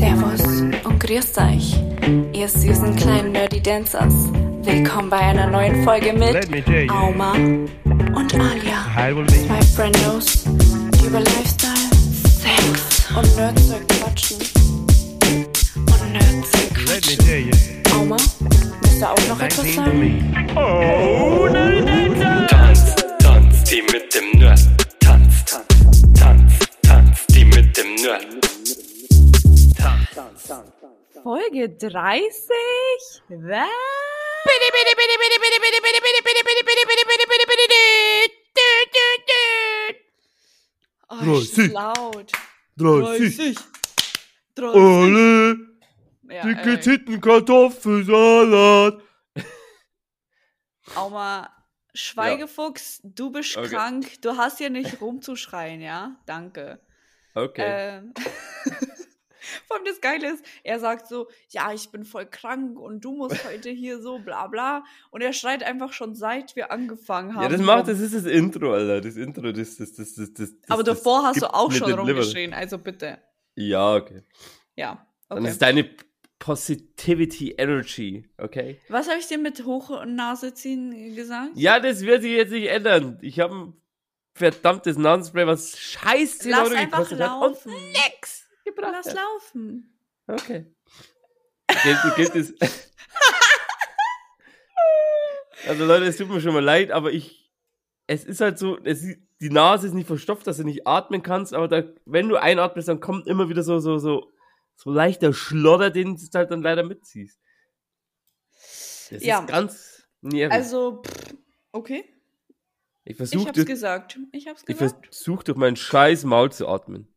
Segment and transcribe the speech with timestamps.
[0.00, 0.40] Servus
[0.84, 1.78] und grüßt euch,
[2.32, 4.14] ihr süßen kleinen Nerdy Dancers.
[4.62, 6.90] Willkommen bei einer neuen Folge mit.
[6.90, 8.86] Auma und Alia.
[9.26, 11.74] Zwei Friendos, die über Lifestyle,
[12.32, 14.38] Sex und Nerdzeug quatschen.
[15.76, 17.92] Und Nerdzeug Let me quatschen.
[17.94, 18.16] Auma,
[18.80, 20.56] willst du auch noch etwas 19 to sagen?
[20.56, 21.46] Oh,
[22.48, 24.60] Tanz, tanz, die mit dem Nerd.
[25.00, 28.59] Tanz, tanz, tanz, tanz, die mit dem Nerd.
[31.22, 32.32] Folge 30?
[33.28, 33.68] Was?
[41.08, 41.72] Oh, ist 30.
[41.72, 42.32] laut.
[42.76, 43.56] 30.
[44.54, 44.74] 30.
[44.76, 45.56] Alle
[46.28, 46.80] Ja, dicke ey.
[46.80, 49.02] Titten Kartoffelsalat.
[50.94, 51.50] Auma,
[51.94, 53.68] Schweigefuchs, du bist Okay.
[53.68, 54.20] krank.
[54.22, 56.16] Du hast hier nicht rumzuschreien, ja?
[56.26, 56.80] Danke.
[57.34, 57.62] Okay.
[57.66, 58.14] Ähm,
[59.66, 63.12] Vor allem das Geile ist, er sagt so, ja, ich bin voll krank und du
[63.12, 64.84] musst heute hier so, bla bla.
[65.10, 67.42] Und er schreit einfach schon seit wir angefangen haben.
[67.42, 69.00] Ja, das macht, das ist das Intro, Alter.
[69.00, 72.78] Das Intro, das, das, das, das, das Aber davor hast du auch schon rumgeschrien, also
[72.78, 73.18] bitte.
[73.56, 74.22] Ja, okay.
[74.76, 75.48] Ja, Dann okay.
[75.48, 75.90] ist deine
[76.38, 78.80] Positivity Energy, okay?
[78.88, 81.50] Was habe ich dir mit Hoch- und Nase ziehen gesagt?
[81.54, 83.18] Ja, das wird sich jetzt nicht ändern.
[83.20, 83.74] Ich habe ein
[84.34, 88.39] verdammtes Nasenspray, was scheiß 10 Lass Euro einfach gekostet hat und nix
[88.74, 89.14] gebracht Lass hat.
[89.16, 89.98] laufen.
[90.26, 90.66] Okay.
[91.82, 92.54] Gilt, gilt es.
[95.68, 97.50] also Leute, es tut mir schon mal leid, aber ich,
[98.06, 99.02] es ist halt so, es,
[99.40, 102.88] die Nase ist nicht verstopft, dass du nicht atmen kannst, aber da, wenn du einatmest,
[102.88, 104.30] dann kommt immer wieder so, so, so,
[104.76, 107.40] so leichter Schlodder, den du halt dann leider mitziehst.
[109.10, 109.40] Das Ja.
[109.40, 110.52] ist ganz nervig.
[110.52, 111.34] Also, pff,
[111.72, 112.04] okay.
[113.04, 114.18] ich Ich versuche hab's durch, gesagt.
[114.32, 115.06] Ich hab's ich gesagt.
[115.06, 117.12] versuch durch meinen scheiß Maul zu atmen.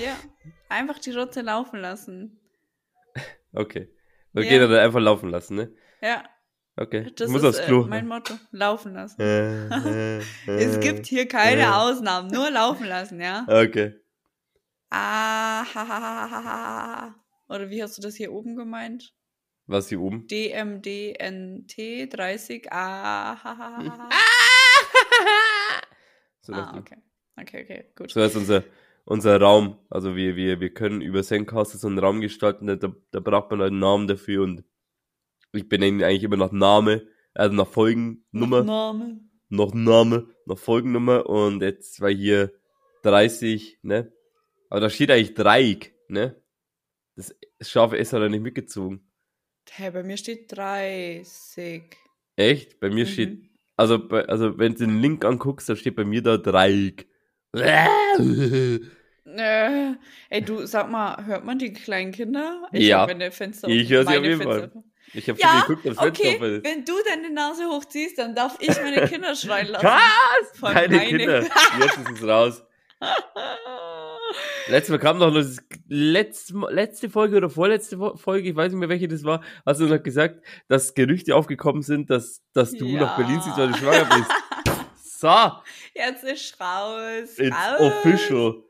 [0.00, 0.16] Ja.
[0.68, 2.40] Einfach die Rotze laufen lassen.
[3.52, 3.88] Okay.
[4.34, 4.66] Okay, Ja.
[4.66, 5.72] dann einfach laufen lassen, ne?
[6.02, 6.24] Ja,
[6.76, 7.04] Okay.
[7.14, 7.84] das ich muss ist aufs Klo.
[7.84, 8.34] Äh, mein Motto.
[8.50, 9.20] Laufen lassen.
[9.20, 10.18] Äh, äh,
[10.48, 10.80] Es äh.
[10.80, 11.66] gibt hier keine äh.
[11.66, 13.46] Ausnahmen, nur laufen lassen, ja?
[13.48, 13.94] Okay.
[14.90, 17.14] Ah, ha, ha, ha, ha, ha.
[17.48, 19.14] Oder wie hast du das hier oben gemeint?
[19.66, 20.26] Was hier oben?
[20.26, 21.76] DMDNT
[22.12, 22.66] 30.
[22.72, 24.10] Ah, ha, ha, ha, ha.
[26.40, 26.96] So, Ah, okay.
[27.40, 28.10] Okay, okay, gut.
[28.10, 28.64] so ist unser,
[29.04, 29.78] unser Raum.
[29.90, 33.60] Also wir, wir, wir können über Zencaster so einen Raum gestalten, da, da braucht man
[33.60, 34.64] halt einen Namen dafür und
[35.52, 39.20] ich benenne ihn eigentlich immer nach Name, also nach Folgennummer, Name.
[39.48, 42.52] nach Name, nach Folgennummer und jetzt war hier
[43.02, 44.12] 30, ne?
[44.70, 46.40] Aber da steht eigentlich Dreieck, ne?
[47.16, 49.08] Das scharfe S hat er nicht mitgezogen.
[49.70, 51.84] Hä, bei mir steht 30.
[52.36, 52.80] Echt?
[52.80, 53.08] Bei mir Mhm.
[53.08, 53.42] steht,
[53.76, 57.06] also, bei, also wenn du den Link anguckst, dann steht bei mir da Dreieck.
[59.26, 59.92] Äh,
[60.28, 62.68] ey, du, sag mal, hört man die kleinen Kinder?
[62.72, 63.06] Ich Ja.
[63.06, 64.82] meine Fenster Ich höre sie auf meine jeden Fenster Fall.
[65.14, 66.64] Ich habe Ja, schon geguckt, Fenster okay, ist.
[66.64, 69.86] wenn du deine Nase hochziehst, dann darf ich meine Kinder schreien lassen.
[69.86, 70.58] Was?
[70.58, 71.40] Von Keine meine- Kinder.
[71.42, 72.62] Jetzt ist es raus.
[74.68, 75.58] Letztes Mal kam noch das
[75.88, 79.80] letzte, letzte Folge oder vorletzte Fo- Folge, ich weiß nicht mehr welche das war, hast
[79.80, 83.00] du noch gesagt, dass Gerüchte aufgekommen sind, dass, dass du Ja.
[83.00, 84.30] nach Berlin ziehst, weil du schwanger bist.
[85.16, 85.52] So,
[85.94, 87.38] Jetzt ist raus.
[87.38, 87.80] it's raus.
[87.80, 88.62] official.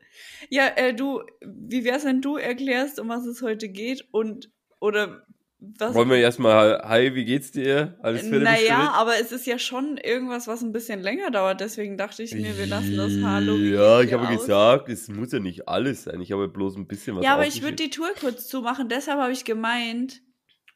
[0.49, 4.49] Ja, äh, du, wie wär's, wenn du erklärst, um was es heute geht und,
[4.79, 5.25] oder
[5.59, 5.93] was?
[5.95, 7.97] Wollen wir erstmal, hi, wie geht's dir?
[8.01, 11.97] Alles für naja, aber es ist ja schon irgendwas, was ein bisschen länger dauert, deswegen
[11.97, 13.55] dachte ich mir, wir lassen das Hallo.
[13.55, 14.37] Ja, ich habe aus.
[14.37, 16.21] gesagt, es muss ja nicht alles sein.
[16.21, 19.19] Ich habe bloß ein bisschen was Ja, aber ich würde die Tour kurz zumachen, deshalb
[19.19, 20.21] habe ich gemeint.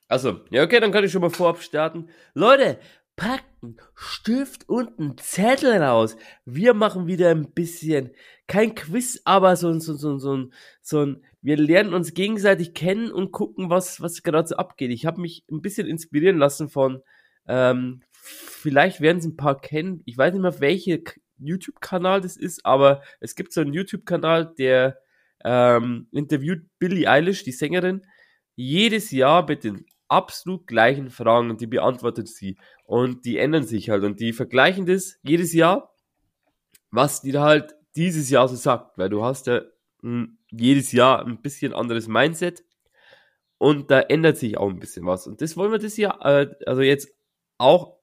[0.07, 2.09] Achso, ja, okay, dann kann ich schon mal vorab starten.
[2.33, 2.79] Leute,
[3.19, 6.15] packt einen Stift und einen Zettel raus.
[6.45, 8.11] Wir machen wieder ein bisschen,
[8.47, 12.73] kein Quiz, aber so, ein- so, so, so, ein- so ein, wir lernen uns gegenseitig
[12.73, 14.91] kennen und gucken, was, was gerade so abgeht.
[14.91, 17.01] Ich habe mich ein bisschen inspirieren lassen von,
[17.47, 20.01] ähm, vielleicht werden es ein paar kennen.
[20.05, 20.99] Ich weiß nicht mehr, welcher
[21.39, 24.97] YouTube-Kanal das ist, aber es gibt so einen YouTube-Kanal, der
[25.45, 28.05] ähm, interviewt Billie Eilish, die Sängerin,
[28.55, 32.57] jedes Jahr mit den absolut gleichen Fragen und die beantwortet sie.
[32.85, 35.93] Und die ändern sich halt und die vergleichen das jedes Jahr,
[36.91, 39.61] was die halt dieses Jahr so sagt, weil du hast ja
[40.01, 42.63] mh, jedes Jahr ein bisschen anderes Mindset
[43.57, 45.27] und da ändert sich auch ein bisschen was.
[45.27, 47.09] Und das wollen wir das Jahr, äh, also jetzt
[47.57, 47.97] auch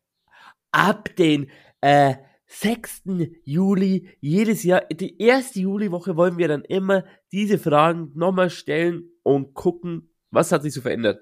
[0.71, 1.51] ab den
[1.81, 2.15] äh,
[2.47, 3.03] 6.
[3.43, 9.55] Juli jedes Jahr, die erste Juliwoche wollen wir dann immer diese Fragen nochmal stellen und
[9.55, 11.21] gucken, was hat sich so verändert.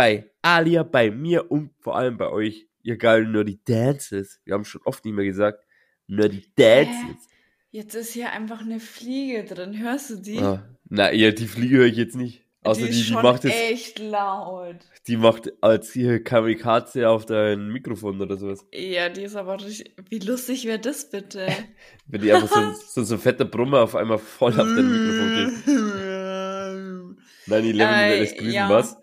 [0.00, 4.40] Bei Alia, bei mir und vor allem bei euch, ihr geilen Nerdy Dances.
[4.46, 5.62] Wir haben schon oft nicht mehr gesagt,
[6.06, 7.28] Nerdy Dances.
[7.70, 9.78] Jetzt ist hier einfach eine Fliege drin.
[9.78, 10.38] Hörst du die?
[10.38, 12.46] Ah, na, ja, die Fliege höre ich jetzt nicht.
[12.64, 14.76] Also die die, ist die macht jetzt, echt laut.
[15.06, 18.66] die macht als hier Kamikaze auf dein Mikrofon oder sowas.
[18.72, 19.94] Ja, die ist aber richtig.
[20.08, 21.46] Wie lustig wäre das bitte?
[22.06, 25.34] Wenn die einfach so, so, so ein fetter Brummer auf einmal voll auf dein Mikrofon
[25.36, 25.76] geht.
[27.50, 28.70] 9-11 Äh, lässt grüßen, ja.
[28.70, 28.99] was?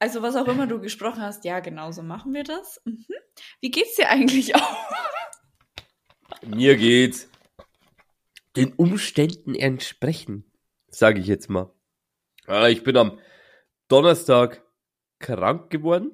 [0.00, 2.80] Also, was auch immer du gesprochen hast, ja, genau so machen wir das.
[2.86, 3.04] Mhm.
[3.60, 4.76] Wie geht's dir eigentlich auch?
[6.42, 7.28] Mir geht's
[8.56, 10.50] den Umständen entsprechen,
[10.88, 11.70] sage ich jetzt mal.
[12.68, 13.18] Ich bin am
[13.88, 14.64] Donnerstag
[15.18, 16.12] krank geworden.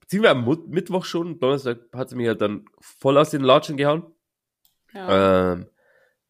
[0.00, 1.38] Beziehungsweise am Mittwoch schon.
[1.38, 4.06] Donnerstag hat sie mich halt dann voll aus den Latschen gehauen.
[4.94, 5.52] Ja.
[5.52, 5.66] Ähm,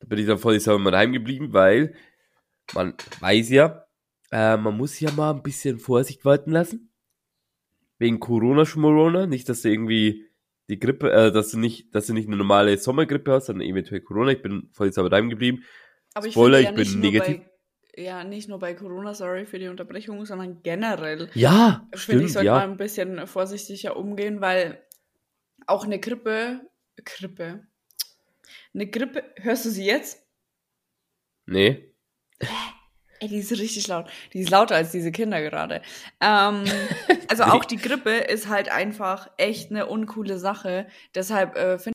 [0.01, 1.95] da bin ich dann voll sauer mal daheim geblieben, weil
[2.75, 3.87] man weiß ja,
[4.33, 6.88] äh, man muss ja mal ein bisschen Vorsicht walten lassen.
[7.99, 9.27] Wegen Corona-Schmorona.
[9.27, 10.27] Nicht, dass du irgendwie
[10.69, 14.01] die Grippe, äh, dass du nicht, dass du nicht eine normale Sommergrippe hast, sondern eventuell
[14.01, 14.33] Corona.
[14.33, 15.65] Ich bin voll sauer daheim geblieben.
[16.15, 17.47] Aber ich Spoiler, finde ja ich bin nicht nur negativ.
[17.47, 21.31] Bei, ja, nicht nur bei Corona, sorry für die Unterbrechung, sondern generell.
[21.35, 22.71] Ja, finde ich, stimmt, sollte man ja.
[22.71, 24.85] ein bisschen vorsichtiger umgehen, weil
[25.67, 26.61] auch eine Grippe,
[27.05, 27.67] Grippe,
[28.75, 30.25] eine Grippe, hörst du sie jetzt?
[31.47, 31.88] Nee.
[33.21, 34.07] Ey, die ist richtig laut.
[34.33, 35.83] Die ist lauter als diese Kinder gerade.
[36.21, 36.65] Ähm,
[37.29, 40.87] also auch die Grippe ist halt einfach echt eine uncoole Sache.
[41.15, 41.95] Deshalb äh, finde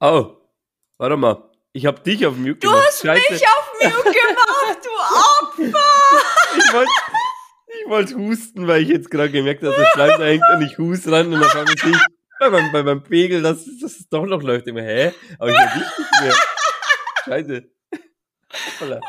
[0.00, 0.36] Oh,
[0.98, 1.50] warte mal.
[1.74, 2.84] Ich hab dich auf Mute Du gemacht.
[2.86, 3.32] hast Scheiße.
[3.32, 5.78] mich auf Mute gemacht, du Opfer!
[6.58, 6.90] Ich wollte
[7.84, 10.76] ich wollt husten, weil ich jetzt gerade gemerkt habe, dass der Schleim hängt und ich
[10.78, 11.98] huste ran und einmal sehe ich
[12.38, 14.66] bei meinem, bei meinem Pegel, dass, dass es doch noch läuft.
[14.66, 15.12] Immer, hä?
[15.38, 16.34] Aber ich hab dich nicht mehr.
[17.24, 17.70] Scheiße.
[18.80, 19.00] Hoppala.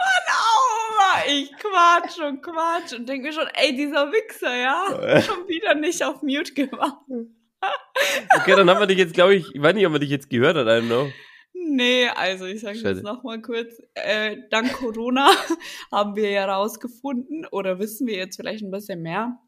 [1.28, 6.04] Ich quatsch und quatsch und denke mir schon, ey, dieser Wichser, ja, schon wieder nicht
[6.04, 6.98] auf Mute gemacht.
[8.36, 10.30] Okay, dann haben wir dich jetzt, glaube ich, ich weiß nicht, ob man dich jetzt
[10.30, 11.10] gehört hat, I don't know.
[11.54, 15.30] Nee, also ich sage jetzt nochmal kurz, äh, dank Corona
[15.92, 19.40] haben wir ja rausgefunden oder wissen wir jetzt vielleicht ein bisschen mehr,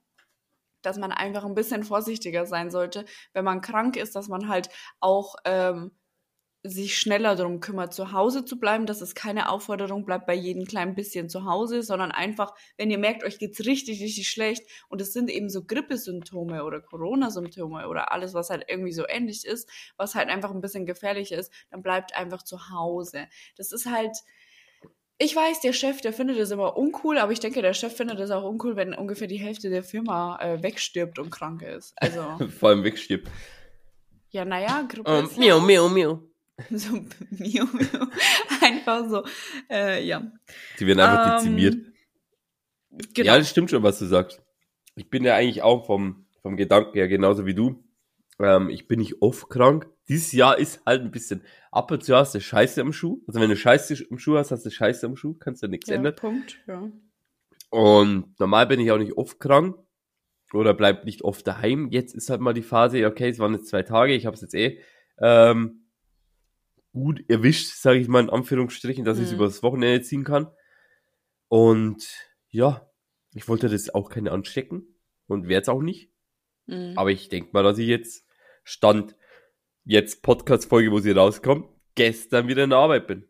[0.82, 4.70] dass man einfach ein bisschen vorsichtiger sein sollte, wenn man krank ist, dass man halt
[5.02, 5.92] auch ähm,
[6.68, 10.66] sich schneller darum kümmert, zu Hause zu bleiben, dass es keine Aufforderung bleibt bei jedem
[10.66, 15.00] kleinen bisschen zu Hause, sondern einfach, wenn ihr merkt, euch geht's richtig, richtig schlecht und
[15.00, 19.70] es sind eben so Grippesymptome oder Corona-Symptome oder alles, was halt irgendwie so ähnlich ist,
[19.96, 23.28] was halt einfach ein bisschen gefährlich ist, dann bleibt einfach zu Hause.
[23.58, 24.18] Das ist halt,
[25.20, 28.20] ich weiß, der Chef, der findet das immer uncool, aber ich denke, der Chef findet
[28.20, 31.94] das auch uncool, wenn ungefähr die Hälfte der Firma äh, wegstirbt und krank ist.
[31.98, 32.24] Also,
[32.60, 33.30] Vor allem wegstirbt.
[34.32, 36.35] ja, naja, Grippe Um, miau, miau, miau.
[36.72, 36.94] so
[37.32, 38.08] miau, miau.
[38.62, 39.24] einfach so,
[39.70, 40.32] äh, ja.
[40.80, 41.76] Die werden einfach Ähm, dezimiert.
[43.14, 43.28] Genau.
[43.28, 44.42] Ja, das stimmt schon, was du sagst.
[44.96, 47.84] Ich bin ja eigentlich auch vom, vom Gedanken her genauso wie du.
[48.40, 49.90] Ähm, ich bin nicht oft krank.
[50.08, 53.22] Dieses Jahr ist halt ein bisschen, ab und zu hast du Scheiße am Schuh.
[53.28, 55.90] Also wenn du Scheiße am Schuh hast, hast du Scheiße am Schuh, kannst du nichts
[55.90, 56.16] ja, ändern.
[56.16, 56.90] Punkt, ja.
[57.70, 59.76] Und normal bin ich auch nicht oft krank
[60.54, 61.90] oder bleib nicht oft daheim.
[61.92, 64.42] Jetzt ist halt mal die Phase, okay, es waren jetzt zwei Tage, ich habe es
[64.42, 64.80] jetzt eh
[65.20, 65.85] ähm,
[66.96, 69.38] gut erwischt, sage ich mal in Anführungsstrichen, dass ich es Mhm.
[69.38, 70.48] übers Wochenende ziehen kann.
[71.50, 72.08] Und
[72.50, 72.90] ja,
[73.34, 74.98] ich wollte das auch keine anstecken
[75.28, 76.10] und werde es auch nicht.
[76.68, 76.94] Mhm.
[76.96, 78.26] Aber ich denke mal, dass ich jetzt
[78.64, 79.16] Stand
[79.84, 83.28] jetzt Podcast-Folge, wo sie rauskommt, gestern wieder in der Arbeit bin.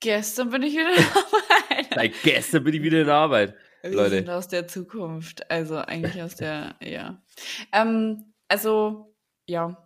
[0.00, 1.86] Gestern bin ich wieder dabei.
[1.94, 3.54] Seit gestern bin ich wieder in der Arbeit.
[3.82, 4.10] Wir Leute.
[4.16, 5.50] sind aus der Zukunft.
[5.50, 7.22] Also eigentlich aus der, ja.
[7.72, 9.14] Ähm, also,
[9.46, 9.83] ja.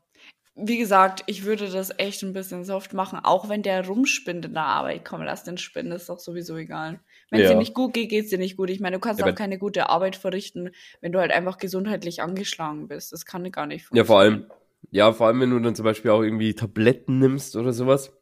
[0.60, 4.54] Wie gesagt, ich würde das echt ein bisschen soft machen, auch wenn der rumspinnt in
[4.54, 5.04] der Arbeit.
[5.04, 6.98] Komm, lass den spinnen, ist doch sowieso egal.
[7.30, 7.54] Wenn es Ja.
[7.54, 8.68] dir nicht gut geht, geht's dir nicht gut.
[8.70, 12.22] Ich meine, du kannst Ja, auch keine gute Arbeit verrichten, wenn du halt einfach gesundheitlich
[12.22, 13.12] angeschlagen bist.
[13.12, 14.46] Das kann gar nicht Ja, vor funktionieren.
[14.50, 14.50] allem,
[14.90, 18.12] ja, vor allem, wenn du dann zum Beispiel auch irgendwie Tabletten nimmst oder sowas.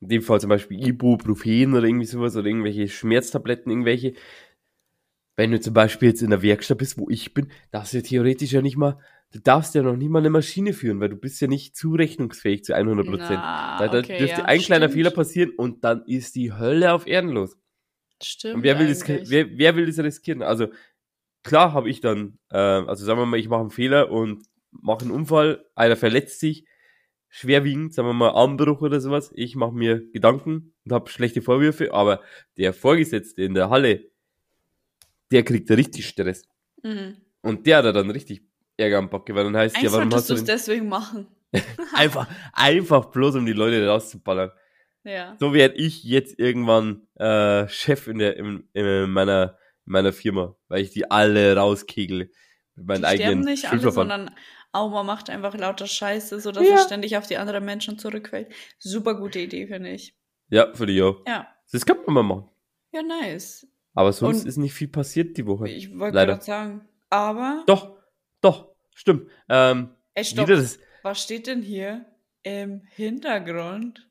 [0.00, 4.14] In dem Fall zum Beispiel Ibuprofen oder irgendwie sowas oder irgendwelche Schmerztabletten, irgendwelche.
[5.36, 8.02] Wenn du zum Beispiel jetzt in der Werkstatt bist, wo ich bin, darfst du ja
[8.02, 8.98] theoretisch ja nicht mal,
[9.32, 12.64] du darfst ja noch nicht mal eine Maschine führen, weil du bist ja nicht zurechnungsfähig
[12.64, 13.30] zu 100 Prozent.
[13.30, 14.94] Da, da okay, dürfte ja, ein kleiner stimmt.
[14.94, 17.56] Fehler passieren und dann ist die Hölle auf Erden los.
[18.22, 18.56] Stimmt.
[18.56, 20.42] Und wer will das, wer, wer will das riskieren?
[20.42, 20.68] Also
[21.42, 25.02] klar habe ich dann, äh, also sagen wir mal, ich mache einen Fehler und mache
[25.02, 26.66] einen Unfall, einer verletzt sich,
[27.28, 29.30] schwerwiegend, sagen wir mal Armbruch oder sowas.
[29.34, 32.20] Ich mache mir Gedanken und habe schlechte Vorwürfe, aber
[32.56, 34.10] der Vorgesetzte in der Halle,
[35.30, 36.48] der kriegt richtig Stress.
[36.82, 37.16] Mhm.
[37.40, 38.49] Und der hat da dann richtig
[38.80, 41.26] Ärger am Backe, weil dann heißt Eigentlich ja, warum hast du es deswegen machen.
[41.94, 44.50] einfach, einfach bloß um die Leute rauszuballern.
[45.04, 45.36] Ja.
[45.40, 49.56] So werde ich jetzt irgendwann äh, Chef in, der, in, in, meiner,
[49.86, 52.30] in meiner Firma, weil ich die alle rauskegel
[52.76, 54.30] mit meinen die eigenen sterben nicht alle, sondern
[54.72, 56.74] Auma macht einfach lauter Scheiße, sodass Ja.
[56.76, 58.48] es ständig auf die anderen Menschen zurückfällt.
[58.78, 60.14] Super gute Idee, finde ich.
[60.48, 61.22] Ja, für die auch.
[61.26, 61.48] Ja.
[61.72, 62.50] Das kann man mal machen.
[62.92, 63.66] Ja, nice.
[63.94, 65.68] Aber sonst Und- ist nicht viel passiert die Woche.
[65.68, 66.88] Ich wollte gerade sagen.
[67.08, 67.64] Aber.
[67.66, 67.96] Doch,
[68.40, 68.69] doch,
[69.00, 69.30] stimmt.
[69.48, 70.48] Ähm, Ey, stopp.
[71.02, 72.04] Was steht denn hier
[72.42, 74.08] im Hintergrund?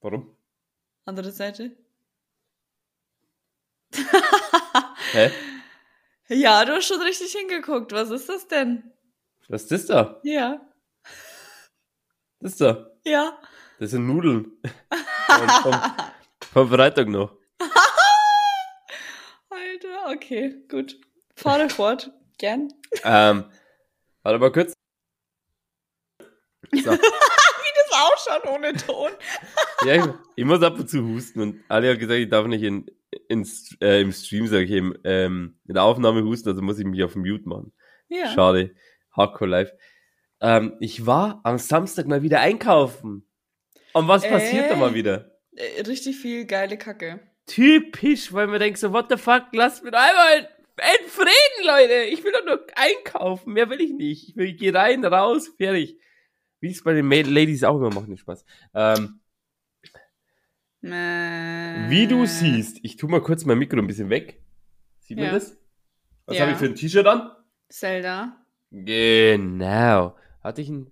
[0.00, 0.36] Warum?
[1.04, 1.76] Andere Seite.
[5.12, 5.30] Hä?
[6.28, 7.92] Ja, du hast schon richtig hingeguckt.
[7.92, 8.92] Was ist das denn?
[9.46, 10.20] Was ist das da?
[10.24, 10.60] Ja.
[12.40, 12.90] Das ist da.
[13.04, 13.38] Ja.
[13.78, 14.50] Das sind Nudeln.
[15.28, 15.80] vom, vom,
[16.52, 17.36] vom Freitag noch.
[19.50, 20.98] Alter, okay, gut.
[21.36, 22.10] Fahre fort.
[22.38, 22.72] Gern.
[23.04, 23.44] Ähm,
[24.26, 24.72] warte mal kurz.
[26.72, 26.96] So.
[27.88, 29.10] Das ausschaut ohne Ton.
[29.84, 32.62] Ja, ich, ich muss ab und zu husten und Ali hat gesagt, ich darf nicht
[32.62, 32.86] in,
[33.28, 33.46] in,
[33.82, 37.04] äh, im Stream, sag ich eben, ähm, in der Aufnahme husten, also muss ich mich
[37.04, 37.72] auf Mute machen.
[38.08, 38.32] Ja.
[38.32, 38.74] Schade.
[39.12, 39.72] Hardcore live.
[40.40, 43.28] Ähm, ich war am Samstag mal wieder einkaufen.
[43.92, 44.80] Und was passiert da Ey.
[44.80, 45.38] mal wieder?
[45.54, 47.20] Äh, Richtig viel geile Kacke.
[47.46, 50.48] Typisch, weil man denkt so, what the fuck, lasst mir doch einmal
[51.80, 51.94] Leute.
[52.10, 54.28] Ich will doch nur einkaufen, mehr will ich nicht.
[54.30, 55.98] Ich will, ich geh rein, raus, fertig.
[56.60, 58.44] Wie es bei den Ladies auch immer machen, den Spaß.
[58.74, 59.20] Ähm,
[60.82, 64.40] Äh, Wie du siehst, ich tu mal kurz mein Mikro ein bisschen weg.
[65.00, 65.32] Sieht man Ja.
[65.32, 65.58] das?
[66.26, 66.42] Was Ja.
[66.42, 67.32] habe ich für ein T-Shirt an?
[67.68, 68.36] Zelda.
[68.70, 70.16] Genau.
[70.42, 70.90] Hatte ich ein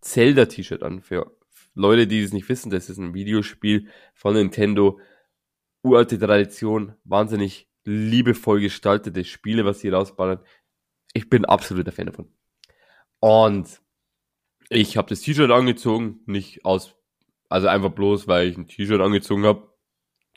[0.00, 1.00] Zelda-T-Shirt an.
[1.02, 1.32] Für
[1.74, 5.00] Leute, die es nicht wissen, das ist ein Videospiel von Nintendo.
[5.82, 10.40] Uralte Tradition, wahnsinnig liebevoll gestaltete Spiele, was sie rausballern.
[11.14, 12.30] Ich bin absoluter Fan davon.
[13.20, 13.80] Und
[14.68, 16.94] ich habe das T-Shirt angezogen, nicht aus,
[17.48, 19.72] also einfach bloß, weil ich ein T-Shirt angezogen habe.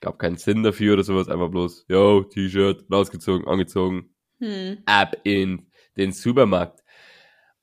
[0.02, 4.78] Gab keinen Sinn dafür oder sowas, einfach bloß, yo, T-Shirt, rausgezogen, angezogen, Hm.
[4.86, 6.84] ab in den Supermarkt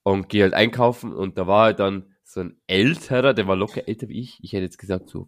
[0.02, 3.88] und gehe halt einkaufen und da war halt dann so ein älterer, der war locker
[3.88, 4.38] älter wie ich.
[4.42, 5.26] Ich hätte jetzt gesagt so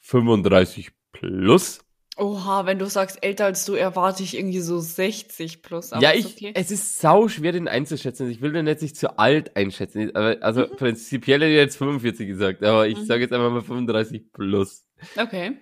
[0.00, 1.84] 35 plus.
[2.18, 5.90] Oha, wenn du sagst älter als du, erwarte ich irgendwie so 60 plus.
[6.00, 6.52] Ja, ich, okay.
[6.54, 8.28] es ist sau schwer, den einzuschätzen.
[8.28, 10.14] Ich will den jetzt nicht zu alt einschätzen.
[10.16, 10.76] Aber, also Mhm.
[10.76, 13.04] prinzipiell hätte ich jetzt 45 gesagt, aber ich Mhm.
[13.06, 14.84] sage jetzt einfach mal 35 plus.
[15.16, 15.58] Okay.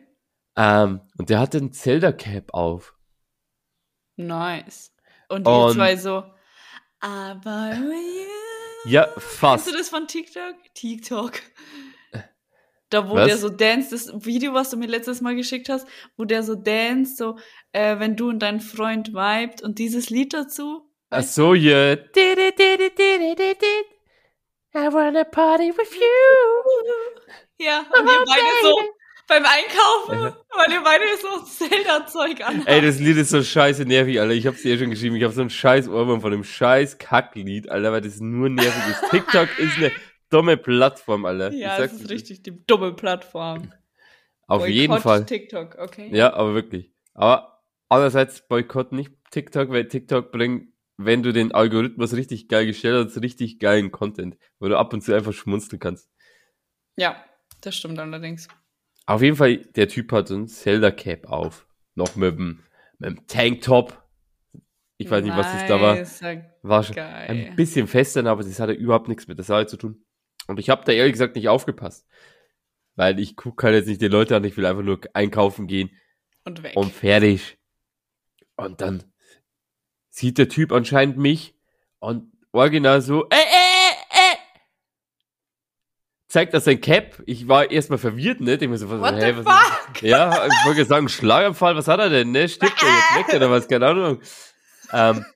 [0.56, 2.94] Ähm, und der hatte ein Zelda-Cap auf.
[4.16, 4.92] Nice.
[5.28, 6.24] Und die Und- zwei so.
[7.00, 8.90] Aber you.
[8.90, 9.66] Ja, Kennst fast.
[9.68, 10.54] du das von TikTok?
[10.74, 11.32] TikTok.
[12.90, 13.26] Da, wo Was?
[13.26, 16.54] der so dance, das Video, was du mir letztes Mal geschickt hast, wo der so
[16.54, 17.36] dance, so,
[17.72, 20.88] äh, wenn du und dein Freund vibet und dieses Lied dazu.
[21.10, 21.94] Ach so, ja.
[24.76, 26.04] I wanna party with you.
[27.58, 28.78] Ja, und ihr beide so
[29.26, 32.66] beim Einkaufen, weil ihr beide so Zelda-Zeug an.
[32.66, 34.34] Ey, das Lied ist so scheiße nervig, Alter.
[34.34, 35.16] Ich hab's dir eh schon geschrieben.
[35.16, 38.82] Ich hab so ein scheiß Ohrwurm von dem scheiß Kacklied, Alter, weil das nur nervig
[38.90, 39.10] ist.
[39.10, 39.92] TikTok ist eine
[40.30, 41.24] dumme Plattform.
[41.52, 43.72] Ich ja, das ist richtig die dumme Plattform.
[44.46, 45.26] Auf Boykott jeden Fall.
[45.26, 46.08] TikTok, okay.
[46.12, 46.92] Ja, aber wirklich.
[47.14, 53.06] Aber andererseits boykott nicht TikTok, weil TikTok bringt, wenn du den Algorithmus richtig geil gestellt
[53.06, 56.08] hast, richtig geilen Content, wo du ab und zu einfach schmunzeln kannst.
[56.96, 57.16] Ja,
[57.60, 58.48] das stimmt allerdings.
[59.06, 61.66] Auf jeden Fall, der Typ hat so ein Zelda-Cap auf.
[61.94, 62.62] Noch mit dem,
[62.98, 64.02] mit dem Tanktop.
[64.98, 65.94] Ich weiß nicht, was das da war.
[65.94, 66.24] Nice,
[66.62, 67.26] War schon Geil.
[67.50, 70.05] ein bisschen fester, aber das hatte überhaupt nichts mit der Sache zu tun.
[70.46, 72.06] Und ich habe da ehrlich gesagt nicht aufgepasst.
[72.94, 75.90] Weil ich gucke halt jetzt nicht die Leute an, ich will einfach nur einkaufen gehen
[76.44, 76.76] Und weg.
[76.76, 77.58] und fertig.
[78.56, 79.04] Und dann
[80.08, 81.54] sieht der Typ anscheinend mich
[81.98, 84.36] und original so, äh, äh, äh,
[86.28, 87.22] zeigt das sein Cap.
[87.26, 88.56] Ich war erstmal verwirrt, ne?
[88.56, 90.02] Denk mir so, was, What hä, the was fuck?
[90.02, 92.48] ja, ich wollte sagen, Schlaganfall, was hat er denn, ne?
[92.48, 93.68] Stirbt er jetzt weg oder was?
[93.68, 94.20] Keine Ahnung.
[94.92, 95.26] Ähm,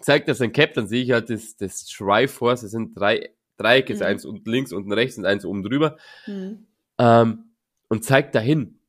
[0.00, 3.92] zeigt das sein Cap, dann sehe ich halt das, das Triforce, das sind drei Dreiecke,
[3.92, 4.06] ist Mhm.
[4.06, 5.96] eins unten links, unten rechts und eins oben drüber.
[6.24, 6.66] Hm.
[6.98, 7.44] Ähm,
[7.88, 8.80] und zeigt dahin.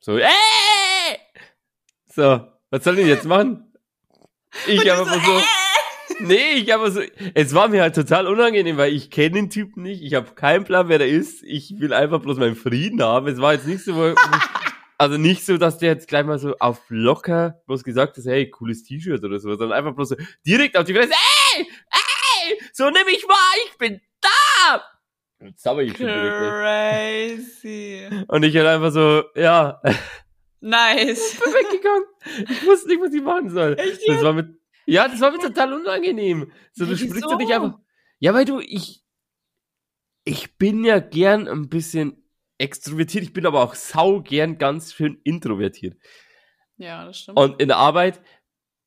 [0.00, 0.26] So, äh!
[2.06, 3.72] So, was soll ich jetzt machen?
[4.66, 5.42] Ich aber so, so, äh!
[6.20, 7.00] nee, ich aber so,
[7.34, 10.64] es war mir halt total unangenehm, weil ich kenne den Typen nicht, ich habe keinen
[10.64, 13.28] Plan, wer der ist, ich will einfach bloß meinen Frieden haben.
[13.28, 14.14] Es war jetzt nicht so,
[14.98, 18.50] also nicht so, dass der jetzt gleich mal so auf locker bloß gesagt hat, hey,
[18.50, 21.12] cooles T-Shirt oder so, sondern einfach bloß so direkt auf die Fresse,
[21.56, 21.66] ey, ey,
[22.72, 24.82] so nimm ich wahr, ich bin da!
[25.40, 26.06] Jetzt habe ich schon.
[26.06, 28.08] Crazy.
[28.28, 29.80] Und ich halt einfach so, ja,
[30.60, 31.40] Nice.
[31.42, 32.04] bin weggegangen.
[32.48, 33.76] Ich wusste nicht, was ich machen soll.
[33.78, 36.52] Echt Das war mit, ja, das war mir total unangenehm.
[36.72, 37.78] So, du sprichst ja nicht einfach.
[38.20, 39.02] Ja, weil du, ich,
[40.24, 42.24] ich bin ja gern ein bisschen
[42.58, 45.96] extrovertiert, ich bin aber auch sau gern ganz schön introvertiert.
[46.76, 47.38] Ja, das stimmt.
[47.38, 48.22] Und in der Arbeit,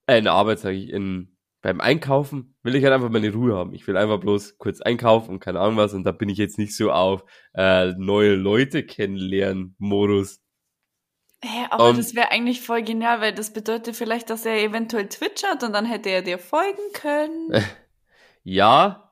[0.07, 1.34] äh, in der Arbeit sage ich, in,
[1.65, 3.73] beim Einkaufen will ich halt einfach meine Ruhe haben.
[3.73, 6.59] Ich will einfach bloß kurz einkaufen und keine Ahnung was und da bin ich jetzt
[6.59, 10.43] nicht so auf äh, neue Leute kennenlernen Modus.
[11.43, 15.09] Hä, aber Ähm, das wäre eigentlich voll genial, weil das bedeutet vielleicht, dass er eventuell
[15.09, 17.51] Twitch hat und dann hätte er dir folgen können.
[18.47, 19.11] Ja,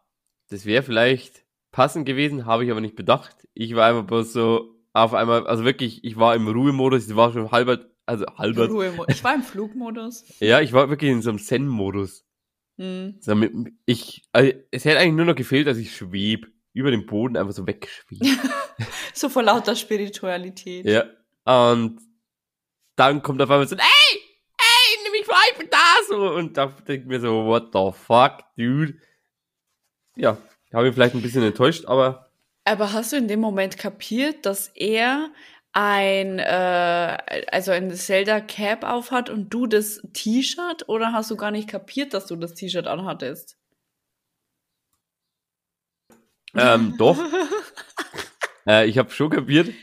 [0.51, 3.48] das wäre vielleicht passend gewesen, habe ich aber nicht bedacht.
[3.55, 7.33] Ich war einfach bloß so auf einmal, also wirklich, ich war im Ruhemodus, ich war
[7.33, 8.65] schon halber, also halber,
[9.07, 10.24] Ich war im Flugmodus.
[10.39, 12.27] ja, ich war wirklich in so einem Zen-Modus.
[12.77, 13.18] Hm.
[13.20, 13.36] So
[13.86, 17.53] ich, also, es hätte eigentlich nur noch gefehlt, dass ich schweb, über den Boden einfach
[17.53, 18.20] so wegschweb.
[19.13, 20.86] So vor lauter Spiritualität.
[20.86, 21.03] ja,
[21.46, 22.00] und
[22.96, 23.82] dann kommt auf einmal so, ey,
[24.58, 25.77] ey, nimm mich vor, ich bin da,
[26.10, 28.96] so, und da denke ich mir so, what the fuck, dude.
[30.15, 30.38] Ja,
[30.74, 32.32] habe ich vielleicht ein bisschen enttäuscht, aber
[32.65, 35.30] Aber hast du in dem Moment kapiert, dass er
[35.74, 41.51] ein, äh, also ein Zelda Cap aufhat und du das T-Shirt oder hast du gar
[41.51, 43.58] nicht kapiert, dass du das T-Shirt anhattest?
[46.56, 47.18] Ähm, doch.
[48.68, 49.74] äh, ich habe schon kapiert.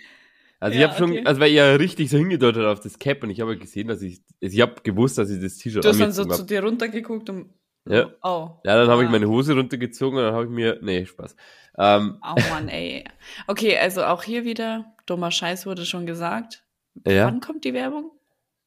[0.61, 1.25] Also ich Ja, habe schon, okay.
[1.25, 4.23] also weil ihr richtig so hingedeutet auf das Cap und ich habe gesehen, dass ich,
[4.42, 6.62] also ich habe gewusst, dass ich das T-Shirt Du hast dann so angezogen zu dir
[6.62, 7.54] runtergeguckt und
[7.90, 8.11] Ja.
[8.23, 8.50] oh.
[8.64, 9.12] Ja, dann habe ich Ah.
[9.12, 11.35] meine Hose runtergezogen und dann habe ich mir, nee, Spaß.
[11.78, 13.04] Ähm, Oh Mann, ey.
[13.47, 16.64] Okay, also auch hier wieder, dummer Scheiß wurde schon gesagt.
[17.06, 18.11] ja, Wann kommt die Werbung?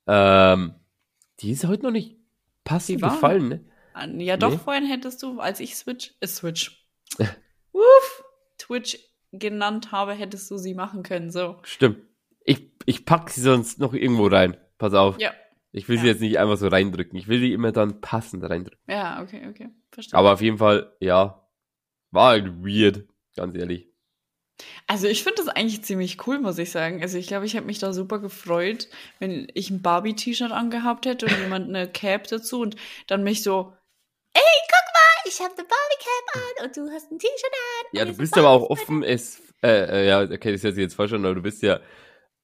[0.08, 0.75] ähm,
[1.39, 2.18] die ist heute noch nicht
[2.63, 3.65] passend gefallen, ne?
[3.94, 4.58] An- Ja, doch, Nee.
[4.58, 6.86] vorhin hättest du, als ich Switch, äh, Switch,
[7.72, 8.24] Uff,
[8.58, 8.98] Twitch
[9.32, 11.58] genannt habe, hättest du sie machen können, so.
[11.63, 11.98] Stimmt.
[12.46, 14.58] Ich, ich pack sie sonst noch irgendwo rein.
[14.77, 15.20] Pass auf.
[15.20, 15.32] Ja,
[15.74, 16.12] Ich will sie Ja.
[16.13, 17.18] jetzt nicht einfach so reindrücken.
[17.18, 18.80] Ich will die immer dann passend reindrücken.
[18.88, 20.18] ja, okay, okay, verstehe.
[20.18, 21.46] Aber auf jeden Fall, ja,
[22.12, 23.89] war halt weird, ganz ehrlich.
[24.86, 27.01] Also ich finde das eigentlich ziemlich cool, muss ich sagen.
[27.01, 28.88] Also ich glaube, ich hätte mich da super gefreut,
[29.20, 32.75] wenn ich ein Barbie-T-Shirt angehabt hätte und jemand eine Cap dazu und
[33.08, 33.74] dann mich so,
[34.34, 37.98] ey, guck mal, ich habe eine Barbie-Cap an und du hast ein T-Shirt an.
[37.98, 41.13] Ja, du bist aber auch offen as, äh, äh, ja, okay, das sich jetzt falsch
[41.13, 41.80] aber du bist ja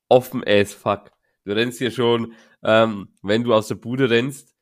[0.08, 1.12] offen as fuck.
[1.46, 4.56] Du rennst ja schon, ähm, wenn du aus der Bude rennst,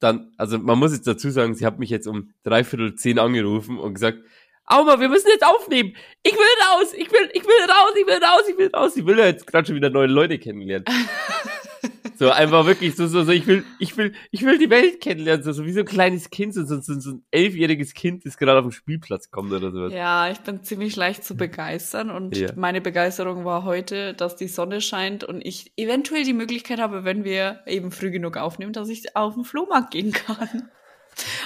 [0.00, 3.78] dann, also man muss jetzt dazu sagen, sie hat mich jetzt um dreiviertel zehn angerufen
[3.78, 4.18] und gesagt,
[4.66, 5.94] Auma, wir müssen jetzt aufnehmen.
[6.22, 6.40] Ich will
[6.70, 8.96] raus, ich will, ich will raus, ich will raus, ich will raus.
[8.96, 10.86] Ich will ja jetzt gerade schon wieder neue Leute kennenlernen.
[12.16, 15.42] so einfach wirklich so, so, so, ich will, ich will, ich will die Welt kennenlernen,
[15.44, 18.58] so, so wie so ein kleines Kind, so, so, so, ein elfjähriges Kind, das gerade
[18.58, 19.92] auf den Spielplatz kommt oder sowas.
[19.92, 22.48] Ja, ich bin ziemlich leicht zu begeistern und Ja.
[22.56, 27.24] meine Begeisterung war heute, dass die Sonne scheint und ich eventuell die Möglichkeit habe, wenn
[27.24, 30.70] wir eben früh genug aufnehmen, dass ich auf den Flohmarkt gehen kann.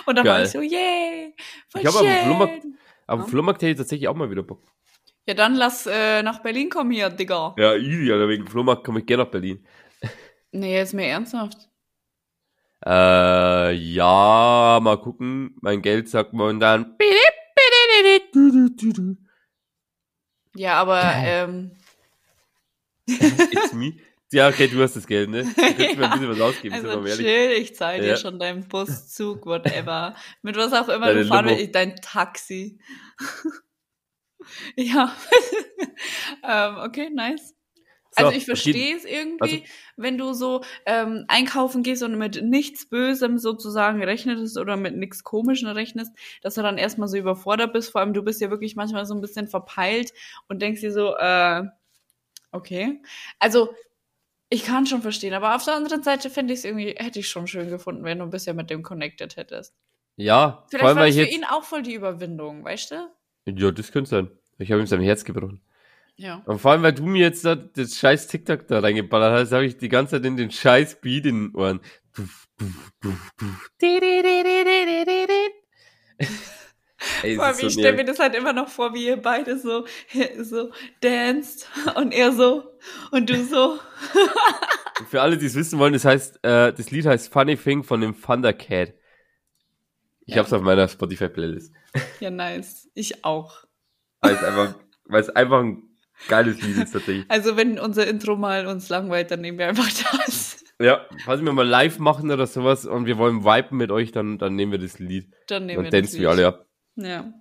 [0.06, 0.46] Und dann war Geil.
[0.46, 1.34] ich so, yay,
[1.68, 2.24] voll Ich hab auf dem schön.
[2.24, 2.66] Flohmarkt-
[3.06, 3.28] Aber Ja.
[3.28, 4.62] Flohmarkt hätte ich tatsächlich auch mal wieder Bock.
[5.26, 7.54] Ja, dann lass äh, nach Berlin kommen hier, Digga.
[7.58, 9.62] Ja, easy, Alter, wegen Flohmarkt komme ich gerne nach Berlin.
[10.52, 11.68] Nee, jetzt mir ernsthaft.
[12.86, 15.56] Äh, ja, mal gucken.
[15.60, 16.96] Mein Geld sagt momentan.
[20.54, 21.72] Ja, aber ähm,
[23.06, 23.94] It's me.
[24.30, 25.42] Ja, okay, du hast das Geld, ne?
[25.44, 27.26] Du kannst mir ein bisschen was ausgeben, sind wir also mal ehrlich.
[27.26, 28.16] chill, ich zahle dir Ja.
[28.16, 30.14] schon deinen Buszug, whatever.
[30.42, 32.78] Mit was auch immer Deine du fahren willst, dein Taxi.
[34.76, 35.16] ja.
[36.46, 37.54] ähm, okay, nice.
[38.18, 39.64] So, also ich verstehe es irgendwie, also-
[39.96, 45.24] wenn du so ähm, einkaufen gehst und mit nichts Bösem sozusagen rechnest oder mit nichts
[45.24, 47.90] Komischem rechnest, dass du dann erstmal so überfordert bist.
[47.90, 50.12] Vor allem du bist ja wirklich manchmal so ein bisschen verpeilt
[50.48, 51.62] und denkst dir so, äh,
[52.52, 53.00] okay.
[53.38, 53.74] Also
[54.50, 57.28] ich kann schon verstehen, aber auf der anderen Seite finde ich es irgendwie, hätte ich
[57.28, 59.74] schon schön gefunden, wenn du ein bisschen mit dem connected hättest.
[60.16, 61.34] Ja, Vielleicht vor allem, war das für jetzt.
[61.36, 63.10] ihn auch voll die Überwindung, weißt du?
[63.46, 64.30] Ja, das könnte sein.
[64.58, 65.60] Ich habe ihm sein Herz gebrochen.
[66.20, 66.42] Ja.
[66.46, 69.64] Und vor allem, weil du mir jetzt da das scheiß TikTok da reingeballert hast, habe
[69.66, 71.80] ich die ganze Zeit in den scheiß Beat in den Ohren.
[77.22, 79.86] Ey, Vor allem, ich stelle mir das halt immer noch vor, wie ihr beide so,
[80.42, 82.64] so danced und er so
[83.12, 83.78] und du so.
[85.08, 88.00] Für alle, die es wissen wollen, das heißt, äh, das Lied heißt Funny Thing von
[88.00, 88.94] dem Thundercat.
[90.26, 90.42] Ich Ja.
[90.42, 91.72] hab's auf meiner Spotify-Playlist.
[92.18, 92.88] Ja, nice.
[92.94, 93.64] Ich auch.
[94.20, 95.87] Weil es einfach, weil es einfach ein
[96.26, 97.26] geiles Lied ist tatsächlich.
[97.28, 99.88] Also, wenn unser Intro mal uns langweilt, dann nehmen wir einfach
[100.26, 100.64] das.
[100.80, 104.38] Ja, falls wir mal live machen oder sowas und wir wollen viben mit euch, dann,
[104.38, 105.32] dann nehmen wir das Lied.
[105.48, 106.66] Dann nehmen Dann wir dancen wir alle ab.
[106.96, 107.32] Ja.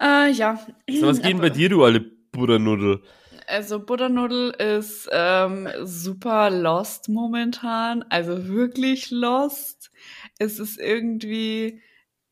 [0.00, 0.58] Äh, ja.
[0.90, 3.02] So, was geht denn bei dir, du alle Buddernudel?
[3.46, 9.90] Also Butternudel ist ähm, super lost momentan, also wirklich lost.
[10.38, 11.82] Es ist irgendwie,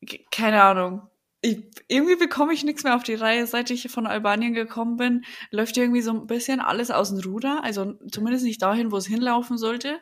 [0.05, 1.03] ke- keine Ahnung.
[1.45, 3.45] Ich, irgendwie bekomme ich nichts mehr auf die Reihe.
[3.45, 7.61] Seit ich von Albanien gekommen bin, läuft irgendwie so ein bisschen alles aus dem Ruder.
[7.63, 9.99] Also zumindest nicht dahin, wo es hinlaufen sollte.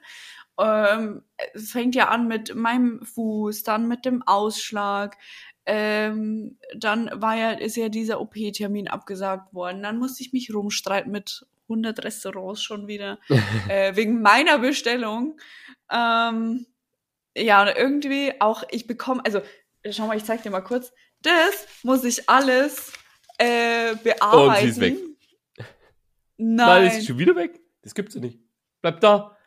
[0.59, 1.23] Ähm,
[1.53, 5.17] es fängt ja an mit meinem Fuß, dann mit dem Ausschlag.
[5.65, 9.81] Ähm, dann war ja, ist ja dieser OP-Termin abgesagt worden.
[9.81, 13.17] Dann musste ich mich rumstreiten mit 100 Restaurants schon wieder
[13.67, 15.39] äh, wegen meiner Bestellung.
[15.91, 16.67] Ähm,
[17.35, 19.41] ja, und irgendwie auch, ich bekomme, also
[19.89, 20.93] schau mal, ich zeig dir mal kurz.
[21.21, 22.91] Das muss ich alles
[23.37, 24.51] äh, bearbeiten.
[24.51, 24.97] Oh, sie ist weg.
[26.37, 26.83] Nein.
[26.83, 27.59] Nein, ist schon wieder weg?
[27.83, 28.39] Das gibt's ja nicht.
[28.81, 29.37] Bleib da.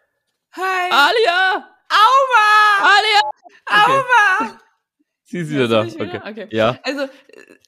[0.52, 0.90] Hi.
[0.90, 1.76] Alia!
[1.90, 2.88] Aua!
[2.96, 3.20] Alia!
[3.66, 4.02] Okay.
[4.46, 4.60] Aua!
[5.24, 5.84] Sie ist wieder da.
[5.84, 6.04] Wieder?
[6.04, 6.20] Okay.
[6.24, 6.48] Okay.
[6.50, 6.78] Ja.
[6.84, 7.08] Also,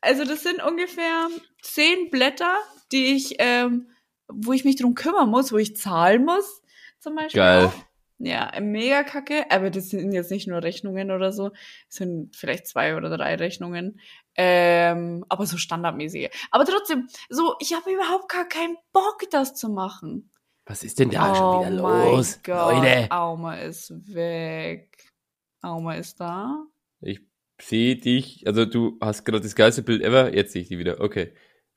[0.01, 1.29] also das sind ungefähr
[1.63, 2.59] zehn Blätter,
[2.93, 3.91] die ich, ähm,
[4.29, 6.63] wo ich mich drum kümmern muss, wo ich zahlen muss,
[7.01, 7.41] zum Beispiel.
[7.41, 7.65] Geil.
[7.67, 7.86] Auch.
[8.19, 11.51] Ja, mega kacke, aber das sind jetzt nicht nur Rechnungen oder so,
[11.89, 14.01] es sind vielleicht zwei oder drei Rechnungen,
[14.37, 16.31] ähm, aber so standardmäßige.
[16.51, 20.31] Aber trotzdem, so, ich habe überhaupt gar keinen Bock, das zu machen.
[20.65, 22.41] Was ist denn da schon wieder Oh mein los?
[22.43, 25.13] Gott, Leute, Auma ist weg.
[25.61, 26.65] Auma ist da.
[27.01, 27.21] ich
[27.61, 28.47] sehe dich.
[28.47, 30.35] Also du hast gerade das geilste Bild ever.
[30.35, 31.01] Jetzt sehe ich die wieder.
[31.01, 31.33] Okay.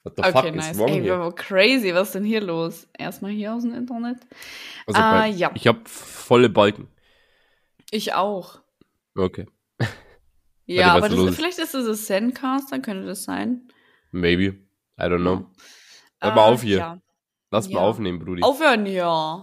[0.09, 0.71] What the Okay, fuck nice.
[0.71, 1.31] is wrong Ey, here?
[1.35, 2.87] crazy, was ist denn hier los?
[2.97, 4.17] Erstmal hier aus dem Internet.
[4.87, 5.51] Also, Ah, bei- ja.
[5.55, 6.87] Ich habe volle Balken.
[7.91, 8.61] Ich auch.
[9.15, 9.45] Okay.
[10.65, 13.67] Ja, was aber da das, vielleicht ist es das Zencaster, könnte das sein.
[14.11, 14.43] Maybe.
[14.99, 15.47] I don't know.
[16.21, 16.77] Hör Äh, mal auf hier.
[16.77, 17.01] Ja.
[17.49, 17.79] Lass mal Ja.
[17.79, 18.43] aufnehmen, Brudi.
[18.43, 19.41] Aufhören, ja.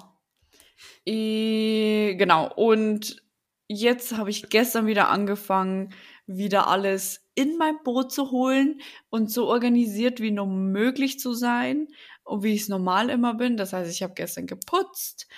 [1.04, 3.22] Äh, genau, und
[3.68, 5.92] jetzt habe ich gestern wieder angefangen,
[6.26, 11.88] wieder alles in mein Boot zu holen und so organisiert wie nur möglich zu sein
[12.24, 13.56] und wie ich es normal immer bin.
[13.56, 15.28] Das heißt, ich habe gestern geputzt,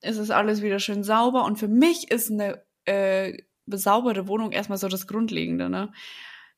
[0.00, 4.78] es ist alles wieder schön sauber und für mich ist eine äh, besauberte Wohnung erstmal
[4.78, 5.92] so das Grundlegende, ne?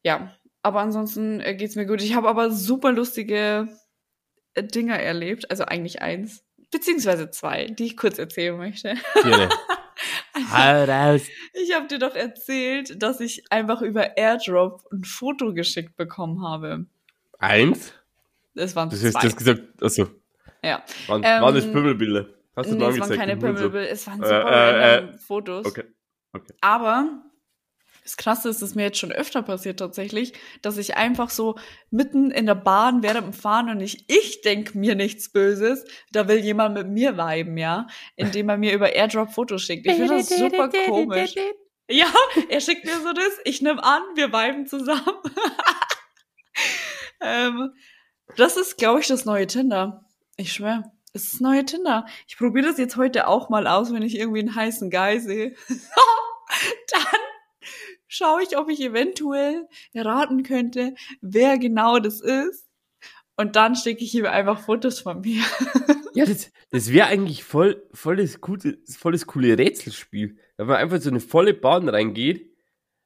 [0.02, 2.02] Ja, aber ansonsten äh, geht's mir gut.
[2.02, 3.68] Ich habe aber super lustige
[4.54, 8.94] äh, Dinger erlebt, also eigentlich eins, beziehungsweise zwei, die ich kurz erzählen möchte.
[9.22, 9.48] Gerne.
[10.34, 11.22] Hau raus.
[11.54, 16.86] Ich habe dir doch erzählt, dass ich einfach über Airdrop ein Foto geschickt bekommen habe.
[17.38, 17.92] Eins?
[18.54, 19.10] Das waren Das zwei.
[19.10, 19.62] du hast gesagt.
[19.82, 20.08] Achso.
[20.62, 20.82] ja.
[21.06, 22.26] Waren, Ähm, waren das Pimmelbilder?
[22.56, 25.66] Hast du Nee, es waren keine Pimmelbilder, es waren Äh, super äh, random Fotos.
[25.66, 25.84] Okay.
[26.60, 27.22] Aber
[28.02, 30.32] das Krasse ist, dass mir jetzt schon öfter passiert tatsächlich,
[30.62, 31.56] dass ich einfach so
[31.90, 36.28] mitten in der Bahn während dem Fahren und nicht ich denk mir nichts Böses, da
[36.28, 37.86] will jemand mit mir viben, ja,
[38.16, 39.86] indem er mir über Airdrop Fotos schickt.
[39.86, 41.34] Ich finde das super komisch.
[41.88, 42.06] Ja,
[42.48, 45.18] er schickt mir so das, ich nehme an, wir viben zusammen.
[47.20, 47.72] ähm,
[48.36, 50.04] das ist, glaube ich, das neue Tinder.
[50.36, 52.06] Ich schwöre, es ist das neue Tinder.
[52.28, 55.56] Ich probiere das jetzt heute auch mal aus, wenn ich irgendwie einen heißen Guy sehe.
[55.68, 57.20] Dann
[58.11, 62.68] schaue ich, ob ich eventuell erraten könnte, wer genau das ist.
[63.37, 65.42] Und dann schicke ich ihm einfach Fotos von mir.
[66.12, 70.37] Ja, das, das wäre eigentlich voll, voll, das gute, voll das coole Rätselspiel.
[70.57, 72.53] Wenn man einfach so eine volle Bahn reingeht,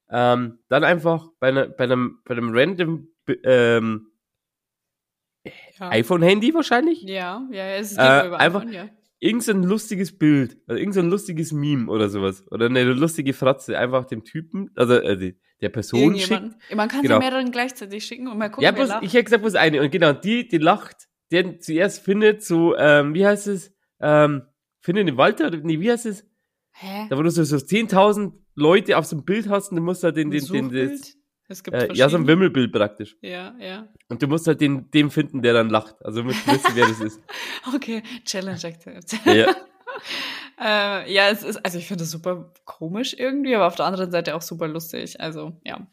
[0.09, 3.09] ähm, dann einfach bei, einer, bei einem, bei einem random
[3.45, 4.11] ähm,
[5.79, 8.88] Ja, iPhone-Handy wahrscheinlich, ja, ja, es geht Äh, über einfach- iPhone, ja.
[9.20, 12.44] Irgend so ein lustiges Bild, also irgend so ein lustiges Meme oder sowas.
[12.50, 16.42] Oder eine lustige Fratze, einfach dem Typen, also äh, der Person schickt.
[16.74, 17.14] Man kann Genau.
[17.14, 19.05] sie mehreren gleichzeitig schicken und mal gucken, Ja, wer bloß, lacht.
[19.05, 19.81] ich hätte gesagt, bloß eine.
[19.81, 23.72] Und genau, die, die lacht, der zuerst findet, so, ähm, wie heißt es?
[24.00, 24.42] Ähm,
[24.81, 26.27] findet den Walter, oder, nee, wie heißt es?
[26.72, 27.07] Hä?
[27.09, 30.03] Da wo du so, so 10.000 Leute auf so einem Bild hast und du musst
[30.05, 31.14] halt den, Ein den, den, Suchbild?
[31.55, 32.27] Es gibt äh, ja, so ein.
[32.27, 33.17] Wimmelbild praktisch.
[33.23, 33.88] Ja, ja.
[34.09, 35.95] Und du musst halt den, den finden, der dann lacht.
[36.05, 37.21] Also du musst wissen, wer das ist.
[37.75, 39.12] Okay, Challenge accepted.
[39.25, 39.55] Ja.
[40.61, 44.11] äh, ja, es ist, also ich finde es super komisch irgendwie, aber auf der anderen
[44.11, 45.21] Seite auch super lustig.
[45.21, 45.87] Also, ja.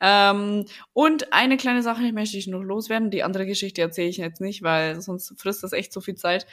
[0.00, 3.10] Ähm, und eine kleine Sache die möchte ich noch loswerden.
[3.10, 6.46] Die andere Geschichte erzähle ich jetzt nicht, weil sonst frisst das echt so viel Zeit.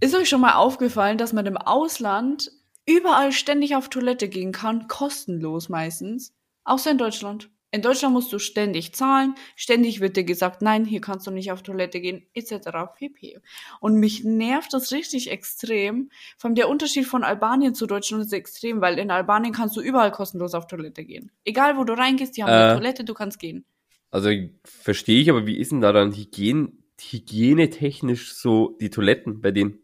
[0.00, 2.50] Ist euch schon mal aufgefallen, dass man im Ausland
[2.88, 6.34] überall ständig auf Toilette gehen kann, kostenlos meistens,
[6.68, 7.50] außer in Deutschland.
[7.70, 11.52] In Deutschland musst du ständig zahlen, ständig wird dir gesagt, nein, hier kannst du nicht
[11.52, 12.70] auf Toilette gehen, etc.
[12.96, 13.40] pp.
[13.80, 16.08] Und mich nervt das richtig extrem.
[16.38, 19.82] Vor allem der Unterschied von Albanien zu Deutschland ist extrem, weil in Albanien kannst du
[19.82, 21.30] überall kostenlos auf Toilette gehen.
[21.44, 22.74] Egal wo du reingehst, die haben eine Äh.
[22.76, 23.66] Toilette, du kannst gehen.
[24.10, 24.30] Also
[24.64, 29.78] verstehe ich, aber wie ist denn da dann Hygiene, hygienetechnisch so die Toiletten bei denen?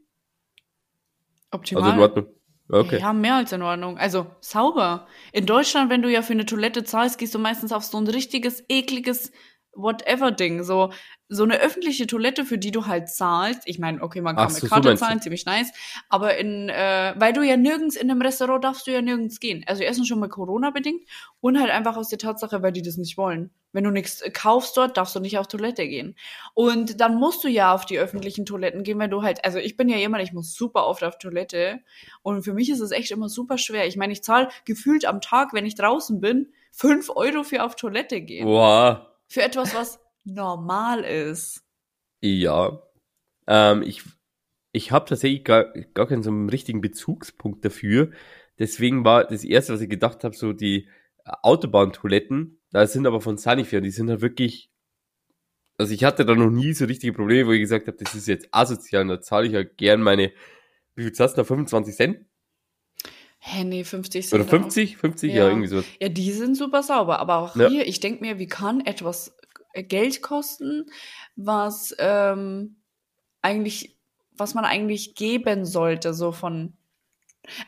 [1.51, 1.83] Optimal.
[1.83, 2.27] Also in Ordnung.
[2.75, 2.99] Okay.
[2.99, 3.99] Ja, mehr als in Ordnung.
[3.99, 5.07] Also sauber.
[5.33, 8.09] In Deutschland, wenn du ja für eine Toilette zahlst, gehst du meistens auf so ein
[8.09, 9.31] richtiges, ekliges
[9.77, 10.63] Whatever-Ding.
[10.63, 10.91] So,
[11.29, 13.63] so eine öffentliche Toilette, für die du halt zahlst.
[13.65, 14.97] Ich meine, okay, man kann Ach mit so, so Karte du.
[14.97, 15.73] zahlen, ziemlich nice.
[16.09, 19.65] Aber in, äh, weil du ja nirgends in einem Restaurant darfst du ja nirgends gehen.
[19.67, 21.03] Also erstens schon mal Corona bedingt
[21.41, 23.51] und halt einfach aus der Tatsache, weil die das nicht wollen.
[23.73, 26.15] Wenn du nichts kaufst dort, darfst du nicht auf Toilette gehen.
[26.55, 29.77] Und dann musst du ja auf die öffentlichen Toiletten gehen, wenn du halt, also ich
[29.77, 31.81] bin ja jemand, ich muss super oft auf Toilette.
[32.23, 33.87] Und für mich ist es echt immer super schwer.
[33.87, 37.75] Ich meine, ich zahle gefühlt am Tag, wenn ich draußen bin, fünf Euro für auf
[37.75, 38.45] Toilette gehen.
[38.45, 39.14] Boah.
[39.35, 41.65] Für etwas, was normal ist.
[42.21, 42.81] Ja.
[43.49, 44.05] Ähm, ich
[44.71, 48.13] ich habe tatsächlich gar, gar keinen so einen richtigen Bezugspunkt dafür.
[48.61, 50.89] Deswegen war das erste, was ich gedacht habe, so die
[51.25, 52.61] Autobahntoiletten.
[52.71, 54.71] Da sind aber von Sanifair, die sind halt wirklich.
[55.79, 58.29] Also ich hatte da noch nie so richtige Probleme, wo ich gesagt habe, das ist
[58.29, 60.31] jetzt asozial und da zahle ich ja gern meine,
[60.95, 61.45] wie viel zahlst du da?
[61.45, 62.25] 25 Cent?
[63.47, 64.97] Hä, nee, 50 sind Oder 50?
[64.97, 65.31] 50?
[65.31, 65.49] Ja, Ja.
[65.51, 65.83] irgendwie so.
[66.01, 67.19] Ja, die sind super sauber.
[67.19, 67.69] Aber auch Ja.
[67.69, 69.37] hier, ich denke mir, wie kann etwas
[69.75, 70.87] äh, Geld kosten,
[71.37, 72.77] was ähm,
[73.43, 73.99] eigentlich,
[74.33, 76.73] was man eigentlich geben sollte, so von.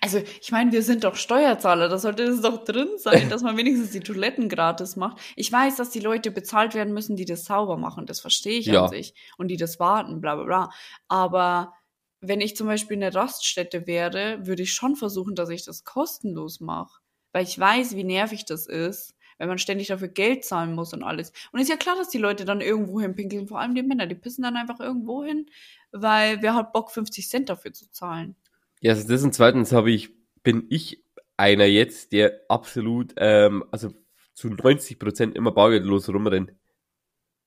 [0.01, 3.59] Also, ich meine, wir sind doch Steuerzahler, da sollte das doch drin sein, dass man
[3.59, 5.19] wenigstens die Toiletten gratis macht.
[5.37, 8.67] Ich weiß, dass die Leute bezahlt werden müssen, die das sauber machen, das verstehe ich
[8.67, 8.85] Ja.
[8.85, 9.12] an sich.
[9.37, 10.71] Und die das warten, bla bla bla.
[11.09, 11.75] Aber
[12.20, 16.61] wenn ich zum Beispiel eine Raststätte wäre, würde ich schon versuchen, dass ich das kostenlos
[16.61, 17.00] mache.
[17.33, 21.02] Weil ich weiß, wie nervig das ist, wenn man ständig dafür Geld zahlen muss und
[21.02, 21.33] alles.
[21.52, 24.14] Und ist ja klar, dass die Leute dann irgendwo hinpinkeln, vor allem die Männer, die
[24.14, 25.46] pissen dann einfach irgendwo hin,
[25.92, 28.37] weil wer hat Bock, 50 Cent dafür zu zahlen?
[28.81, 30.11] Ja, also das und zweitens habe ich,
[30.42, 31.05] bin ich
[31.37, 33.92] einer jetzt, der absolut, ähm, also
[34.35, 36.52] zu 90 Prozent immer bargeldlos rumrennt.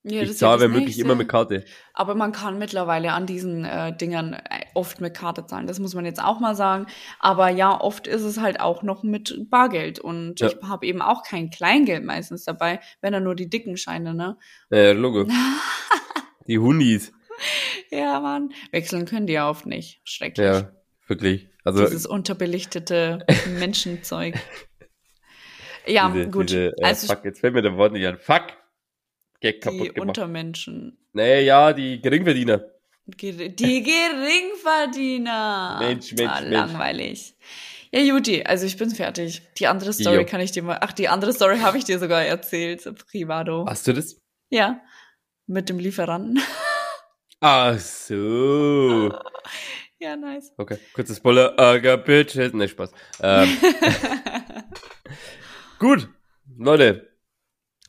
[0.04, 1.66] Ja, ich ja zahle, wenn möglich, immer mit Karte.
[1.94, 4.40] Aber man kann mittlerweile an diesen äh, Dingern äh,
[4.74, 5.68] oft mit Karte zahlen.
[5.68, 6.86] Das muss man jetzt auch mal sagen.
[7.20, 10.00] Aber ja, oft ist es halt auch noch mit Bargeld.
[10.00, 10.48] Und Ja.
[10.48, 14.38] ich habe eben auch kein Kleingeld meistens dabei, wenn dann nur die dicken Scheine, ne?
[14.72, 15.26] Äh, Logo.
[16.48, 17.12] Die Hundis.
[17.92, 18.50] Ja, Mann.
[18.72, 20.02] Wechseln können die ja oft nicht.
[20.04, 20.46] Schrecklich.
[20.46, 20.72] Ja,
[21.08, 21.48] wirklich.
[21.64, 23.26] Also, Dieses unterbelichtete
[23.60, 24.36] Menschenzeug.
[25.86, 26.50] Ja, diese, gut.
[26.50, 28.18] Diese, äh, also fuck, jetzt fällt mir der Wort nicht an.
[28.18, 28.44] Fuck.
[29.42, 30.08] Gag kaputt die gemacht.
[30.18, 30.98] Untermenschen.
[31.14, 32.66] Nee, ja, die Geringverdiener.
[33.18, 35.78] Ger- Die Geringverdiener.
[35.80, 36.52] Mensch, Mensch, ah, Mensch.
[36.54, 37.36] Langweilig.
[37.92, 39.42] Ja, Juti, also ich bin fertig.
[39.58, 40.26] Die andere Story Jo.
[40.26, 40.78] kann ich dir mal.
[40.82, 43.66] Ach, die andere Story habe ich dir sogar erzählt, privado.
[43.68, 44.18] Hast du das?
[44.52, 44.82] Ja.
[45.48, 46.40] Mit dem Lieferanten.
[47.40, 49.12] Ach so.
[50.00, 50.52] ja, nice.
[50.58, 51.56] Okay, kurzes Spoiler.
[51.82, 52.54] Got bitches.
[52.54, 52.92] Ne, Spaß.
[53.24, 53.50] Ähm,
[55.80, 56.10] gut,
[56.58, 57.10] Leute.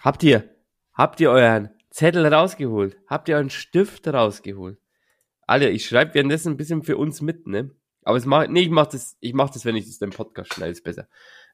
[0.00, 0.48] Habt ihr,
[0.92, 2.96] habt ihr euren Zettel rausgeholt?
[3.06, 4.78] Habt ihr euren Stift rausgeholt?
[5.46, 7.70] Alle, ich schreibe währenddessen ein bisschen für uns mit, ne?
[8.02, 10.54] Aber es mach, nee, ich mach das, ich mach das, wenn ich das im Podcast
[10.54, 11.08] schneide, ist besser.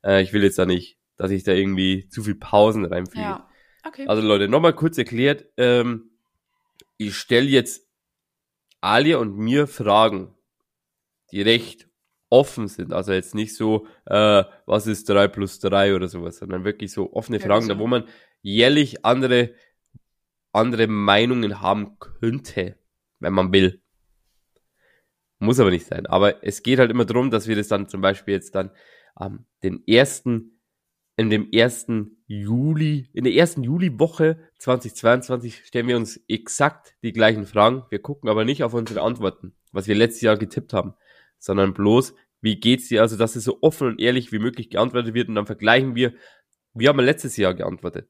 [0.05, 3.27] Äh, ich will jetzt da nicht, dass ich da irgendwie zu viel Pausen reinfliege.
[3.27, 3.49] ja.
[3.85, 4.07] Okay.
[4.09, 6.11] Also Leute, nochmal kurz erklärt, ähm,
[6.96, 7.88] ich stelle jetzt
[8.81, 10.35] Alia und mir Fragen,
[11.31, 11.86] die recht
[12.28, 12.92] offen sind.
[12.92, 17.12] Also jetzt nicht so, äh, was ist drei plus drei oder sowas, sondern wirklich so
[17.12, 18.04] offene Ja, Fragen, da wo man
[18.42, 19.54] jährlich andere,
[20.52, 22.76] andere Meinungen haben könnte,
[23.20, 23.82] wenn man will.
[25.38, 26.06] Muss aber nicht sein.
[26.06, 28.70] Aber es geht halt immer darum, dass wir das dann zum Beispiel jetzt dann
[29.14, 30.56] am den ersten
[31.16, 37.46] in dem ersten Juli, in der ersten Juliwoche 2022 stellen wir uns exakt die gleichen
[37.46, 37.84] Fragen.
[37.88, 40.94] Wir gucken aber nicht auf unsere Antworten, was wir letztes Jahr getippt haben,
[41.38, 43.03] sondern bloß, wie geht's dir?
[43.03, 46.14] Also, dass es so offen und ehrlich wie möglich geantwortet wird und dann vergleichen wir,
[46.75, 48.09] wie haben wir letztes Jahr geantwortet?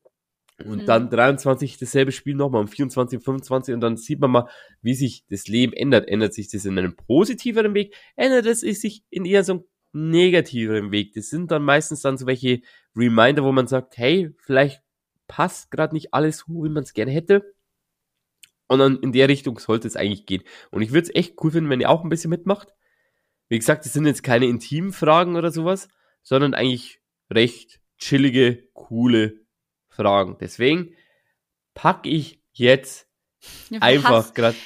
[0.64, 0.86] Und Mhm.
[0.86, 4.48] dann 23 dasselbe Spiel nochmal um 24, 25 und dann sieht man mal,
[4.80, 6.08] wie sich das Leben ändert.
[6.08, 7.94] Ändert sich das in einem positiveren Weg?
[8.16, 11.12] Ändert es sich in eher so einem negativeren Weg?
[11.14, 12.62] Das sind dann meistens dann so welche
[12.96, 14.82] Reminder, wo man sagt, hey, vielleicht
[15.28, 17.54] passt gerade nicht alles so, wie man es gerne hätte.
[18.68, 20.42] Und dann in der Richtung sollte es eigentlich gehen.
[20.70, 22.68] Und ich würde es echt cool finden, wenn ihr auch ein bisschen mitmacht.
[23.48, 25.88] Wie gesagt, das sind jetzt keine intimen Fragen oder sowas,
[26.22, 29.34] sondern eigentlich recht chillige, coole
[29.88, 30.36] Fragen.
[30.40, 30.94] Deswegen
[31.74, 33.06] packe ich jetzt
[33.70, 34.56] Ja, einfach gerade.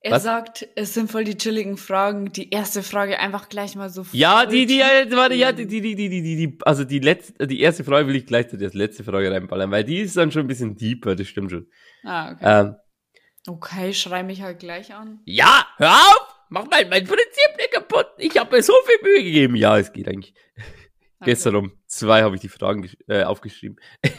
[0.00, 0.22] Er Was?
[0.22, 2.30] sagt, es sind voll die chilligen Fragen.
[2.30, 4.06] Die erste Frage einfach gleich mal so.
[4.12, 7.46] Ja, die, die, warte, ja, die, die, die, die, die, die, die, also die letzte,
[7.48, 10.42] die erste Frage will ich gleichzeitig als letzte Frage reinballern, weil die ist dann schon
[10.42, 11.66] ein bisschen deeper, das stimmt schon.
[12.04, 12.60] Ah, okay.
[12.60, 12.76] Ähm,
[13.46, 15.20] Okay, schrei mich halt gleich an.
[15.24, 16.27] ja, hör auf!
[16.50, 18.06] Mach mein, mein Prinzip nicht kaputt!
[18.18, 19.56] Ich habe mir so viel Mühe gegeben.
[19.56, 20.34] Ja, es geht eigentlich.
[21.20, 21.30] Okay.
[21.32, 23.78] Gestern um zwei habe ich die Fragen äh, aufgeschrieben.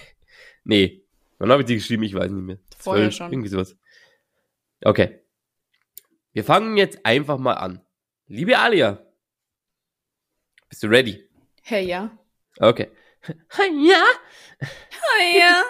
[0.63, 1.05] nee,
[1.37, 2.03] wann habe ich die geschrieben?
[2.03, 2.59] Ich weiß nicht mehr.
[2.77, 3.31] Vorher Zwölf, schon.
[3.31, 3.77] Irgendwie sowas.
[4.83, 5.21] Okay.
[6.33, 7.81] Wir fangen jetzt einfach mal an.
[8.27, 9.03] Liebe Alia,
[10.69, 11.27] bist du ready?
[11.63, 12.11] Hey, ja.
[12.59, 12.91] Okay.
[13.57, 14.03] ja.
[14.59, 15.63] Hey, ja.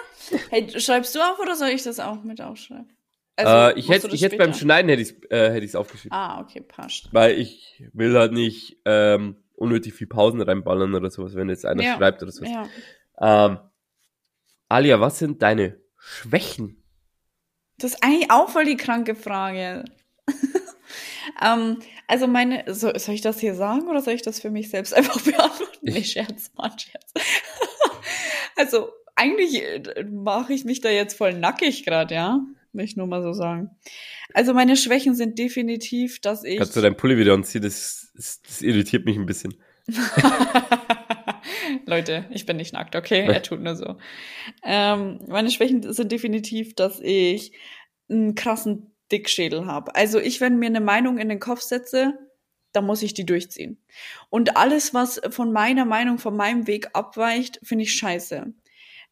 [0.50, 2.94] Hey, schreibst du auf oder soll ich das auch mit aufschreiben?
[3.44, 4.54] Also, äh, ich hätte ich hätte beim?
[4.54, 6.16] Schneiden hätte ich es äh, hätte ich's aufgeschrieben.
[6.16, 7.08] Ah, okay, passt.
[7.12, 11.82] Weil ich will halt nicht ähm, unnötig viel Pausen reinballern oder sowas, wenn jetzt einer
[11.82, 12.50] Ja, schreibt oder sowas.
[12.50, 13.46] Ja.
[13.46, 13.58] Ähm,
[14.68, 16.82] Alia, was sind deine Schwächen?
[17.78, 19.84] Das ist eigentlich auch voll die kranke Frage.
[21.44, 24.70] ähm, also meine, so, soll ich das hier sagen oder soll ich das für mich
[24.70, 25.78] selbst einfach beantworten?
[25.82, 27.12] Nee, Scherz, Mann, Scherz.
[28.56, 32.40] also eigentlich äh, mache ich mich da jetzt voll nackig gerade, ja?
[32.72, 33.70] Will ich nur mal so sagen.
[34.32, 36.58] Also meine Schwächen sind definitiv, dass ich.
[36.58, 37.62] Kannst du deinen Pulli wieder anziehen?
[37.62, 39.54] Das, das, das irritiert mich ein bisschen.
[41.86, 43.26] Leute, ich bin nicht nackt, okay?
[43.26, 43.96] Er tut nur so.
[44.64, 47.52] Ähm, meine Schwächen sind definitiv, dass ich
[48.08, 49.94] einen krassen Dickschädel habe.
[49.94, 52.14] Also ich, wenn mir eine Meinung in den Kopf setze,
[52.72, 53.82] dann muss ich die durchziehen.
[54.28, 58.52] Und alles, was von meiner Meinung, von meinem Weg abweicht, finde ich scheiße.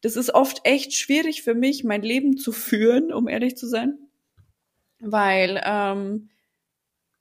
[0.01, 3.97] Das ist oft echt schwierig für mich, mein Leben zu führen, um ehrlich zu sein,
[4.99, 6.29] weil ähm,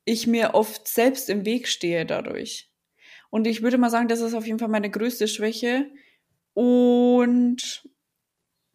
[0.04, 2.70] ich mir oft selbst im Weg stehe dadurch.
[3.30, 5.90] Und ich würde mal sagen, das ist auf jeden Fall meine größte Schwäche.
[6.54, 7.88] Und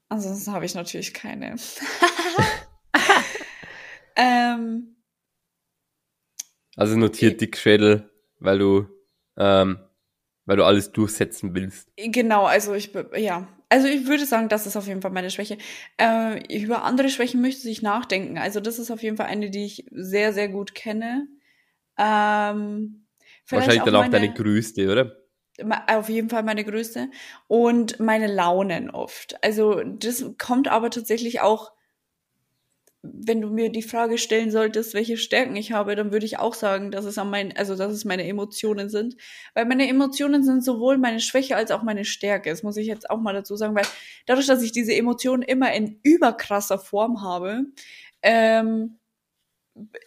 [0.10, 1.56] ansonsten habe ich natürlich keine.
[4.16, 4.96] ähm,
[6.76, 8.88] Also notiert Dickschädel, weil du,
[9.38, 9.80] ähm,
[10.46, 11.90] weil du alles durchsetzen willst.
[11.98, 13.48] Genau, also ich, ja.
[13.74, 15.58] Also ich würde sagen, das ist auf jeden Fall meine Schwäche.
[15.98, 18.38] Äh, über andere Schwächen möchte ich nachdenken.
[18.38, 21.28] Also das ist auf jeden Fall eine, die ich sehr, sehr gut kenne.
[21.98, 23.08] Ähm,
[23.50, 25.16] Wahrscheinlich dann auch meine- deine größte, oder?
[25.88, 27.10] Auf jeden Fall meine größte.
[27.48, 29.44] Und meine Launen oft.
[29.44, 31.72] Also das kommt aber tatsächlich auch,
[33.06, 36.54] wenn du mir die Frage stellen solltest, welche Stärken ich habe, dann würde ich auch
[36.54, 39.18] sagen, dass es an mein, also dass es meine Emotionen sind.
[39.54, 42.50] Weil meine Emotionen sind sowohl meine Schwäche als auch meine Stärke.
[42.50, 43.86] Das muss ich jetzt auch mal dazu sagen, weil
[44.26, 47.66] dadurch, dass ich diese Emotionen immer in überkrasser Form habe,
[48.22, 49.00] ähm,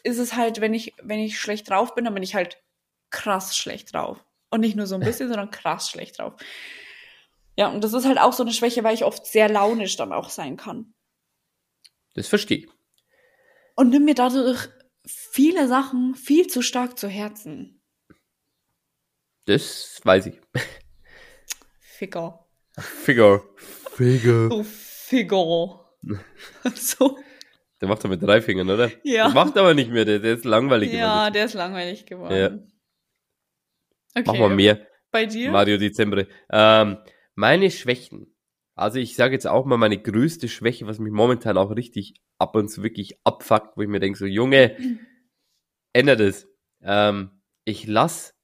[0.03, 2.63] ist es halt, wenn ich, wenn ich schlecht drauf bin, dann bin ich halt
[3.11, 4.25] krass schlecht drauf.
[4.49, 6.33] Und nicht nur so ein bisschen, sondern krass schlecht drauf.
[7.59, 10.15] Ja, und das ist halt auch so eine Schwäche, weil ich oft sehr launisch dann
[10.15, 10.95] auch sein kann.
[12.15, 12.76] Das verstehe ich.
[13.77, 14.69] Und nimm mir dadurch
[15.07, 17.81] viele Sachen viel zu stark zu Herzen.
[19.45, 20.41] Das weiß ich.
[21.79, 22.47] Ficker.
[22.79, 23.43] Figure.
[23.95, 24.49] Figure.
[24.49, 25.85] Du Ficker.
[26.75, 27.19] so.
[27.81, 28.91] Der macht er mit drei Fingern, oder?
[29.05, 29.27] Ja.
[29.27, 31.33] Der macht aber nicht mehr, der, der ist langweilig Ja, geworden.
[31.35, 32.35] der ist langweilig geworden.
[32.37, 32.47] Ja.
[34.15, 34.25] Okay.
[34.27, 34.87] Mach mal mehr.
[35.11, 35.51] Bei dir?
[35.53, 36.27] Mario Dezember.
[36.51, 36.99] Ähm,
[37.35, 38.35] meine Schwächen.
[38.77, 42.55] Also ich sage jetzt auch mal meine größte Schwäche, was mich momentan auch richtig ab
[42.55, 44.77] und zu wirklich abfuckt, wo ich mir denke, so Junge,
[45.95, 46.47] ändert es.
[46.83, 47.31] Ähm,
[47.65, 48.35] ich lass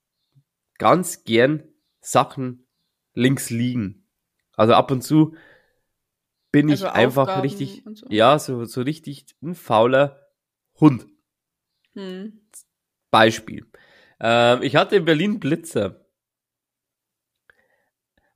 [0.78, 1.62] ganz gern
[2.00, 2.66] Sachen
[3.14, 4.08] links liegen.
[4.56, 5.36] Also ab und zu
[6.50, 8.06] bin ich Also einfach Aufgaben richtig, und so.
[8.08, 10.30] ja, so, so richtig ein fauler
[10.80, 11.06] Hund.
[11.92, 12.40] Hm.
[13.10, 13.66] Beispiel.
[14.18, 16.06] Ähm, ich hatte in Berlin Blitzer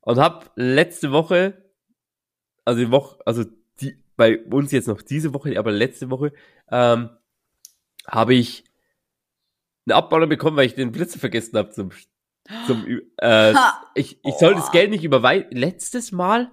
[0.02, 1.65] und habe letzte Woche,
[2.66, 3.44] also die Woche, also
[3.80, 6.32] die, bei uns jetzt noch diese Woche, aber letzte Woche,
[6.70, 7.08] ähm,
[8.06, 8.64] habe ich
[9.86, 11.90] eine Abmahnung bekommen, weil ich den Blitzer vergessen habe zum,
[12.66, 12.86] zum
[13.18, 13.84] äh, Ha!
[13.94, 14.72] ich, ich soll das Oh.
[14.72, 15.48] Geld nicht überweisen.
[15.52, 16.50] Letztes Mal,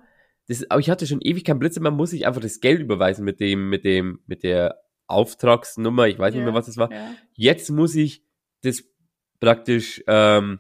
[0.47, 3.26] das, aber ich hatte schon ewig keinen Blitzer mehr, muss ich einfach das Geld überweisen
[3.26, 6.91] mit dem, mit dem, mit der Auftragsnummer, ich weiß nicht Ja, mehr, was es war.
[6.91, 7.13] Ja.
[7.34, 8.23] Jetzt muss ich
[8.62, 8.84] das
[9.39, 10.60] praktisch, ähm,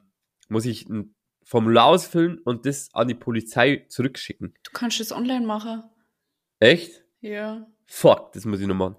[0.49, 1.12] muss ich ein
[1.43, 4.53] Formular ausfüllen und das an die Polizei zurückschicken.
[4.63, 5.83] Du kannst das online machen.
[6.59, 7.03] Echt?
[7.21, 7.67] Ja.
[7.85, 8.95] Fuck, das muss ich noch machen.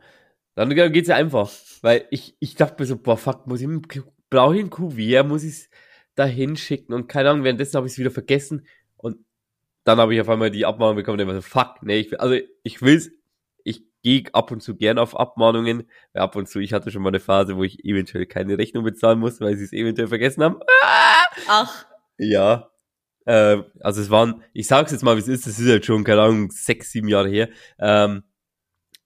[0.54, 1.50] Dann geht's ja einfach.
[1.82, 3.68] Weil ich, ich dachte mir so, boah, fuck, muss ich,
[4.30, 5.70] brauche ich ein Kuvert, muss ich es
[6.14, 9.18] da hinschicken und keine Ahnung, währenddessen habe ich es wieder vergessen und
[9.82, 12.10] dann habe ich auf einmal die Abmahnung bekommen und ich war so, fuck, nee, ich,
[12.12, 13.10] will- also ich will's,
[13.64, 17.02] ich gehe ab und zu gern auf Abmahnungen, weil ab und zu, ich hatte schon
[17.02, 20.44] mal eine Phase, wo ich eventuell keine Rechnung bezahlen muss, weil sie es eventuell vergessen
[20.44, 20.60] haben.
[21.48, 21.84] Ach.
[22.18, 22.70] Ja.
[23.26, 26.04] Ähm, also es waren, ich sag's jetzt mal, wie es ist, das ist halt schon,
[26.04, 27.48] keine Ahnung, sechs, sieben Jahre her.
[27.78, 28.24] Ähm,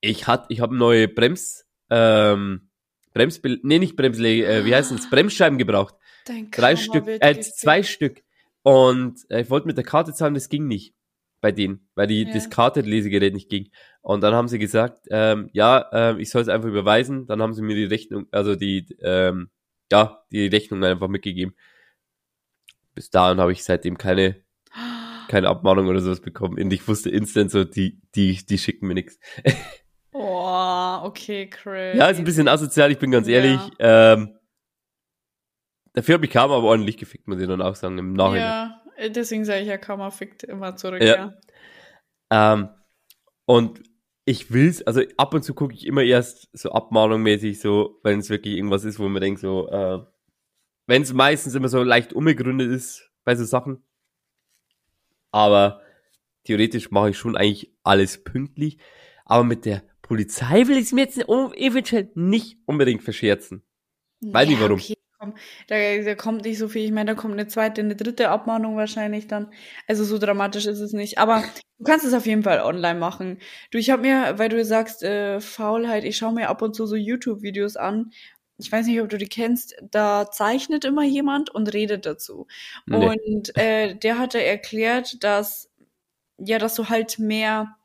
[0.01, 2.71] ich hat, ich habe neue Brems, ähm,
[3.15, 5.95] Bremsbil nee, nicht Bremsle, äh, wie heißt es, Bremsscheiben gebraucht.
[6.27, 8.23] Dein Drei Stück, äh, zwei Stück.
[8.63, 10.95] Und äh, ich wollte mit der Karte zahlen, das ging nicht
[11.41, 12.35] bei denen, weil die Ja.
[12.35, 13.71] das Kartenlesegerät nicht ging.
[14.03, 17.27] Und dann haben sie gesagt, ähm, ja, ähm, ich soll es einfach überweisen.
[17.27, 19.51] Dann haben sie mir die Rechnung, also die, ähm,
[19.91, 21.55] ja, die Rechnung einfach mitgegeben.
[22.99, 24.43] Bis dahin habe ich seitdem keine,
[25.29, 26.61] keine Abmahnung oder sowas bekommen.
[26.61, 29.21] Und ich wusste instant so, die, die, die schicken mir nichts.
[30.13, 31.97] Oh, okay, crazy.
[31.97, 33.35] Ja, ist ein bisschen asozial, ich bin ganz Ja.
[33.35, 33.61] ehrlich.
[33.79, 34.37] Ähm,
[35.93, 38.43] dafür habe ich Karma aber ordentlich gefickt, muss ich dann auch sagen, im Nachhinein.
[38.43, 41.33] Ja, äh, deswegen sage ich ja, Karma fickt immer zurück, Ja.
[42.33, 42.53] ja.
[42.55, 42.69] Ähm,
[43.45, 43.81] und
[44.25, 48.29] ich will's, also ab und zu gucke ich immer erst so abmahnungmäßig, so, wenn es
[48.29, 50.01] wirklich irgendwas ist, wo man denkt, so, äh,
[50.89, 53.85] wenn es meistens immer so leicht unbegründet ist bei so Sachen.
[55.31, 55.83] Aber
[56.45, 58.79] theoretisch mache ich schon eigentlich alles pünktlich.
[59.27, 63.63] Aber mit der Polizei will ich es mir jetzt eventuell nicht unbedingt verscherzen.
[64.23, 64.81] Weiß nicht warum.
[64.81, 64.97] Okay.
[65.67, 66.87] da, da kommt nicht so viel.
[66.87, 69.53] Ich meine, da kommt eine zweite, eine dritte Abmahnung wahrscheinlich dann.
[69.87, 71.19] Also so dramatisch ist es nicht.
[71.19, 71.45] Aber
[71.77, 73.41] du kannst es auf jeden Fall online machen.
[73.71, 76.87] Du, ich habe mir, weil du sagst, äh, Faulheit, ich schaue mir ab und zu
[76.87, 78.11] so YouTube-Videos an.
[78.59, 79.77] Ich weiß nicht, ob du die kennst.
[79.91, 82.47] Da zeichnet immer jemand und redet dazu.
[82.87, 83.07] Nee.
[83.07, 85.71] Und äh, der hatte erklärt, dass
[86.39, 87.77] ja, dass du halt mehr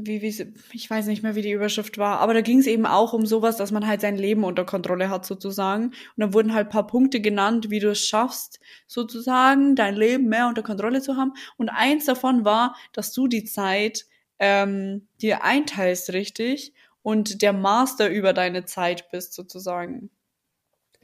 [0.00, 2.86] wie, wie, ich weiß nicht mehr, wie die Überschrift war, aber da ging es eben
[2.86, 5.86] auch um sowas, dass man halt sein Leben unter Kontrolle hat, sozusagen.
[5.86, 10.46] Und da wurden halt paar Punkte genannt, wie du es schaffst, sozusagen, dein Leben mehr
[10.46, 11.32] unter Kontrolle zu haben.
[11.56, 14.06] Und eins davon war, dass du die Zeit
[14.38, 20.10] ähm, dir einteilst richtig und der Master über deine Zeit bist, sozusagen.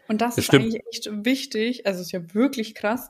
[0.09, 0.65] Und das, Das ist stimmt.
[0.65, 3.09] eigentlich echt wichtig, also ist ja wirklich krass,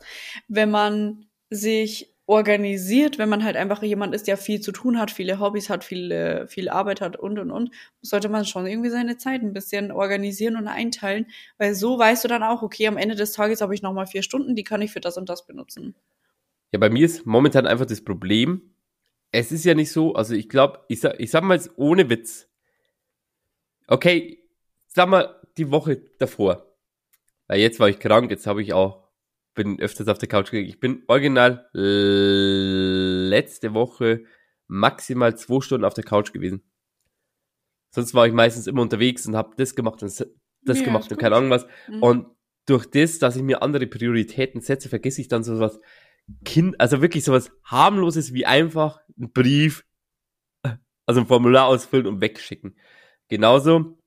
[0.49, 5.11] wenn man sich organisiert, wenn man halt einfach jemand ist, der viel zu tun hat,
[5.11, 7.70] viele Hobbys hat, viel, viel Arbeit hat und und und,
[8.01, 11.26] sollte man schon irgendwie seine Zeit ein bisschen organisieren und einteilen,
[11.59, 14.22] weil so weißt du dann auch, okay, am Ende des Tages habe ich nochmal vier
[14.22, 15.95] Stunden, die kann ich für das und das benutzen.
[16.72, 18.74] Ja, bei mir ist momentan einfach das Problem,
[19.30, 22.09] es ist ja nicht so, also ich glaube, ich sag, ich sag mal jetzt ohne
[22.09, 22.49] Witz.
[23.87, 24.43] Okay,
[24.87, 26.74] sag mal die Woche davor.
[27.47, 29.09] Weil jetzt war ich krank, jetzt habe ich auch,
[29.55, 30.68] bin öfters auf der Couch gelegen.
[30.68, 34.24] Ich bin original äh, letzte Woche
[34.66, 36.62] maximal zwei Stunden auf der Couch gewesen.
[37.91, 40.09] Sonst war ich meistens immer unterwegs und habe das gemacht und
[40.64, 41.66] das Ja, gemacht und keine Ahnung was.
[41.89, 42.03] Mhm.
[42.03, 42.26] Und
[42.66, 45.78] durch das, dass ich mir andere Prioritäten setze, vergesse ich dann sowas
[46.45, 49.85] Kind, also wirklich sowas harmloses wie einfach einen Brief,
[51.07, 52.76] also ein Formular ausfüllen und wegschicken.
[53.35, 53.99] Genauso,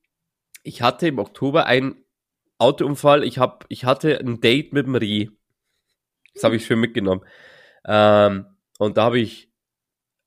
[0.62, 2.02] ich hatte im Oktober einen
[2.56, 5.28] Autounfall, ich hab, ich hatte ein Date mit dem Reh.
[6.32, 7.22] Das habe ich schön mitgenommen.
[7.84, 8.46] Ähm,
[8.78, 9.52] und da habe ich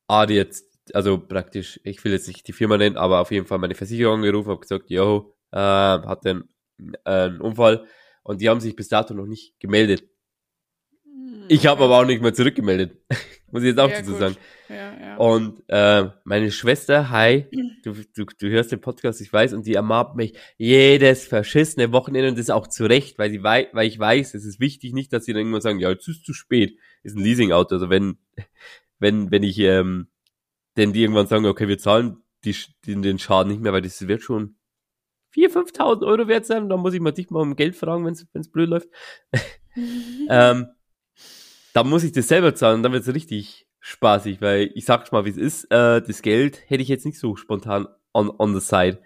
[0.06, 3.44] ah, die jetzt, also praktisch, ich will jetzt nicht die Firma nennen, aber auf jeden
[3.44, 6.48] Fall meine Versicherung angerufen, habe gesagt, yo, äh, hatte einen,
[7.04, 7.84] äh, einen Unfall
[8.22, 10.08] und die haben sich bis dato noch nicht gemeldet.
[11.48, 12.98] Ich habe aber auch nicht mehr zurückgemeldet.
[13.50, 14.20] Muss ich jetzt auch Ja, dazu gut.
[14.20, 14.36] sagen.
[14.68, 15.16] Ja.
[15.16, 17.46] Und äh, meine Schwester, hi,
[17.84, 22.30] du, du, du hörst den Podcast, ich weiß, und die ermahnt mich jedes verschissene Wochenende
[22.30, 25.12] und das auch zu Recht, weil, sie wei weil ich weiß, es ist wichtig nicht,
[25.12, 27.74] dass sie dann irgendwann sagen, ja, jetzt ist zu spät, ist ein Leasingauto.
[27.74, 28.16] Also wenn,
[28.98, 30.08] wenn, wenn ich, ähm,
[30.78, 32.56] denn die irgendwann sagen, okay, wir zahlen die,
[32.86, 34.56] den, den Schaden nicht mehr, weil das wird schon
[35.34, 38.14] 4.000, 5.000 Euro wert sein, dann muss ich mal dich mal um Geld fragen, wenn
[38.14, 38.88] es blöd läuft.
[40.28, 40.68] ähm,
[41.74, 45.24] dann muss ich das selber zahlen, dann wird es richtig spaßig, weil ich sag's mal,
[45.24, 48.60] wie es ist, äh, das Geld hätte ich jetzt nicht so spontan on, on the
[48.64, 49.00] side.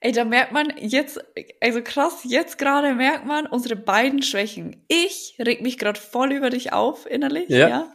[0.00, 1.18] Ey, da merkt man jetzt,
[1.60, 4.84] also krass, jetzt gerade merkt man unsere beiden Schwächen.
[4.88, 7.68] Ich reg mich gerade voll über dich auf innerlich, Ja.
[7.68, 7.92] ja.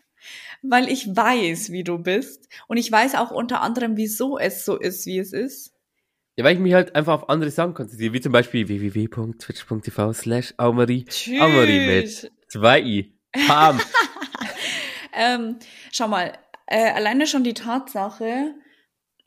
[0.64, 2.48] Weil ich weiß, wie du bist.
[2.68, 5.74] Und ich weiß auch unter anderem, wieso es so ist, wie es ist.
[6.36, 10.54] Ja, weil ich mich halt einfach auf andere Sachen konzentriere, wie zum Beispiel www.twitch.tv slash
[10.58, 11.06] Aumarie.
[11.38, 13.14] Mit zwei i.
[13.48, 13.80] Pam.
[15.14, 15.58] Ähm,
[15.92, 16.32] schau mal,
[16.68, 18.56] äh, alleine schon die Tatsache,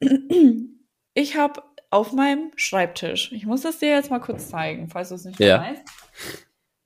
[1.15, 5.17] ich habe auf meinem Schreibtisch, ich muss das dir jetzt mal kurz zeigen, falls du
[5.17, 5.61] es nicht Ja.
[5.61, 5.83] weißt,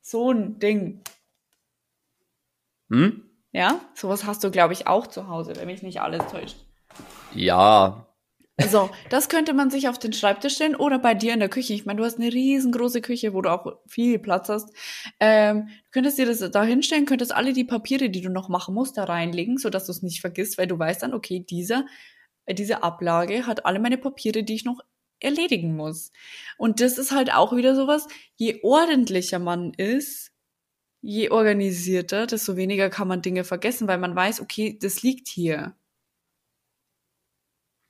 [0.01, 1.01] so ein Ding.
[2.91, 3.23] Hm?
[3.53, 6.57] Ja, sowas hast du, glaube ich, auch zu Hause, wenn mich nicht alles täuscht.
[7.33, 8.08] Ja.
[8.67, 11.75] So, das könnte man sich auf den Schreibtisch stellen oder bei dir in der Küche.
[11.75, 14.71] Ich meine, du hast eine riesengroße Küche, wo du auch viel Platz hast.
[15.21, 18.75] Ähm, du könntest dir das da hinstellen, könntest alle die Papiere, die du noch machen
[18.75, 21.87] musst, da reinlegen, sodass du es nicht vergisst, weil du weißt dann, okay, dieser,
[22.47, 24.81] äh, diese Ablage hat alle meine Papiere, die ich noch
[25.21, 26.11] erledigen muss.
[26.57, 30.33] Und das ist halt auch wieder sowas, je ordentlicher man ist,
[31.01, 35.78] je organisierter, desto weniger kann man Dinge vergessen, weil man weiß, okay, das liegt hier.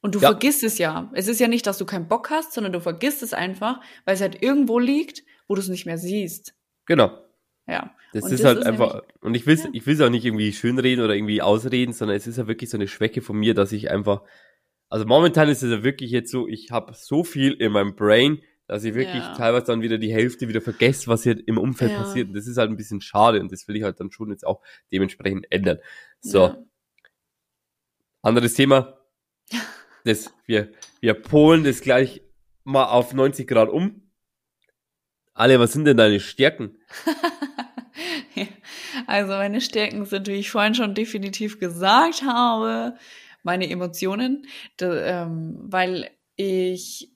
[0.08, 0.30] Und du Ja.
[0.30, 1.10] vergisst es ja.
[1.12, 4.14] Es ist ja nicht, dass du keinen Bock hast, sondern du vergisst es einfach, weil
[4.14, 6.54] es halt irgendwo liegt, wo du es nicht mehr siehst.
[6.86, 7.10] Genau.
[7.66, 7.94] Ja.
[8.14, 9.68] Das Und ist das halt ist einfach, nämlich- und ich will Ja.
[9.74, 12.78] ich will's auch nicht irgendwie schönreden oder irgendwie ausreden, sondern es ist ja wirklich so
[12.78, 14.22] eine Schwäche von mir, dass ich einfach,
[14.88, 18.40] also momentan ist es ja wirklich jetzt so, ich habe so viel in meinem Brain,
[18.66, 19.34] dass ich wirklich Ja.
[19.34, 21.98] teilweise dann wieder die Hälfte wieder vergesse, was hier im Umfeld Ja.
[21.98, 22.28] passiert.
[22.28, 24.46] Und das ist halt ein bisschen schade und das will ich halt dann schon jetzt
[24.46, 25.78] auch dementsprechend ändern.
[26.20, 26.56] So, Ja.
[28.22, 28.94] anderes Thema.
[30.04, 32.22] Das, wir, wir polen das gleich
[32.64, 34.10] mal auf 90 Grad um.
[35.34, 36.76] Alle, was sind denn deine Stärken?
[39.06, 42.96] Also meine Stärken sind, wie ich vorhin schon definitiv gesagt habe,
[43.42, 44.46] meine Emotionen,
[44.76, 47.10] da, ähm, weil ich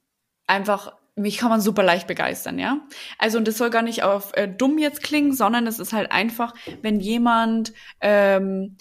[0.47, 2.81] einfach mich kann man super leicht begeistern, ja.
[3.19, 6.11] Also und das soll gar nicht auf äh, dumm jetzt klingen, sondern es ist halt
[6.11, 8.79] einfach, wenn jemand ähm,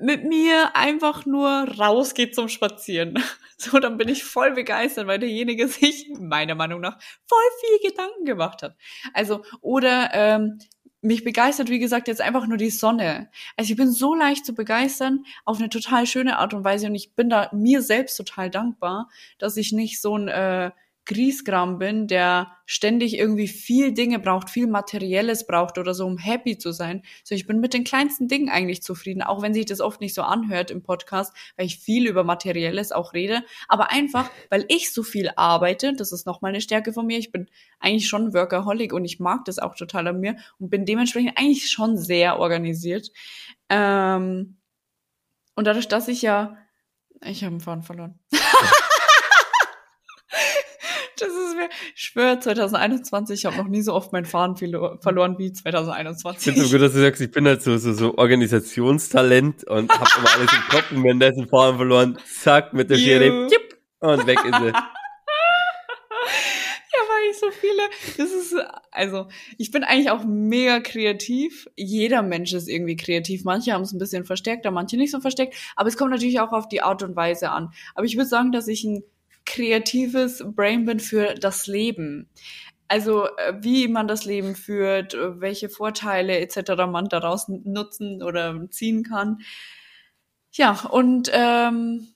[0.00, 3.22] mit mir einfach nur rausgeht zum Spazieren.
[3.56, 8.24] So, dann bin ich voll begeistert, weil derjenige sich meiner Meinung nach voll viel Gedanken
[8.24, 8.76] gemacht hat.
[9.14, 10.58] Also, oder ähm,
[11.04, 13.30] mich begeistert, wie gesagt, jetzt einfach nur die Sonne.
[13.56, 16.94] Also ich bin so leicht zu begeistern auf eine total schöne Art und Weise und
[16.94, 20.72] ich bin da mir selbst total dankbar, dass ich nicht so ein äh,
[21.06, 26.56] Griesgram bin, der ständig irgendwie viel Dinge braucht, viel Materielles braucht oder so, um happy
[26.56, 27.02] zu sein.
[27.22, 30.14] So, ich bin mit den kleinsten Dingen eigentlich zufrieden, auch wenn sich das oft nicht
[30.14, 33.42] so anhört im Podcast, weil ich viel über Materielles auch rede.
[33.68, 37.18] Aber einfach, weil ich so viel arbeite, das ist nochmal eine Stärke von mir.
[37.18, 37.50] Ich bin
[37.80, 41.70] eigentlich schon Workaholic und ich mag das auch total an mir und bin dementsprechend eigentlich
[41.70, 43.10] schon sehr organisiert.
[43.68, 44.56] Ähm,
[45.54, 46.56] und dadurch, dass ich ja,
[47.22, 48.18] ich habe einen Faden verloren.
[51.20, 55.00] Das ist mir, ich schwöre, 2021, ich habe noch nie so oft meinen Faden verlo-
[55.02, 56.44] verloren wie Ich 2021.
[56.44, 60.18] finde so gut, dass du sagst, ich bin halt so, so, so Organisationstalent und hab
[60.18, 63.48] immer alles im Kopf und wenn ein Faden verloren, zack, mit der Schere,
[64.00, 64.72] und weg ist sie.
[66.96, 67.82] Ja, weil ich so viele,
[68.16, 68.54] das ist,
[68.92, 69.26] also,
[69.58, 71.66] ich bin eigentlich auch mega kreativ.
[71.74, 73.42] Jeder Mensch ist irgendwie kreativ.
[73.42, 75.56] Manche haben es ein bisschen verstärkter, manche nicht so versteckt.
[75.74, 77.72] Aber es kommt natürlich auch auf die Art und Weise an.
[77.96, 79.02] Aber ich würde sagen, dass ich ein
[79.46, 82.28] kreatives Brain bin für das Leben.
[82.88, 86.86] Also, äh, wie man das Leben führt, äh, welche Vorteile etc.
[86.88, 89.38] man daraus nutzen oder ziehen kann.
[90.52, 92.08] Ja, und ähm,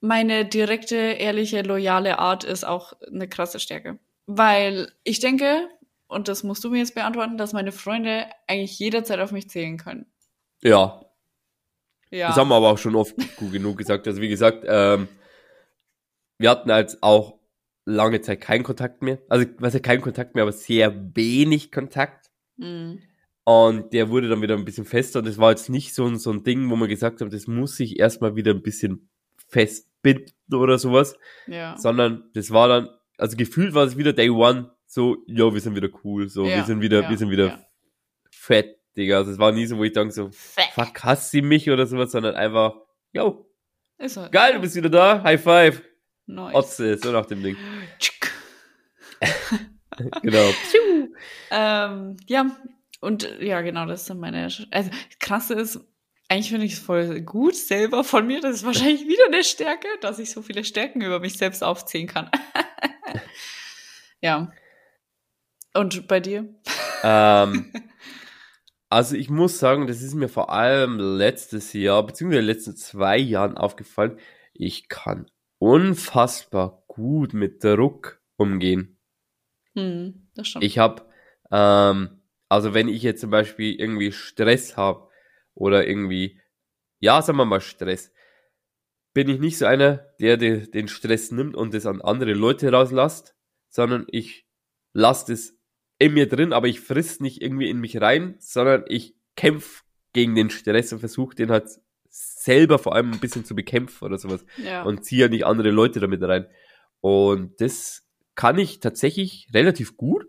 [0.00, 3.98] meine direkte, ehrliche, loyale Art ist auch eine krasse Stärke.
[4.26, 5.68] Weil ich denke,
[6.08, 9.76] und das musst du mir jetzt beantworten, dass meine Freunde eigentlich jederzeit auf mich zählen
[9.78, 10.06] können.
[10.62, 11.00] Ja,
[12.10, 12.28] Ja.
[12.28, 14.06] das haben wir aber auch schon oft gut genug gesagt.
[14.08, 15.08] Also wie gesagt, ähm,
[16.40, 17.38] wir hatten halt auch
[17.84, 19.18] lange Zeit keinen Kontakt mehr.
[19.28, 22.30] Also, was ja keinen Kontakt mehr, aber sehr wenig Kontakt.
[22.56, 23.00] Mhm.
[23.44, 25.18] Und der wurde dann wieder ein bisschen fester.
[25.18, 27.46] Und das war jetzt nicht so ein, so ein Ding, wo man gesagt hat, das
[27.46, 29.10] muss sich erstmal wieder ein bisschen
[29.48, 31.14] festbinden oder sowas.
[31.46, 31.76] Ja.
[31.76, 32.88] Sondern das war dann,
[33.18, 36.56] also gefühlt war es wieder Day One, so, yo, wir sind wieder cool, so, Ja,
[36.56, 37.66] wir sind wieder, ja, wir sind wieder
[38.30, 39.18] fett, Digga.
[39.18, 42.12] Also es war nie so, wo ich denke so, fuck, hasst sie mich oder sowas,
[42.12, 42.76] sondern einfach,
[43.12, 43.46] yo,
[43.98, 44.28] er.
[44.30, 45.82] geil, du bist wieder da, High Five,
[46.34, 46.54] Nice.
[46.54, 47.56] Otze, so nach dem Ding.
[50.22, 50.48] Genau.
[51.50, 52.56] Ähm, ja,
[53.00, 54.44] und ja, genau, das sind meine.
[54.44, 55.80] Also, das krasse ist,
[56.28, 58.40] eigentlich finde ich es voll gut selber von mir.
[58.40, 62.06] Das ist wahrscheinlich wieder eine Stärke, dass ich so viele Stärken über mich selbst aufzählen
[62.06, 62.30] kann.
[64.20, 64.52] ja.
[65.74, 66.48] Und bei dir?
[67.02, 67.72] ähm,
[68.88, 72.76] also ich muss sagen, das ist mir vor allem letztes Jahr, beziehungsweise in den letzten
[72.76, 74.18] zwei Jahren aufgefallen,
[74.52, 75.30] ich kann
[75.60, 78.98] unfassbar gut mit Druck umgehen.
[79.74, 80.64] Hm, das stimmt.
[80.64, 81.04] Ich habe,
[81.52, 85.08] ähm, also wenn ich jetzt zum Beispiel irgendwie Stress habe
[85.54, 86.40] oder irgendwie,
[86.98, 88.12] ja, sagen wir mal Stress,
[89.12, 92.72] bin ich nicht so einer, der de, den Stress nimmt und das an andere Leute
[92.72, 93.36] rauslässt,
[93.68, 94.48] sondern ich
[94.92, 95.58] lasse das
[95.98, 100.34] in mir drin, aber ich friss nicht irgendwie in mich rein, sondern ich kämpf gegen
[100.34, 101.68] den Stress und versuche den halt
[102.10, 104.82] selber vor allem ein bisschen zu bekämpfen oder sowas ja.
[104.82, 106.46] und ziehe ja nicht andere Leute damit rein.
[107.00, 110.26] Und das kann ich tatsächlich relativ gut.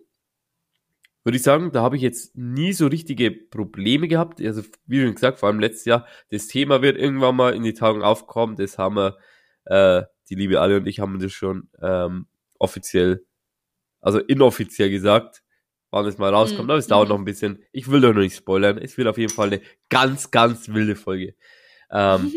[1.24, 4.42] Würde ich sagen, da habe ich jetzt nie so richtige Probleme gehabt.
[4.42, 7.74] Also, wie schon gesagt, vor allem letztes Jahr, das Thema wird irgendwann mal in die
[7.74, 8.56] Tagung aufkommen.
[8.56, 9.18] Das haben wir,
[9.66, 12.26] äh, die liebe Alle und ich haben das schon ähm,
[12.58, 13.26] offiziell,
[14.00, 15.44] also inoffiziell gesagt,
[15.92, 16.66] wann es mal rauskommt.
[16.66, 16.72] Mhm.
[16.72, 17.14] Aber es dauert Mhm.
[17.14, 17.64] noch ein bisschen.
[17.72, 18.78] Ich will doch noch nicht spoilern.
[18.80, 21.36] Es wird auf jeden Fall eine ganz, ganz wilde Folge.
[21.92, 22.34] Ähm,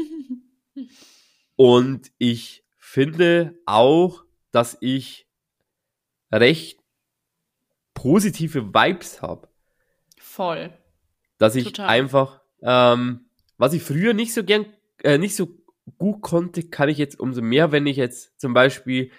[1.56, 5.26] und ich finde auch, dass ich
[6.32, 6.80] recht
[7.94, 9.48] positive Vibes habe.
[10.18, 10.72] Voll.
[11.38, 11.88] Dass ich Total.
[11.88, 13.26] einfach, ähm,
[13.56, 14.66] was ich früher nicht so gern,
[15.02, 15.48] äh, nicht so
[15.98, 19.10] gut konnte, kann ich jetzt umso mehr, wenn ich jetzt zum Beispiel,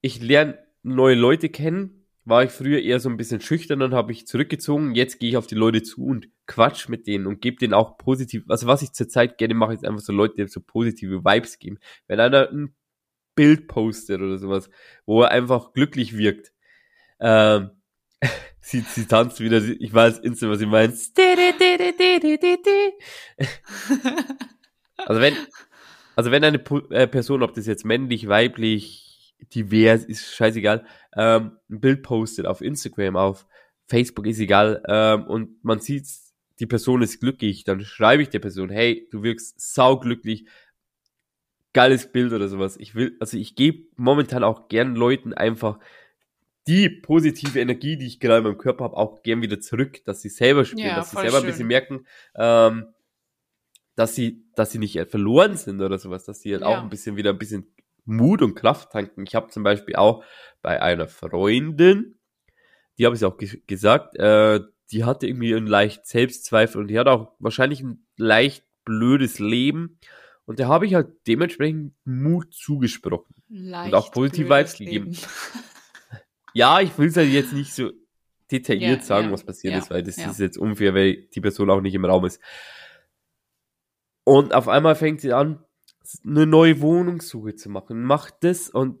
[0.00, 4.10] ich lerne neue Leute kennen, war ich früher eher so ein bisschen schüchtern und habe
[4.10, 4.96] ich zurückgezogen.
[4.96, 7.96] Jetzt gehe ich auf die Leute zu und quatsch mit denen und gebe denen auch
[7.98, 11.60] positiv, also was ich zurzeit gerne mache, ist einfach so Leute, die so positive Vibes
[11.60, 11.78] geben.
[12.08, 12.74] Wenn einer ein
[13.36, 14.68] Bild postet oder sowas,
[15.06, 16.52] wo er einfach glücklich wirkt,
[17.20, 17.70] ähm,
[18.60, 20.94] sie, sie tanzt wieder, ich weiß instant, was sie meint.
[24.98, 25.36] Also wenn,
[26.16, 26.58] also wenn eine
[26.90, 29.05] äh, Person, ob das jetzt männlich, weiblich,
[29.54, 30.84] divers, ist scheißegal,
[31.16, 33.46] ähm, ein Bild postet auf Instagram, auf
[33.88, 36.06] Facebook, ist egal, ähm, und man sieht,
[36.58, 40.46] die Person ist glücklich, dann schreibe ich der Person, hey, du wirkst sauglücklich,
[41.72, 42.76] geiles Bild oder sowas.
[42.78, 45.78] Ich will, also ich gebe momentan auch gern Leuten einfach
[46.66, 50.22] die positive Energie, die ich gerade in meinem Körper habe, auch gern wieder zurück, dass
[50.22, 51.50] sie selber spüren, Ja, dass sie selber ein schön.
[51.50, 52.86] bisschen merken, ähm,
[53.94, 56.68] dass sie, dass sie nicht verloren sind oder sowas, dass sie halt Ja.
[56.68, 57.66] auch ein bisschen wieder ein bisschen
[58.06, 59.24] Mut und Kraft tanken.
[59.26, 60.24] Ich habe zum Beispiel auch
[60.62, 62.18] bei einer Freundin,
[62.98, 66.98] die habe ich auch ge gesagt, äh, die hatte irgendwie einen leicht Selbstzweifel und die
[66.98, 69.98] hat auch wahrscheinlich ein leicht blödes Leben.
[70.44, 73.34] Und da habe ich halt dementsprechend Mut zugesprochen.
[73.48, 75.06] Leicht auch positive Vibes gegeben.
[75.06, 75.18] Leben.
[76.54, 77.90] Ja, ich will es halt jetzt nicht so
[78.50, 81.42] detailliert Ja, sagen, ja, was passiert ja, ist, weil das ist jetzt unfair, weil die
[81.42, 82.40] Person auch nicht im Raum ist.
[84.24, 85.62] Und auf einmal fängt sie an,
[86.26, 88.98] eine neue Wohnungssuche zu machen, macht das und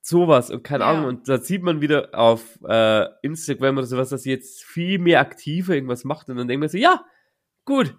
[0.00, 0.90] sowas und keine Ja.
[0.90, 1.06] Ahnung.
[1.06, 5.20] Und da sieht man wieder auf äh, Instagram oder sowas, dass sie jetzt viel mehr
[5.20, 7.04] aktiver irgendwas macht und dann denkt man so, ja,
[7.64, 7.96] gut,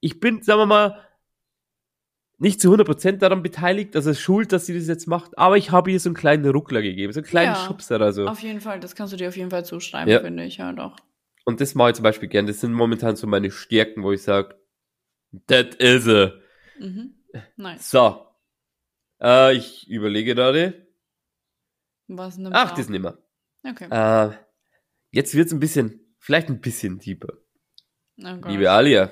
[0.00, 1.00] ich bin, sagen wir mal,
[2.38, 5.90] nicht zu 100% daran beteiligt, also schuld, dass sie das jetzt macht, aber ich habe
[5.92, 7.64] ihr so einen kleinen Ruckler gegeben, so einen kleinen Ja.
[7.64, 8.26] Schubser oder so.
[8.26, 10.20] Auf jeden Fall, das kannst du dir auf jeden Fall zuschreiben, Ja.
[10.20, 10.96] finde ich, ja doch.
[11.46, 12.46] Und das mache ich zum Beispiel gern.
[12.46, 14.56] Das sind momentan so meine Stärken, wo ich sage,
[15.46, 16.32] that is it.
[16.80, 17.14] Mhm.
[17.56, 17.90] Nice.
[17.90, 18.26] So.
[19.20, 20.86] Äh, ich überlege gerade.
[22.08, 23.18] Was nimmst Ach, das mehr.
[23.66, 23.88] Okay.
[23.90, 24.36] Äh,
[25.10, 27.32] jetzt wird's ein bisschen, vielleicht ein bisschen tiefer.
[28.18, 28.50] Oh Gott.
[28.50, 29.10] Liebe Alia,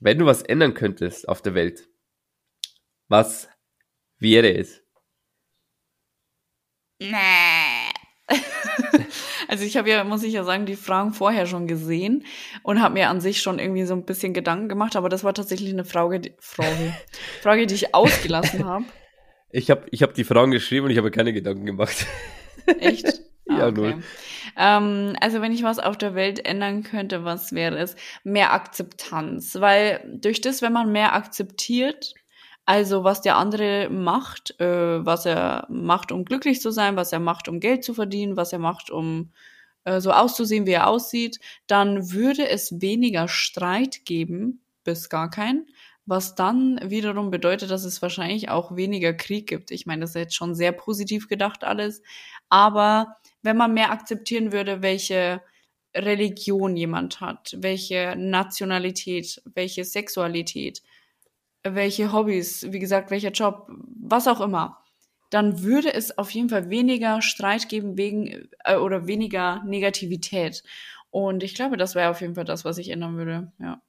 [0.00, 1.88] wenn du was ändern könntest auf der Welt,
[3.08, 3.48] was
[4.18, 4.82] wäre es?
[6.98, 7.41] Nee.
[9.52, 12.24] Also ich habe ja, muss ich ja sagen, die Fragen vorher schon gesehen
[12.62, 15.34] und habe mir an sich schon irgendwie so ein bisschen Gedanken gemacht, aber das war
[15.34, 16.94] tatsächlich eine Frage, die, Frage,
[17.42, 18.86] Frage, die ich ausgelassen habe.
[19.50, 22.06] Ich habe ich hab die Fragen geschrieben und ich habe keine Gedanken gemacht.
[22.80, 23.20] Echt?
[23.44, 24.02] Ja, null.
[24.56, 27.96] Ähm, also wenn ich was auf der Welt ändern könnte, was wäre es?
[28.24, 32.14] Mehr Akzeptanz, weil durch das, wenn man mehr akzeptiert,
[32.64, 37.20] also was der andere macht, äh, was er macht, um glücklich zu sein, was er
[37.20, 39.32] macht, um Geld zu verdienen, was er macht, um
[39.84, 45.66] äh, so auszusehen, wie er aussieht, dann würde es weniger Streit geben, bis gar keinen,
[46.06, 49.70] was dann wiederum bedeutet, dass es wahrscheinlich auch weniger Krieg gibt.
[49.70, 52.02] Ich meine, das ist jetzt schon sehr positiv gedacht alles,
[52.48, 55.42] aber wenn man mehr akzeptieren würde, welche
[55.94, 60.82] Religion jemand hat, welche Nationalität, welche Sexualität,
[61.64, 64.78] welche Hobbys, wie gesagt, welcher Job, was auch immer,
[65.30, 70.62] dann würde es auf jeden Fall weniger Streit geben wegen äh, oder weniger Negativität.
[71.10, 73.52] Und ich glaube, das wäre auf jeden Fall das, was ich ändern würde.
[73.58, 73.82] Ja.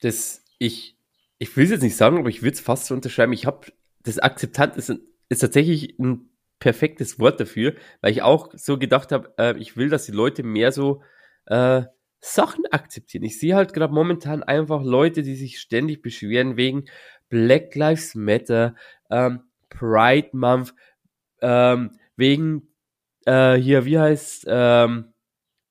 [0.00, 0.96] das, ich,
[1.38, 3.32] ich will es jetzt nicht sagen, aber ich würde es fast so unterschreiben.
[3.32, 4.92] Ich habe, das Akzeptant ist,
[5.28, 9.88] ist tatsächlich ein perfektes Wort dafür, weil ich auch so gedacht habe, äh, ich will,
[9.88, 11.02] dass die Leute mehr so
[11.46, 11.82] äh,
[12.20, 13.24] Sachen akzeptieren.
[13.24, 16.84] Ich sehe halt gerade momentan einfach Leute, die sich ständig beschweren wegen
[17.28, 18.74] Black Lives Matter,
[19.10, 20.74] ähm, Pride Month,
[21.40, 22.68] ähm, wegen
[23.26, 25.12] äh, hier, wie heißt ähm,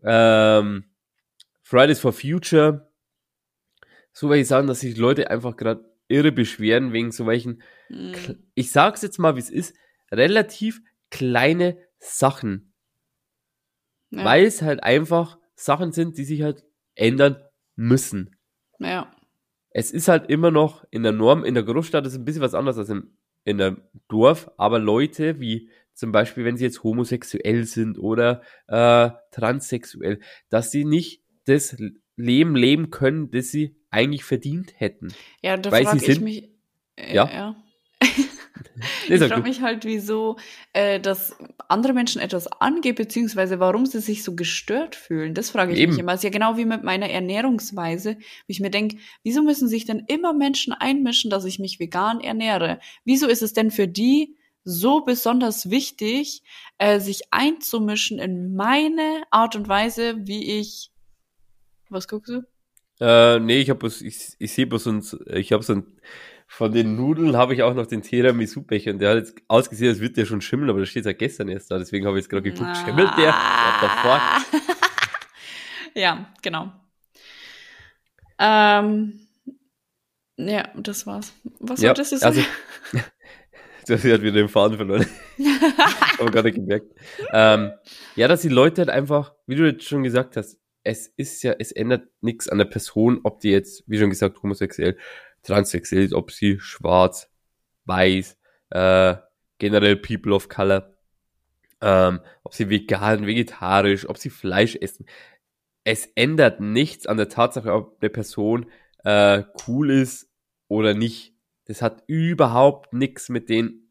[0.04, 0.86] ähm,
[1.62, 2.92] Fridays for Future,
[4.12, 8.44] so welche Sachen, dass sich Leute einfach gerade irre beschweren wegen so welchen, Mhm.
[8.54, 9.76] ich sag's jetzt mal, wie es ist,
[10.12, 12.74] relativ kleine Sachen,
[14.12, 14.26] Ja.
[14.26, 16.64] weil es halt einfach Sachen sind, die sich halt
[16.96, 17.38] ändern
[17.76, 18.36] müssen.
[18.80, 19.12] ja.
[19.72, 22.56] Es ist halt immer noch in der Norm, in der Großstadt ist ein bisschen was
[22.56, 27.66] anderes als im, in der Dorf, aber Leute wie zum Beispiel, wenn sie jetzt homosexuell
[27.66, 31.78] sind oder äh, transsexuell, dass sie nicht das
[32.16, 35.10] Leben leben können, das sie eigentlich verdient hätten.
[35.44, 36.50] Ja, da frage ich mich.
[36.96, 37.30] Äh, Ja.
[37.32, 37.56] ja.
[39.08, 40.38] Ich frage mich halt, wieso
[40.74, 41.36] äh, das
[41.68, 45.34] andere Menschen etwas angeht, beziehungsweise warum sie sich so gestört fühlen.
[45.34, 45.92] Das frage ich Eben.
[45.92, 46.12] mich immer.
[46.12, 49.86] Das ist ja genau wie mit meiner Ernährungsweise, wo ich mir denke, wieso müssen sich
[49.86, 52.80] denn immer Menschen einmischen, dass ich mich vegan ernähre?
[53.04, 56.44] Wieso ist es denn für die so besonders wichtig,
[56.78, 60.92] äh, sich einzumischen in meine Art und Weise, wie ich.
[61.90, 62.44] Was guckst du?
[63.00, 65.86] Äh, nee, ich habe ich, ich sehe bloß so ein, ich habe so ein,
[66.48, 70.00] von den Nudeln habe ich auch noch den Tiramisu-Becher und der hat jetzt ausgesehen, als
[70.00, 72.30] würde der schon schimmeln, aber der steht seit gestern erst da, deswegen habe ich jetzt
[72.30, 73.34] gerade geguckt, schimmelt der?
[73.34, 74.72] What the fuck?
[75.96, 76.72] ja, genau.
[78.40, 79.28] Ähm,
[80.38, 81.34] ja, das war's.
[81.60, 82.38] Was Ja, wolltest du sagen?
[82.38, 82.48] also,
[83.88, 85.06] du hast wieder den Faden verloren.
[86.20, 86.88] aber gerade gemerkt.
[87.32, 87.72] Ähm,
[88.16, 91.56] ja, dass die Leute halt einfach, wie du jetzt schon gesagt hast, es ist ja,
[91.60, 94.98] es ändert nichts an der Person, ob die jetzt, wie schon gesagt, homosexuell,
[95.44, 97.30] transsexuell ist, ob sie schwarz,
[97.86, 98.38] weiß,
[98.72, 99.16] äh,
[99.58, 100.96] generell People of Color,
[101.82, 105.06] ähm, ob sie vegan, vegetarisch, ob sie Fleisch essen.
[105.84, 108.68] Es ändert nichts an der Tatsache, ob eine Person
[109.04, 110.30] äh, cool ist
[110.68, 111.34] oder nicht.
[111.66, 113.90] Das hat überhaupt nichts mit den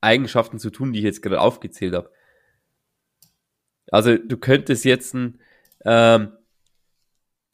[0.00, 2.10] Eigenschaften zu tun, die ich jetzt gerade aufgezählt habe.
[3.90, 5.40] Also du könntest jetzt einen
[5.84, 6.32] ähm,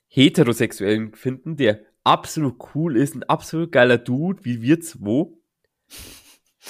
[0.08, 5.26] Heterosexuellen finden, der absolut cool ist, ein absolut geiler Dude, wie wir zwei.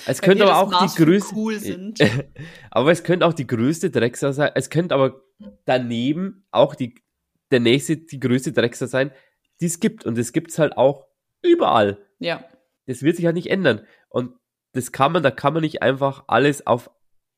[0.07, 1.59] Es könnte aber auch Maß die größte, cool
[2.71, 4.51] aber es könnte auch die größte Drecksau sein.
[4.55, 5.23] Es könnte aber
[5.65, 6.95] daneben auch die,
[7.51, 9.13] der nächste, die größte Drecksau sein,
[9.61, 10.05] die es gibt.
[10.05, 11.07] Und es gibt's halt auch
[11.43, 11.99] überall.
[12.19, 12.45] Ja.
[12.87, 13.87] Das wird sich halt nicht ändern.
[14.09, 14.35] Und
[14.73, 16.91] das kann man, da kann man nicht einfach alles auf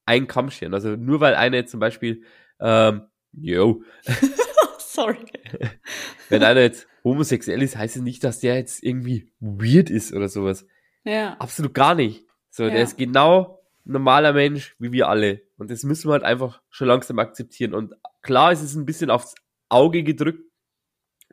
[0.06, 0.74] einen Kamm scheren.
[0.74, 2.24] Also nur weil einer jetzt zum Beispiel,
[2.60, 3.02] ähm,
[3.32, 3.82] yo,
[4.78, 5.18] Sorry.
[6.28, 10.28] wenn einer jetzt homosexuell ist, heißt es nicht, dass der jetzt irgendwie weird ist oder
[10.28, 10.66] sowas.
[11.04, 11.34] Ja.
[11.38, 12.26] Absolut gar nicht.
[12.50, 12.70] So, Ja.
[12.70, 15.42] der ist genau ein normaler Mensch, wie wir alle.
[15.56, 17.72] Und das müssen wir halt einfach schon langsam akzeptieren.
[17.72, 19.34] Und klar, es ist ein bisschen aufs
[19.68, 20.42] Auge gedrückt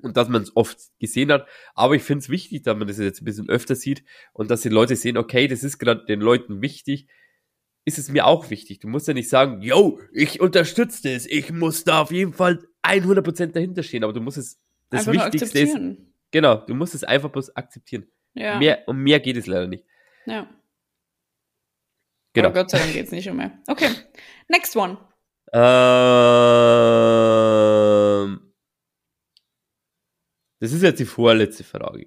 [0.03, 1.47] und dass man es oft gesehen hat.
[1.73, 4.61] Aber ich finde es wichtig, dass man das jetzt ein bisschen öfter sieht und dass
[4.61, 7.07] die Leute sehen, okay, das ist gerade den Leuten wichtig.
[7.87, 8.79] Ist es mir auch wichtig.
[8.81, 11.25] Du musst ja nicht sagen, yo, ich unterstütze das.
[11.25, 14.03] Ich muss da auf jeden Fall 100% dahinter stehen.
[14.03, 14.59] Aber du musst es,
[14.89, 15.77] das Einfach Wichtigste ist,
[16.29, 18.11] genau, du musst es einfach bloß akzeptieren.
[18.33, 18.59] Ja.
[18.59, 19.85] Mehr, um mehr geht es leider nicht.
[20.25, 20.49] ja.
[22.33, 22.49] Genau.
[22.49, 23.57] Aber Gott sei Dank geht's nicht um mehr.
[23.67, 23.89] Okay.
[24.49, 24.97] Next one.
[25.53, 25.63] Ähm,
[30.59, 32.05] das ist jetzt die vorletzte Frage.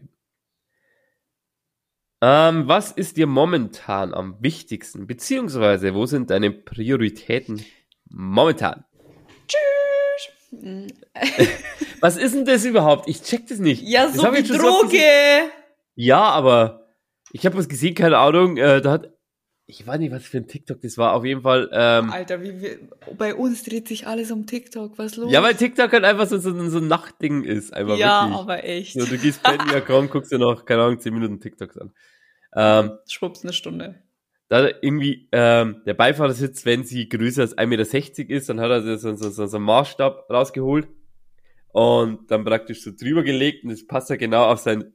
[2.23, 5.07] Ähm, was ist dir momentan am wichtigsten?
[5.07, 7.65] Beziehungsweise, wo sind deine Prioritäten
[8.09, 8.85] momentan?
[10.51, 10.87] Mm.
[12.01, 13.09] Was ist denn das überhaupt?
[13.09, 13.83] Ich check das nicht.
[13.83, 14.83] Ja, das so wie schon so.
[14.83, 14.99] Droge.
[15.95, 16.89] Ja, aber
[17.33, 18.57] ich habe was gesehen, keine Ahnung.
[18.57, 19.11] Äh, da hat,
[19.71, 21.15] ich weiß nicht, was für ein TikTok das war.
[21.15, 21.71] Auf jeden Fall.
[21.73, 22.79] Ähm, Alter, wie wir,
[23.17, 24.99] bei uns dreht sich alles um TikTok.
[24.99, 25.33] Was ist los?
[25.33, 27.73] ja, weil TikTok halt einfach so, so, so ein Nachtding ist.
[27.73, 28.39] Einfach ja wirklich.
[28.39, 28.93] aber echt.
[28.95, 31.93] So, du gehst pennen, ja kaum, guckst dir noch, keine Ahnung, 10 Minuten TikToks an.
[32.55, 34.03] Ähm, Schwupps, eine Stunde.
[34.49, 38.99] da irgendwie ähm, der Beifahrersitz, wenn sie größer als 1,60 Meter ist, dann hat er
[38.99, 40.89] so, so, so, so einen Maßstab rausgeholt
[41.73, 44.93] und dann praktisch so drüber gelegt und das passt ja genau auf, sein,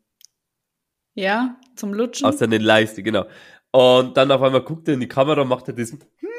[1.13, 2.25] Ja, zum Lutschen.
[2.27, 3.25] auf seine Leiste, genau.
[3.75, 5.93] Und dann auf einmal guckt er in die Kamera und macht er das.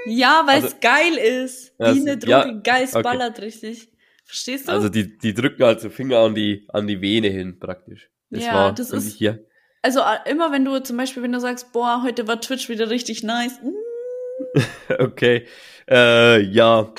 [0.06, 1.72] ja, weil es also- geil ist.
[1.78, 2.30] Ja, Wie so- eine Droge.
[2.30, 3.02] ja, geil, es okay.
[3.02, 3.88] ballert richtig.
[4.24, 4.72] Verstehst du?
[4.72, 8.08] Also die, die drücken halt so Finger an die, an die Vene hin praktisch.
[8.30, 9.44] Das Ja, war das ist- hier.
[9.82, 12.90] Also äh, immer wenn du zum Beispiel, wenn du sagst, boah, heute war Twitch wieder
[12.90, 13.60] richtig nice.
[13.62, 14.60] mm,
[14.98, 15.46] Okay.
[15.88, 16.90] Äh, ja,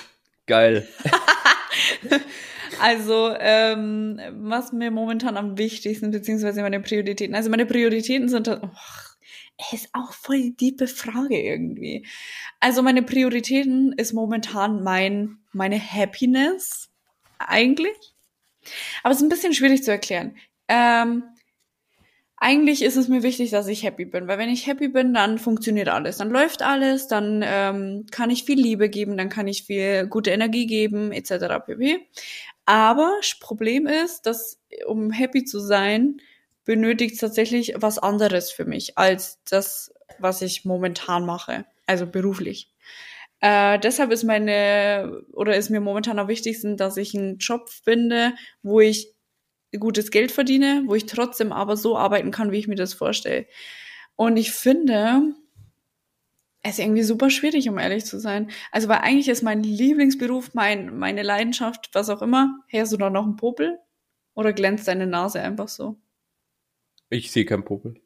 [0.45, 0.88] geil.
[2.79, 7.33] Also, ähm, was mir momentan am wichtigsten, beziehungsweise meine Prioritäten.
[7.35, 8.69] Also meine Prioritäten sind, oh,
[9.72, 12.05] ist auch voll die tiefe Frage irgendwie.
[12.60, 16.89] Also meine Prioritäten ist momentan mein, meine Happiness
[17.39, 17.97] eigentlich.
[19.03, 20.38] Aber es ist ein bisschen schwierig zu erklären.
[20.68, 21.24] Ähm,
[22.39, 25.39] eigentlich ist es mir wichtig, dass ich happy bin, weil wenn ich happy bin, dann
[25.39, 29.64] funktioniert alles, dann läuft alles, dann ähm, kann ich viel Liebe geben, dann kann ich
[29.64, 31.66] viel gute Energie geben, etc.
[31.66, 32.08] pp.
[32.66, 36.22] Aber Problem ist, dass um happy zu sein,
[36.68, 42.76] benötigt tatsächlich was anderes für mich als das, was ich momentan mache, also beruflich.
[43.39, 48.34] Äh, deshalb ist meine oder ist mir momentan am wichtigsten, dass ich einen Job finde,
[48.63, 49.13] wo ich
[49.80, 53.45] gutes Geld verdiene, wo ich trotzdem aber so arbeiten kann, wie ich mir das vorstelle.
[54.18, 55.36] Und ich finde,
[56.63, 58.49] es ist irgendwie super schwierig, um ehrlich zu sein.
[58.72, 62.59] Also, weil eigentlich ist mein Lieblingsberuf, mein, meine Leidenschaft, was auch immer.
[62.68, 63.80] Hey, hast du da noch einen Popel?
[64.34, 65.97] Oder glänzt deine Nase einfach so?
[67.10, 68.01] Ich sehe keinen Popel.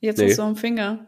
[0.00, 0.28] Jetzt Nee.
[0.30, 1.06] hast du am Finger.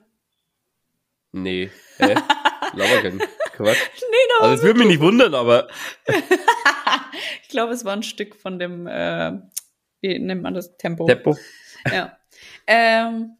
[1.32, 1.70] Nee.
[1.98, 2.14] Hä?
[2.74, 3.18] Labergang.
[3.52, 3.78] Quatsch.
[4.10, 5.68] Nee, Also es würde mich nicht wundern, aber
[7.42, 9.32] ich glaube, es war ein Stück von dem, äh,
[10.00, 10.76] wie nennt man das?
[10.76, 11.06] Tempo.
[11.06, 11.36] Tempo.
[11.90, 12.16] Ja.
[12.66, 13.36] Ähm,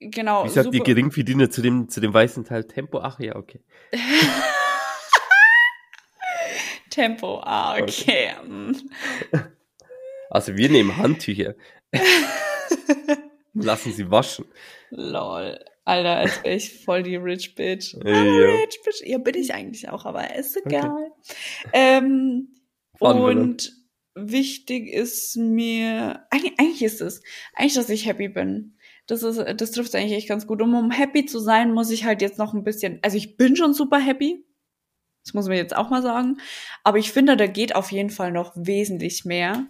[0.00, 0.44] genau.
[0.44, 3.00] Wie sagt die super- Geringverdiener zu dem, zu dem weißen Teil Tempo?
[3.00, 3.60] Ach ja, okay.
[6.90, 7.40] Tempo.
[7.44, 8.32] Ah, okay.
[8.46, 8.72] Mm.
[10.30, 11.54] Also wir nehmen Handtücher.
[13.54, 14.46] Lassen sie waschen.
[14.90, 15.58] Lol.
[15.84, 17.94] Alter, als wäre ich voll die Rich Bitch.
[17.94, 18.62] I'm ja.
[18.62, 19.02] Rich Bitch.
[19.04, 21.12] Ja, bin ich eigentlich auch, aber ist egal.
[21.72, 22.48] Ähm,
[22.98, 23.72] Fun, und
[24.14, 27.22] wichtig ist mir, eigentlich, eigentlich ist es,
[27.54, 28.76] eigentlich, dass ich happy bin.
[29.06, 30.62] Das ist, das trifft eigentlich echt ganz gut.
[30.62, 33.54] Um, um happy zu sein, muss ich halt jetzt noch ein bisschen, also ich bin
[33.54, 34.44] schon super happy.
[35.24, 36.38] Das muss man jetzt auch mal sagen.
[36.82, 39.66] Aber ich finde, da geht auf jeden Fall noch wesentlich mehr.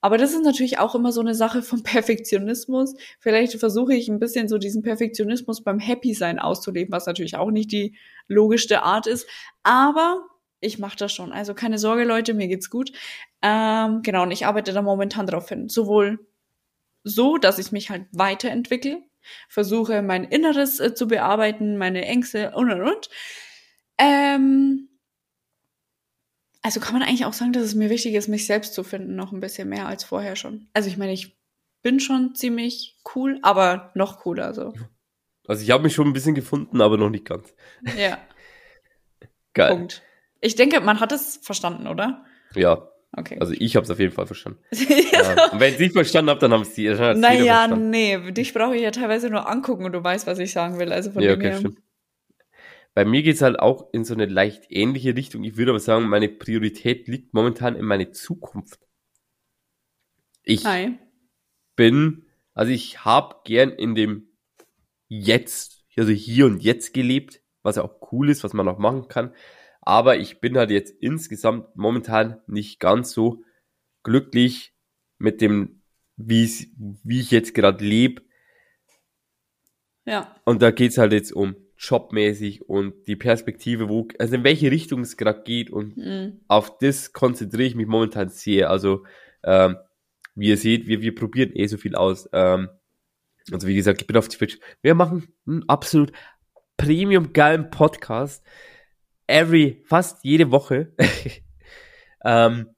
[0.00, 2.94] Aber das ist natürlich auch immer so eine Sache vom Perfektionismus.
[3.18, 7.50] Vielleicht versuche ich ein bisschen so diesen Perfektionismus beim Happy sein auszuleben, was natürlich auch
[7.50, 7.96] nicht die
[8.28, 9.26] logischste Art ist.
[9.62, 10.26] Aber
[10.60, 11.32] ich mache das schon.
[11.32, 12.92] Also keine Sorge, Leute, mir geht's gut.
[13.42, 15.68] Ähm, genau, und ich arbeite da momentan drauf hin.
[15.68, 16.18] Sowohl
[17.02, 19.02] so, dass ich mich halt weiterentwickle,
[19.48, 23.08] versuche mein Inneres äh, zu bearbeiten, meine Ängste und und und.
[23.98, 24.89] Ähm,
[26.62, 29.16] also kann man eigentlich auch sagen, dass es mir wichtig ist, mich selbst zu finden,
[29.16, 30.68] noch ein bisschen mehr als vorher schon.
[30.74, 31.36] Also ich meine, ich
[31.82, 34.74] bin schon ziemlich cool, aber noch cooler so.
[35.48, 37.54] Also ich habe mich schon ein bisschen gefunden, aber noch nicht ganz.
[37.98, 38.18] Ja,
[39.54, 39.70] Geil.
[39.70, 40.02] Punkt.
[40.40, 42.24] Ich denke, man hat es verstanden, oder?
[42.54, 43.38] Ja, Okay.
[43.40, 44.60] also ich habe es auf jeden Fall verstanden.
[45.12, 45.50] Ja.
[45.50, 46.84] Und wenn ich nicht verstanden habe, dann haben es die.
[46.88, 47.16] naja,
[47.66, 47.90] verstanden.
[47.90, 50.92] nee, dich brauche ich ja teilweise nur angucken und du weißt, was ich sagen will.
[50.92, 51.58] Also von Ja, dem okay, her.
[51.58, 51.78] stimmt.
[52.94, 55.44] Bei mir geht's halt auch in so eine leicht ähnliche Richtung.
[55.44, 58.80] Ich würde aber sagen, meine Priorität liegt momentan in meine Zukunft.
[60.42, 60.98] Ich Hi.
[61.76, 64.26] bin, also ich habe gern in dem
[65.12, 69.08] Jetzt, also hier und jetzt gelebt, was ja auch cool ist, was man auch machen
[69.08, 69.34] kann.
[69.80, 73.42] Aber ich bin halt jetzt insgesamt momentan nicht ganz so
[74.04, 74.72] glücklich
[75.18, 75.82] mit dem,
[76.16, 76.48] wie
[77.02, 78.22] wie ich jetzt gerade lebe.
[80.04, 80.36] Ja.
[80.44, 85.00] Und da geht's halt jetzt um jobmäßig und die Perspektive, wo, also in welche Richtung
[85.00, 86.40] es gerade geht und Mhm.
[86.46, 88.70] auf das konzentriere ich mich momentan sehr.
[88.70, 89.04] Also,
[89.42, 89.76] ähm,
[90.34, 92.28] wie ihr seht, wir, wir probieren eh so viel aus.
[92.32, 92.68] Ähm,
[93.50, 94.58] also wie gesagt, ich bin auf Twitch.
[94.82, 96.12] Wir machen einen absolut
[96.76, 98.44] premium geilen Podcast.
[99.26, 100.92] Every, fast jede Woche.
[102.24, 102.68] ähm,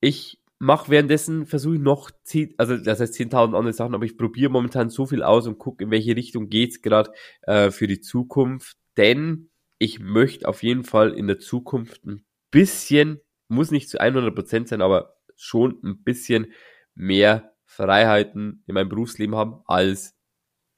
[0.00, 4.16] ich mache währenddessen, versuche ich noch, 10, also das heißt 10.000 andere Sachen, aber ich
[4.16, 8.00] probiere momentan so viel aus und gucke, in welche Richtung geht's gerade äh, für die
[8.00, 8.76] Zukunft.
[8.96, 14.68] Denn ich möchte auf jeden Fall in der Zukunft ein bisschen, muss nicht zu 100%
[14.68, 16.52] sein, aber schon ein bisschen
[16.94, 20.16] mehr Freiheiten in meinem Berufsleben haben, als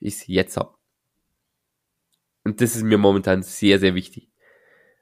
[0.01, 0.74] ich es jetzt habe.
[2.45, 4.31] Und das ist mir momentan sehr, sehr wichtig.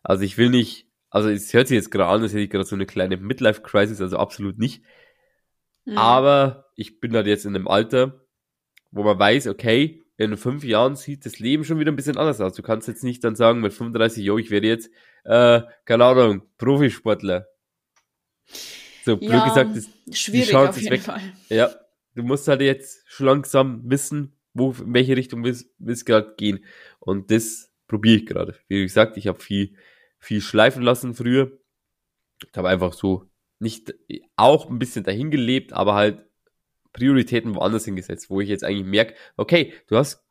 [0.03, 0.86] Also ich will nicht,
[1.17, 4.03] also es hört sich jetzt gerade an, als hätte ich gerade so eine kleine Midlife-Crisis,
[4.03, 4.83] also absolut nicht.
[5.87, 5.97] Mhm.
[5.97, 8.21] Aber ich bin halt jetzt in einem Alter,
[8.91, 12.43] wo man weiß, okay, in fünf Jahren sieht das Leben schon wieder ein bisschen anders
[12.43, 12.53] aus.
[12.53, 14.91] Du kannst jetzt nicht dann sagen mit 35, yo, ich werde jetzt,
[15.25, 17.47] äh, keine Ahnung, Profisportler.
[19.07, 19.89] So, blöd Ja, gesagt, das,
[20.19, 21.01] Schwierig Chance auf ist jeden weg.
[21.01, 21.23] Fall.
[21.49, 21.71] ja,
[22.15, 26.63] du musst halt jetzt schon langsam wissen, wo, in welche Richtung willst es gerade gehen.
[26.99, 28.55] Und das probiere ich gerade.
[28.69, 29.77] Wie gesagt, ich habe viel,
[30.19, 31.53] viel schleifen lassen früher.
[32.51, 33.95] Ich habe einfach so nicht,
[34.37, 36.27] auch ein bisschen dahin gelebt, aber halt
[36.93, 40.25] Prioritäten woanders hingesetzt, wo ich jetzt eigentlich merke, okay, du hast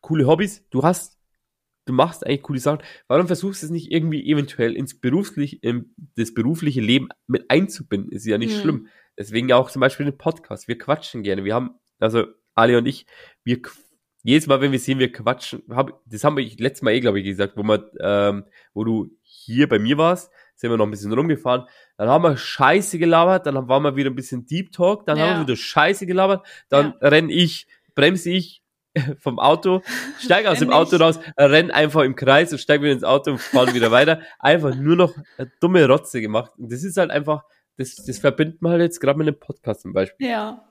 [0.00, 1.18] coole Hobbys, du hast,
[1.84, 2.82] du machst eigentlich coole Sachen.
[3.08, 8.10] Warum versuchst du es nicht irgendwie eventuell ins berufliche, in das berufliche Leben mit einzubinden?
[8.12, 8.60] Ist ja nicht Hm.
[8.60, 8.86] schlimm.
[9.18, 10.68] Deswegen auch zum Beispiel den Podcast.
[10.68, 11.44] Wir quatschen gerne.
[11.44, 13.06] Wir haben, also Ali und ich,
[13.44, 13.76] wir qu-
[14.22, 17.18] jedes Mal, wenn wir sehen, wir quatschen, hab, das haben wir letztes Mal eh, glaube
[17.20, 18.44] ich, gesagt, wo wir, ähm,
[18.74, 21.66] wo du hier bei mir warst, sind wir noch ein bisschen rumgefahren.
[21.96, 25.28] Dann haben wir Scheiße gelabert, dann waren wir wieder ein bisschen Deep Talk, dann haben
[25.28, 25.36] Ja.
[25.38, 27.66] wir wieder Scheiße gelabert, dann renn ich,
[27.96, 28.62] bremse ich
[29.18, 29.82] vom Auto,
[30.20, 33.40] steige aus dem Auto raus, renn einfach im Kreis und steige wieder ins Auto und
[33.40, 34.20] fahren wieder weiter.
[34.38, 36.52] Einfach nur noch eine dumme Rotze gemacht.
[36.58, 37.42] Und das ist halt einfach,
[37.78, 40.28] das, das verbindet man halt jetzt gerade mit einem Podcast zum Beispiel.
[40.28, 40.62] Ja.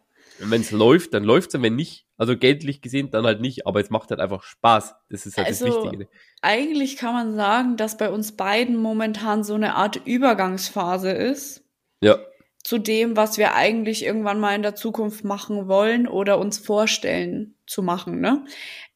[0.41, 3.67] Und wenn es läuft, dann läuft's und wenn nicht, also geldlich gesehen, dann halt nicht,
[3.67, 4.95] aber es macht halt einfach Spaß.
[5.09, 6.07] Das ist halt das Also, Wichtige.
[6.41, 11.63] Eigentlich kann man sagen, dass bei uns beiden momentan so eine Art Übergangsphase ist
[12.01, 12.19] Ja,
[12.63, 17.55] zu dem, was wir eigentlich irgendwann mal in der Zukunft machen wollen oder uns vorstellen
[17.65, 18.19] zu machen.
[18.21, 18.45] Ne?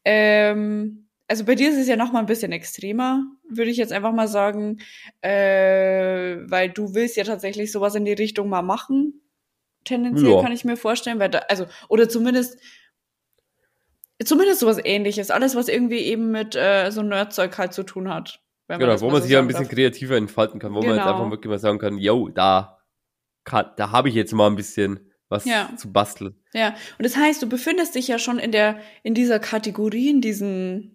[0.04, 3.91] Ähm, also bei dir ist es ja noch mal ein bisschen extremer, würde ich jetzt
[3.91, 4.78] einfach mal sagen,
[5.22, 9.22] äh, weil du willst ja tatsächlich sowas in die Richtung mal machen.
[9.86, 10.42] Tendenziell Ja.
[10.42, 12.60] kann ich mir vorstellen, weil da, also oder zumindest
[14.24, 18.40] zumindest sowas Ähnliches, alles was irgendwie eben mit äh, so Nerdzeug halt zu tun hat.
[18.68, 19.74] genau, wo man sich ja ein bisschen darf.
[19.74, 21.12] kreativer entfalten kann, wo man jetzt Genau.
[21.18, 22.80] einfach wirklich mal sagen kann, yo, da,
[23.44, 25.70] kann, da habe ich jetzt mal ein bisschen was Ja.
[25.78, 26.36] zu basteln.
[26.54, 30.22] Ja, und das heißt, du befindest dich ja schon in der, in dieser Kategorie, in
[30.22, 30.95] diesem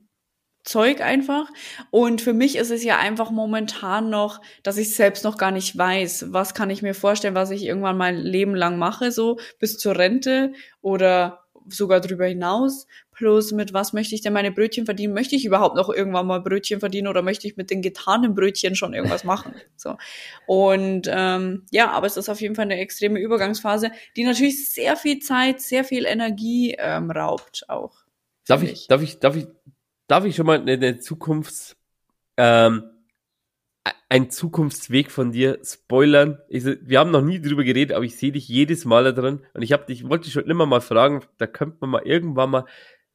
[0.63, 1.49] Zeug einfach.
[1.91, 5.77] Und für mich ist es ja einfach momentan noch, dass ich selbst noch gar nicht
[5.77, 9.79] weiß, was kann ich mir vorstellen, was ich irgendwann mein Leben lang mache, so bis
[9.79, 10.53] zur Rente
[10.83, 12.87] oder sogar drüber hinaus.
[13.13, 15.13] Plus mit was möchte ich denn meine Brötchen verdienen?
[15.13, 18.75] Möchte ich überhaupt noch irgendwann mal Brötchen verdienen oder möchte ich mit den getanen Brötchen
[18.75, 19.55] schon irgendwas machen?
[19.77, 19.97] So.
[20.47, 24.95] Und ähm, ja, aber es ist auf jeden Fall eine extreme Übergangsphase, die natürlich sehr
[24.95, 27.95] viel Zeit, sehr viel Energie ähm, raubt auch.
[28.47, 29.47] Darf ich, darf ich, darf ich,
[30.11, 31.77] darf ich schon mal eine, Zukunfts,
[32.37, 32.83] ähm,
[34.09, 36.39] ein Zukunftsweg von dir spoilern?
[36.49, 39.47] Ich, wir haben noch nie drüber geredet, aber ich sehe dich jedes Mal da drin
[39.55, 42.51] und ich habe dich, wollte dich schon immer mal fragen, da könnte man mal irgendwann
[42.51, 42.65] mal,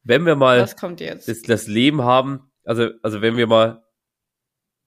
[0.03, 3.83] wenn wir mal das, das Leben haben, also, also wenn wir mal,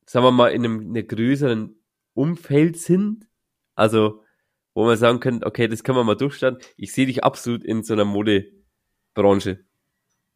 [0.06, 1.78] sagen wir mal, in einem, in größeren
[2.14, 3.28] Umfeld sind,
[3.74, 4.24] also
[4.72, 6.62] wo man sagen können, okay, das können wir mal durchstanden.
[6.76, 9.67] Ich sehe dich absolut in so einer Modebranche.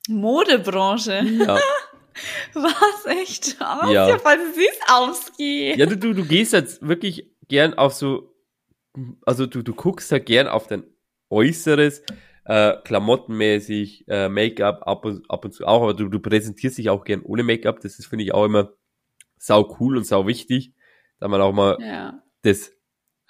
[0.09, 1.23] Modebranche.
[1.25, 1.59] Ja.
[2.55, 3.57] Was echt?
[3.61, 4.09] Oh, Ja.
[4.09, 4.19] ja.
[4.19, 5.79] voll süß ausgeht.
[5.79, 8.35] Ja, du, du, du gehst jetzt wirklich gern auf so,
[9.25, 10.85] also du, du guckst ja gern auf dein
[11.31, 12.03] Äußeres,
[12.45, 16.91] äh, klamottenmäßig, äh, Make-up ab und, ab und zu auch, aber du, du präsentierst dich
[16.91, 17.81] auch gern ohne Make-up.
[17.81, 18.73] Das ist, finde ich, auch immer
[19.39, 20.75] sau cool und sau wichtig,
[21.19, 22.23] da man auch mal Ja.
[22.43, 22.73] das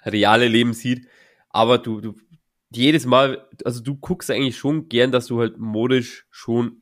[0.05, 1.07] reale Leben sieht.
[1.49, 2.15] Aber du, du,
[2.75, 6.81] jedes Mal, also du guckst eigentlich schon gern, dass du halt modisch schon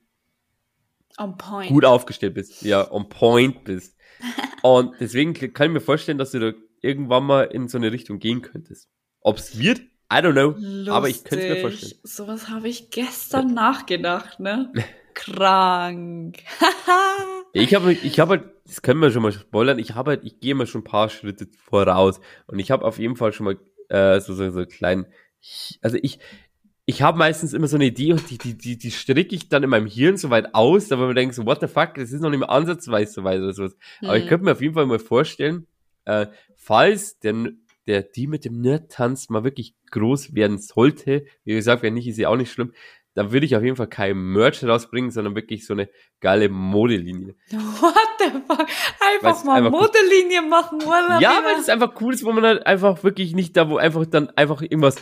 [1.18, 1.70] On point.
[1.70, 3.98] gut aufgestellt bist, ja, on point bist.
[4.64, 8.20] Und deswegen kann ich mir vorstellen, dass du da irgendwann mal in so eine Richtung
[8.20, 8.90] gehen könntest.
[9.22, 11.80] Ob's wird, I don't know, aber ich könnte es mir Lustig.
[11.80, 12.02] vorstellen.
[12.04, 14.72] Sowas habe ich gestern nachgedacht, ne?
[15.14, 16.38] Krank.
[17.54, 20.40] Ich habe, ich habe halt, das können wir schon mal spoilern, ich habe halt, ich
[20.40, 23.58] gehe mal schon ein paar Schritte voraus und ich habe auf jeden Fall schon mal
[23.90, 25.06] äh, so, so, so einen
[25.42, 26.20] kleinen, also ich,
[26.86, 29.64] ich habe meistens immer so eine Idee und die, die, die, die stricke ich dann
[29.64, 32.22] in meinem Hirn so weit aus, da man denkt so, what the fuck, das ist
[32.22, 33.76] noch nicht mal ansatzweise so weit oder sowas.
[34.02, 34.30] Aber ich Hm.
[34.30, 35.68] könnte mir auf jeden Fall mal vorstellen,
[36.06, 36.28] äh,
[36.58, 37.50] falls der,
[37.88, 42.18] der die mit dem Nerd-Tanz mal wirklich groß werden sollte, wie gesagt, wenn nicht, ist
[42.18, 42.74] ja auch nicht schlimm,
[43.14, 45.90] dann würde ich auf jeden Fall kein Merch rausbringen, sondern wirklich so eine
[46.22, 47.36] geile Modelinie.
[47.52, 48.60] What the fuck?
[48.60, 51.20] Einfach Weil's mal einfach cool- Modellinie machen, oder?
[51.20, 54.06] Ja, weil das einfach cool ist, wo man halt einfach wirklich nicht da, wo einfach
[54.06, 54.96] dann einfach irgendwas,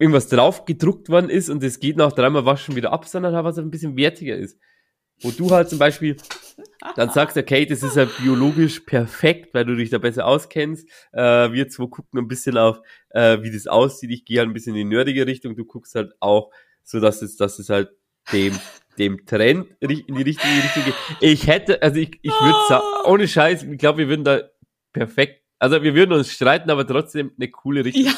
[0.00, 3.44] irgendwas drauf gedruckt worden ist und es geht nach dreimal waschen wieder ab, sondern halt
[3.44, 4.58] was ein bisschen wertiger ist.
[5.22, 6.16] Wo du halt zum Beispiel
[6.96, 10.88] dann sagst, okay, das ist ja biologisch perfekt, weil du dich da besser auskennst.
[11.12, 12.80] Äh, wir zwei gucken ein bisschen auf,
[13.10, 14.10] äh, wie das aussieht.
[14.10, 15.54] Ich gehe halt ein bisschen in die nerdige Richtung.
[15.54, 16.50] Du guckst halt auch,
[16.82, 17.90] so dass es, dass es halt
[18.32, 18.58] dem,
[18.96, 20.94] dem Trend in die richtige Richtung geht.
[21.20, 24.40] Ich hätte, also ich, ich würde sagen, ohne Scheiß, ich glaube, wir würden da
[24.94, 28.06] perfekt, also wir würden uns streiten, aber trotzdem eine coole Richtung.
[28.06, 28.14] Ja,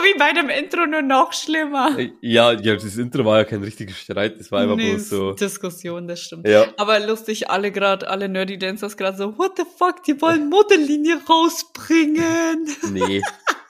[0.04, 1.98] wie bei dem Intro, nur noch schlimmer.
[1.98, 5.08] Äh, Ja, ja, das Intro war ja kein richtiger Streit, das war einfach Nee, bloß
[5.08, 5.32] so.
[5.32, 6.46] Diskussion, das stimmt.
[6.46, 6.66] Ja.
[6.76, 11.20] Aber lustig, alle gerade, alle Nerdy Dancers gerade so, what the fuck, die wollen Modellinie
[11.28, 12.68] rausbringen.
[12.90, 13.22] Nee.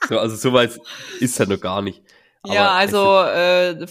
[0.09, 0.79] So, also so weit
[1.21, 2.03] ist halt noch gar nicht.
[2.43, 3.87] Aber ja, also äh,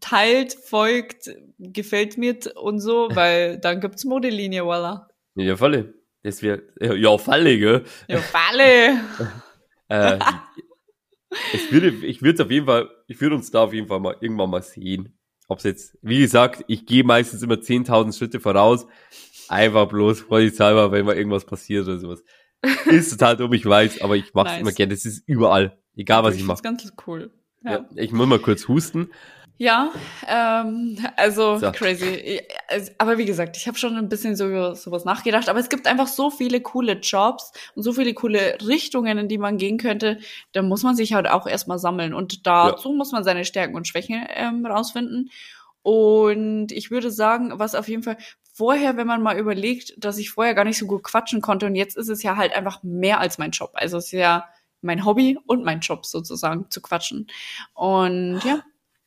[0.00, 5.08] teilt, folgt, gefällt mir und so, weil dann gibt's Modellinie, voila.
[5.36, 5.94] Ja, Falle.
[6.22, 7.84] Das wäre, ja, ja, Falle, gell?
[8.08, 9.00] Ja, Falle.
[9.88, 10.18] Äh,
[11.52, 14.16] es würde, ich würde auf jeden Fall, ich würde uns da auf jeden Fall mal
[14.20, 15.18] irgendwann mal sehen.
[15.48, 18.86] Ob's jetzt, wie gesagt, ich gehe meistens immer 10.000 Schritte voraus.
[19.48, 22.24] Einfach bloß vorsichtshalber, wenn mal irgendwas passiert oder sowas.
[22.86, 24.60] Ist total dumm, ich weiß, aber ich mach's Nice.
[24.60, 24.94] immer gerne.
[24.94, 25.78] Das ist überall.
[25.96, 26.62] Egal, was ich find's mache.
[26.62, 27.30] ganz cool.
[27.62, 27.72] Ja.
[27.72, 27.88] Ja.
[27.96, 29.10] ich muss mal kurz husten.
[29.56, 29.92] Ja,
[30.26, 31.70] ähm, also So.
[31.70, 32.40] crazy.
[32.68, 35.48] Also, Aber wie gesagt, ich habe schon ein bisschen so über sowas nachgedacht.
[35.48, 39.38] Aber es gibt einfach so viele coole Jobs und so viele coole Richtungen, in die
[39.38, 40.18] man gehen könnte.
[40.52, 42.14] Da muss man sich halt auch erstmal sammeln.
[42.14, 45.30] Und dazu muss man seine Stärken und Schwächen ähm, rausfinden.
[45.82, 48.16] Und ich würde sagen, was auf jeden Fall
[48.54, 51.74] vorher, wenn man mal überlegt, dass ich vorher gar nicht so gut quatschen konnte und
[51.74, 53.72] jetzt ist es ja halt einfach mehr als mein Job.
[53.74, 54.48] Also es ist ja
[54.80, 57.26] mein Hobby und mein Job sozusagen zu quatschen.
[57.74, 58.62] Und ja,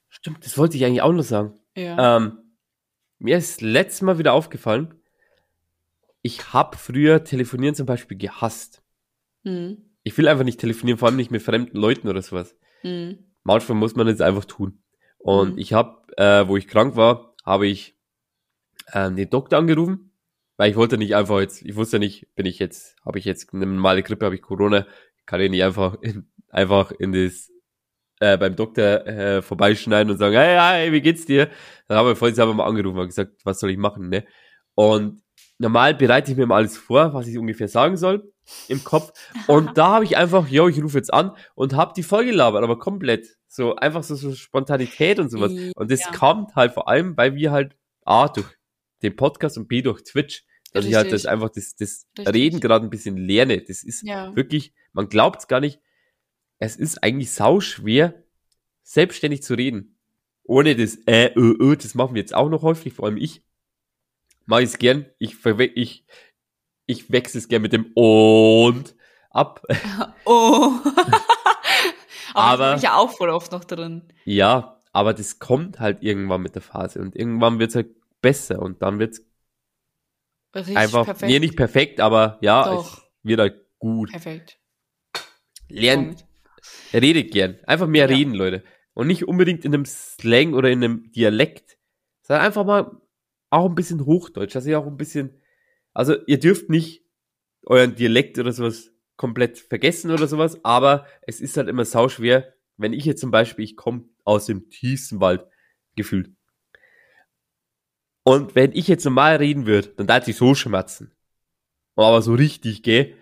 [0.10, 1.54] Stimmt, das wollte ich eigentlich auch noch sagen.
[1.76, 2.18] ja.
[2.18, 2.40] Ähm,
[3.20, 4.94] mir ist letztes Mal wieder aufgefallen,
[6.22, 8.84] ich habe früher Telefonieren zum Beispiel gehasst.
[9.44, 9.78] Hm.
[10.04, 12.56] Ich will einfach nicht telefonieren, vor allem nicht mit fremden Leuten oder sowas.
[12.82, 13.18] Hm.
[13.44, 14.82] Manchmal muss man es einfach tun.
[15.18, 15.58] Und Mhm.
[15.58, 17.96] ich habe, äh, wo ich krank war, habe ich
[18.94, 20.12] ähm, den Doktor angerufen,
[20.58, 23.54] weil ich wollte nicht einfach jetzt, ich wusste nicht, bin ich jetzt, habe ich jetzt
[23.54, 24.86] eine normale Grippe, habe ich Corona,
[25.26, 27.52] kann ich nicht einfach in, einfach in das
[28.20, 31.50] äh, beim Doktor äh, vorbeischneiden und sagen, hey, hey, wie geht's dir?
[31.88, 34.26] Dann habe ich vorhin selber mal angerufen und gesagt, was soll ich machen, ne?
[34.76, 35.22] Und
[35.60, 38.32] normal bereite ich mir mal alles vor, was ich ungefähr sagen soll
[38.68, 39.12] im Kopf.
[39.48, 42.64] Und da habe ich einfach, yo, ich rufe jetzt an und habe die voll gelabert,
[42.64, 43.28] aber komplett.
[43.48, 45.52] So einfach so, so Spontanität und sowas.
[45.54, 45.72] Ja.
[45.76, 48.48] Und das kommt halt vor allem, weil wir halt A durch
[49.02, 50.44] den Podcast und B durch Twitch,
[50.74, 51.24] dass ich halt Richtig.
[51.24, 52.36] das einfach das, das Richtig.
[52.36, 53.62] Reden gerade ein bisschen lerne.
[53.62, 54.36] Das ist Ja.
[54.36, 55.80] wirklich, man glaubt es gar nicht,
[56.60, 58.24] es ist eigentlich sau schwer,
[58.84, 59.98] selbstständig zu reden.
[60.44, 63.44] Ohne das äh, ö, ö, das machen wir jetzt auch noch häufig, vor allem ich.
[64.46, 65.06] Mach ich es gern.
[65.20, 66.06] Ich, ich,
[66.86, 68.96] ich wechsle es gern mit dem und
[69.30, 69.62] ab.
[70.26, 70.72] Oh.
[70.84, 71.24] aber
[72.34, 74.12] Aber- das ich ja auch voll oft noch drin.
[74.26, 77.90] Ja, aber das kommt halt irgendwann mit der Phase und irgendwann wird's halt
[78.22, 79.22] besser und dann wird's
[80.56, 81.30] Richtig einfach, perfekt.
[81.30, 82.98] nee, nicht perfekt, aber ja, Doch.
[82.98, 84.10] es wird halt gut.
[84.12, 84.60] perfekt.
[85.70, 86.26] Lernt,
[86.94, 87.58] redet gern.
[87.66, 88.16] Einfach mehr Ja.
[88.16, 88.64] reden, Leute.
[88.94, 91.78] Und nicht unbedingt in einem Slang oder in einem Dialekt,
[92.24, 93.02] sondern einfach mal
[93.50, 95.42] auch ein bisschen Hochdeutsch, dass ihr auch ein bisschen,
[95.94, 97.06] also ihr dürft nicht
[97.66, 102.94] euren Dialekt oder sowas komplett vergessen oder sowas, aber es ist halt immer sauschwer, wenn
[102.94, 105.46] ich jetzt zum Beispiel, ich komme aus dem tiefsten Wald,
[105.96, 106.32] gefühlt.
[108.24, 111.16] Und wenn ich jetzt normal reden würde, dann darf ich so schmerzen.
[111.96, 113.16] Aber so richtig, gell?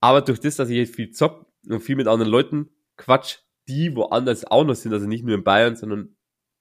[0.00, 2.68] Aber durch das, dass ich jetzt viel zock und viel mit anderen Leuten
[3.00, 3.38] quatsch,
[3.68, 6.16] die woanders auch noch sind, also nicht nur in Bayern, sondern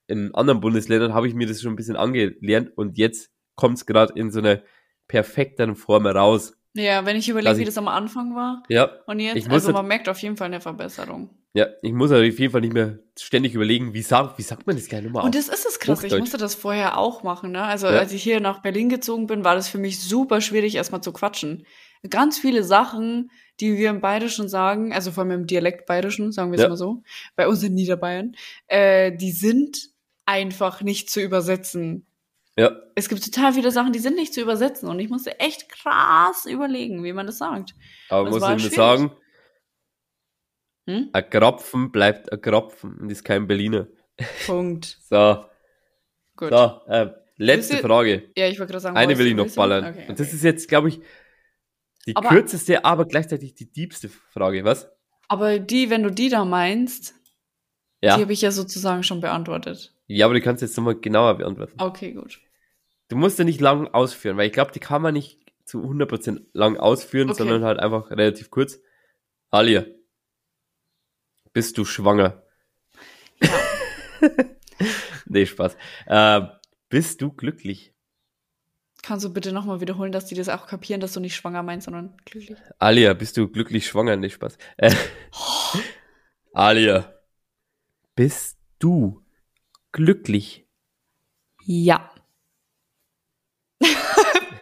[0.07, 3.85] in anderen Bundesländern habe ich mir das schon ein bisschen angelernt und jetzt kommt es
[3.85, 4.61] gerade in so einer
[5.07, 6.53] perfekten Form raus.
[6.75, 9.87] Ja, wenn ich überlege, wie ich- das am Anfang war Ja, und jetzt, also man
[9.87, 11.29] merkt auf jeden Fall eine Verbesserung.
[11.53, 14.67] ja, ich muss halt auf jeden Fall nicht mehr ständig überlegen, wie sagt, wie sagt
[14.67, 16.03] man das gleich nochmal Und das ist es krass.
[16.03, 17.51] Ich musste das vorher auch machen.
[17.51, 17.63] Ne?
[17.63, 17.97] Also Ja.
[17.99, 21.11] als ich hier nach Berlin gezogen bin, war das für mich super schwierig, erstmal zu
[21.11, 21.65] quatschen.
[22.09, 23.29] Ganz viele Sachen,
[23.59, 26.69] die wir im Bayerischen sagen, also vor allem im Dialekt Bayerischen, sagen wir es Ja.
[26.69, 27.03] mal so,
[27.35, 28.35] bei uns in Niederbayern,
[28.67, 29.89] äh, die sind
[30.25, 32.05] einfach nicht zu übersetzen.
[32.57, 35.67] Ja, Es gibt total viele Sachen, die sind nicht zu übersetzen und ich musste echt
[35.69, 37.73] krass überlegen, wie man das sagt.
[38.09, 38.75] aber Das muss ich nur schwierig.
[38.75, 39.11] sagen,
[40.87, 41.09] Hm?
[41.13, 43.87] ein Kropfen bleibt ein Kropfen und ist kein Berliner.
[44.45, 44.97] Punkt.
[45.09, 45.45] So,
[46.35, 46.49] Gut.
[46.49, 48.29] so, äh, letzte Frage.
[48.37, 49.85] Ja, ich wollte gerade sagen, Eine will ich noch ballern.
[49.93, 50.35] Okay, Und das okay.
[50.37, 51.01] ist jetzt, glaube ich,
[52.09, 54.89] die Aber- kürzeste, aber gleichzeitig die diebste Frage, was?
[55.27, 57.13] Aber die, wenn du die da meinst,
[58.01, 58.15] Ja.
[58.15, 59.93] die habe ich ja sozusagen schon beantwortet.
[60.07, 61.73] Ja, aber du kannst jetzt nochmal genauer beantworten.
[61.79, 62.39] Okay, gut.
[63.09, 66.47] Du musst ja nicht lang ausführen, weil ich glaube, die kann man nicht zu 100%
[66.53, 67.37] lang ausführen, Okay.
[67.37, 68.79] sondern halt einfach relativ kurz.
[69.51, 69.85] Alia,
[71.53, 72.43] bist du schwanger?
[75.25, 75.75] nee, Spaß.
[76.07, 76.49] Ähm,
[76.89, 77.93] bist du glücklich?
[79.09, 81.85] Kannst du bitte nochmal wiederholen, dass die das auch kapieren, dass du nicht schwanger meinst,
[81.85, 82.59] sondern glücklich?
[82.77, 84.15] Alia, bist du glücklich schwanger?
[84.15, 84.55] Nee, Spaß.
[84.77, 84.93] Äh,
[86.53, 87.11] Alia,
[88.13, 89.25] bist du
[89.91, 90.67] glücklich?
[91.65, 92.11] Ja.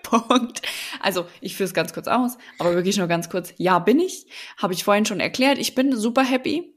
[0.03, 0.61] Punkt.
[1.01, 3.53] Also, ich führe es ganz kurz aus, aber wirklich nur ganz kurz.
[3.57, 4.27] Ja, bin ich.
[4.55, 5.57] Habe ich vorhin schon erklärt.
[5.57, 6.73] Ich bin super happy.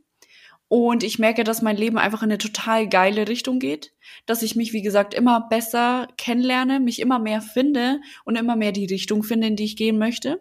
[0.73, 3.93] Und ich merke, dass mein Leben einfach in eine total geile Richtung geht.
[4.25, 8.71] Dass ich mich, wie gesagt, immer besser kennenlerne, mich immer mehr finde und immer mehr
[8.71, 10.41] die Richtung finde, in die ich gehen möchte.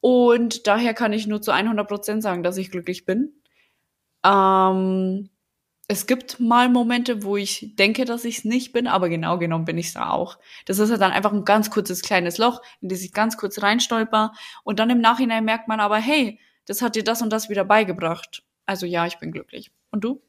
[0.00, 3.42] Und daher kann ich nur zu 100 Prozent sagen, dass ich glücklich bin.
[4.24, 5.28] Ähm,
[5.86, 9.66] es gibt mal Momente, wo ich denke, dass ich es nicht bin, aber genau genommen
[9.66, 10.38] bin ich es da auch.
[10.64, 13.60] Das ist ja dann einfach ein ganz kurzes kleines Loch, in das ich ganz kurz
[13.60, 14.32] reinstolper
[14.64, 17.66] und dann im Nachhinein merkt man aber, hey, das hat dir das und das wieder
[17.66, 18.44] beigebracht.
[18.66, 19.70] Also ja, ich bin glücklich.
[19.90, 20.22] Und du?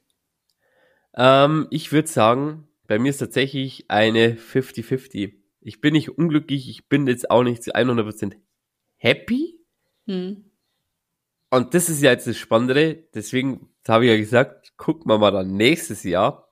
[1.15, 5.33] Ähm, ich würde sagen, bei mir ist tatsächlich eine 50-50.
[5.61, 8.33] Ich bin nicht unglücklich, ich bin jetzt auch nicht zu 100%
[8.97, 9.59] happy.
[10.07, 10.49] Hm.
[11.49, 13.07] Und das ist ja jetzt das Spannende.
[13.13, 16.51] Deswegen habe ich ja gesagt, gucken wir mal dann nächstes Jahr.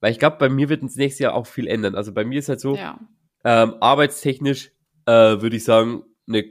[0.00, 1.94] Weil ich glaube, bei mir wird uns nächstes Jahr auch viel ändern.
[1.94, 2.98] Also bei mir ist halt so, Ja.
[3.44, 4.72] ähm, arbeitstechnisch
[5.06, 6.44] äh, würde ich sagen, eine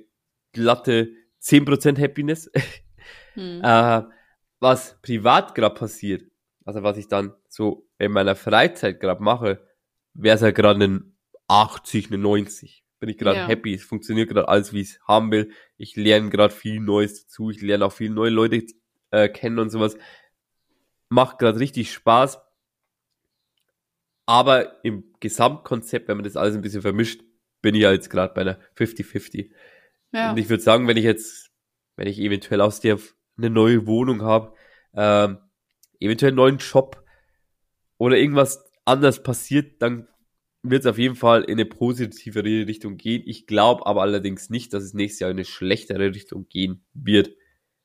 [0.53, 1.11] glatte
[1.41, 2.49] 10% Happiness.
[3.33, 3.61] Hm.
[3.63, 4.01] Äh,
[4.61, 6.31] was privat gerade passiert,
[6.63, 9.67] also was ich dann so in meiner Freizeit gerade mache,
[10.13, 12.85] wäre es halt gerade ein 80, eine 90.
[12.99, 13.47] Bin ich gerade Ja.
[13.47, 15.51] happy, es funktioniert gerade alles, wie ich es haben will.
[15.77, 18.63] Ich lerne gerade viel Neues dazu, ich lerne auch viele neue Leute
[19.09, 19.97] äh, kennen und sowas.
[21.09, 22.39] Macht gerade richtig Spaß.
[24.27, 27.21] Aber im Gesamtkonzept, wenn man das alles ein bisschen vermischt,
[27.61, 29.51] bin ich ja jetzt gerade bei einer 50-50.
[30.13, 30.31] ja.
[30.31, 31.51] Und ich würde sagen, wenn ich jetzt,
[31.97, 32.99] wenn ich eventuell aus der
[33.43, 34.53] eine neue Wohnung habe,
[34.93, 35.37] ähm,
[35.99, 37.03] eventuell einen neuen Job
[37.97, 40.07] oder irgendwas anders passiert, dann
[40.63, 43.23] wird es auf jeden Fall in eine positivere Richtung gehen.
[43.25, 47.31] Ich glaube aber allerdings nicht, dass es nächstes Jahr in eine schlechtere Richtung gehen wird.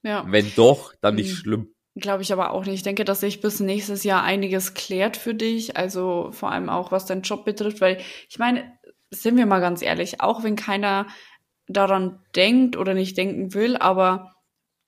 [0.02, 0.24] ja.
[0.28, 1.36] Wenn doch, dann nicht Mhm.
[1.36, 1.68] schlimm.
[1.96, 2.74] Glaube ich aber auch nicht.
[2.74, 5.76] Ich denke, dass sich bis nächstes Jahr einiges klärt für dich.
[5.78, 7.80] Also vor allem auch, was deinen Job betrifft.
[7.80, 7.98] Weil
[8.28, 8.70] ich meine,
[9.10, 11.06] sind wir mal ganz ehrlich, auch wenn keiner
[11.66, 14.35] daran denkt oder nicht denken will, aber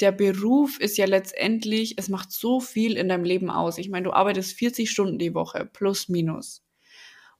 [0.01, 3.79] der Beruf ist ja letztendlich, es macht so viel in deinem Leben aus.
[3.79, 6.65] Ich meine, du arbeitest 40 Stunden die Woche, plus minus.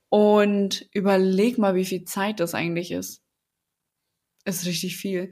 [0.09, 3.23] Und überleg mal, wie viel Zeit das eigentlich ist.
[4.45, 5.31] Ist richtig viel.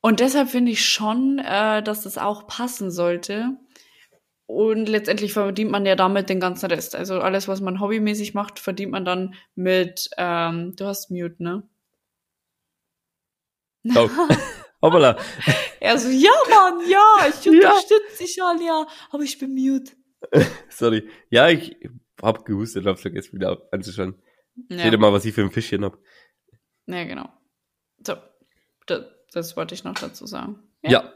[0.00, 3.56] Und deshalb finde ich schon, äh, dass das auch passen sollte.
[4.46, 6.96] Und letztendlich verdient man ja damit den ganzen Rest.
[6.96, 11.62] Also alles, was man hobbymäßig macht, verdient man dann mit, ähm, du hast Mute, ne?
[13.94, 14.08] Oh.
[14.82, 15.16] Hoppala.
[15.80, 17.50] Er so, ja, Mann, ja, ich Ja.
[17.52, 19.92] unterstütze dich schon, ja, aber ich bin Mute.
[20.68, 21.08] Sorry.
[21.28, 21.76] Ja, ich
[22.22, 24.14] hab gehustet, hab's vergessen wieder anzuschauen.
[24.68, 25.98] Ja, Seht ihr mal, was ich für ein Fischchen hab.
[26.86, 27.28] ja genau.
[28.06, 28.14] So,
[28.86, 30.62] das, das wollte ich noch dazu sagen.
[30.82, 31.12] Ja.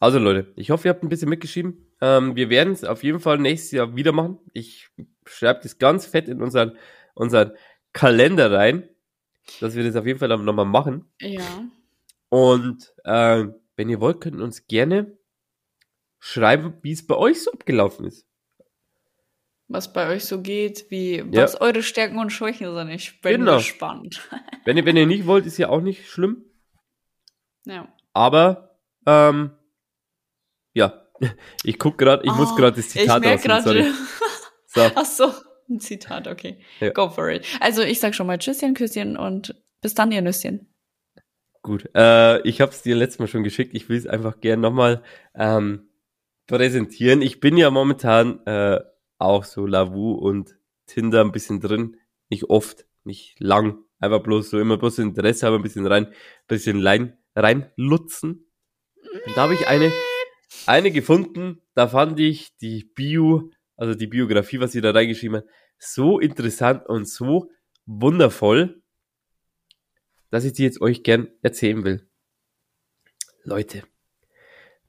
[0.00, 1.94] Also Leute, ich hoffe, ihr habt ein bisschen mitgeschrieben.
[2.00, 4.38] Ähm, wir werden es auf jeden Fall nächstes Jahr wieder machen.
[4.52, 4.88] Ich
[5.26, 6.76] schreibe das ganz fett in unseren,
[7.14, 7.52] unseren
[7.92, 8.88] Kalender rein,
[9.60, 11.08] dass wir das auf jeden Fall dann nochmal machen.
[11.20, 11.64] Ja.
[12.34, 13.44] Und äh,
[13.76, 15.16] wenn ihr wollt, könnt ihr uns gerne
[16.18, 18.26] schreiben, wie es bei euch so abgelaufen ist.
[19.68, 21.42] Was bei euch so geht, wie, Ja.
[21.42, 22.88] was eure Stärken und Schwächen sind.
[22.90, 23.56] Ich bin Genau.
[23.58, 24.28] gespannt.
[24.64, 26.42] Wenn ihr, wenn ihr nicht wollt, ist ja auch nicht schlimm.
[27.66, 27.86] Ja.
[28.14, 29.50] Aber ähm,
[30.72, 31.06] ja,
[31.64, 33.82] ich guck gerade, ich muss Oh, gerade das Ich Zitat merke raussuchen, sorry.
[33.82, 33.94] gerade,
[34.66, 35.32] So, Ach so,
[35.68, 36.58] ein Zitat, okay.
[36.80, 36.90] Ja.
[36.90, 37.46] Go for it.
[37.60, 40.73] Also ich sag schon mal Tschüsschen, Küsschen und bis dann, ihr Nüsschen.
[41.64, 41.90] Gut.
[41.96, 43.74] Äh, ich habe es dir letztes Mal schon geschickt.
[43.74, 45.02] Ich will es einfach gern nochmal
[45.34, 45.88] ähm,
[46.46, 47.22] präsentieren.
[47.22, 48.80] Ich bin ja momentan äh,
[49.18, 51.96] auch so Lavu und Tinder ein bisschen drin.
[52.28, 53.78] Nicht oft, nicht lang.
[53.98, 56.12] Einfach bloß so immer bloß Interesse, aber ein bisschen rein,
[56.46, 58.46] bisschen rein, reinlutzen.
[59.26, 59.90] Und da habe ich eine,
[60.66, 61.62] eine gefunden.
[61.74, 65.46] Da fand ich die Bio, also die Biografie, was sie da reingeschrieben hat,
[65.78, 67.50] so interessant und so
[67.86, 68.82] wundervoll,
[70.34, 72.08] dass ich die jetzt euch gern erzählen will.
[73.44, 73.84] Leute,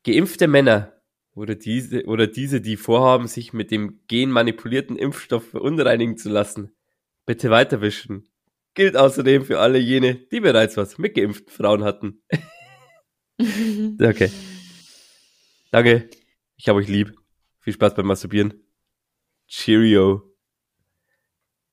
[0.03, 0.99] geimpfte Männer
[1.35, 6.75] oder diese, oder diese, die vorhaben, sich mit dem genmanipulierten Impfstoff verunreinigen zu lassen,
[7.27, 8.27] bitte weiterwischen.
[8.73, 12.23] Gilt außerdem für alle jene, die bereits was mit geimpften Frauen hatten.
[13.37, 14.31] Okay.
[15.69, 16.09] Danke.
[16.55, 17.13] Ich hab euch lieb.
[17.59, 18.63] Viel Spaß beim Masturbieren.
[19.45, 20.34] Cheerio.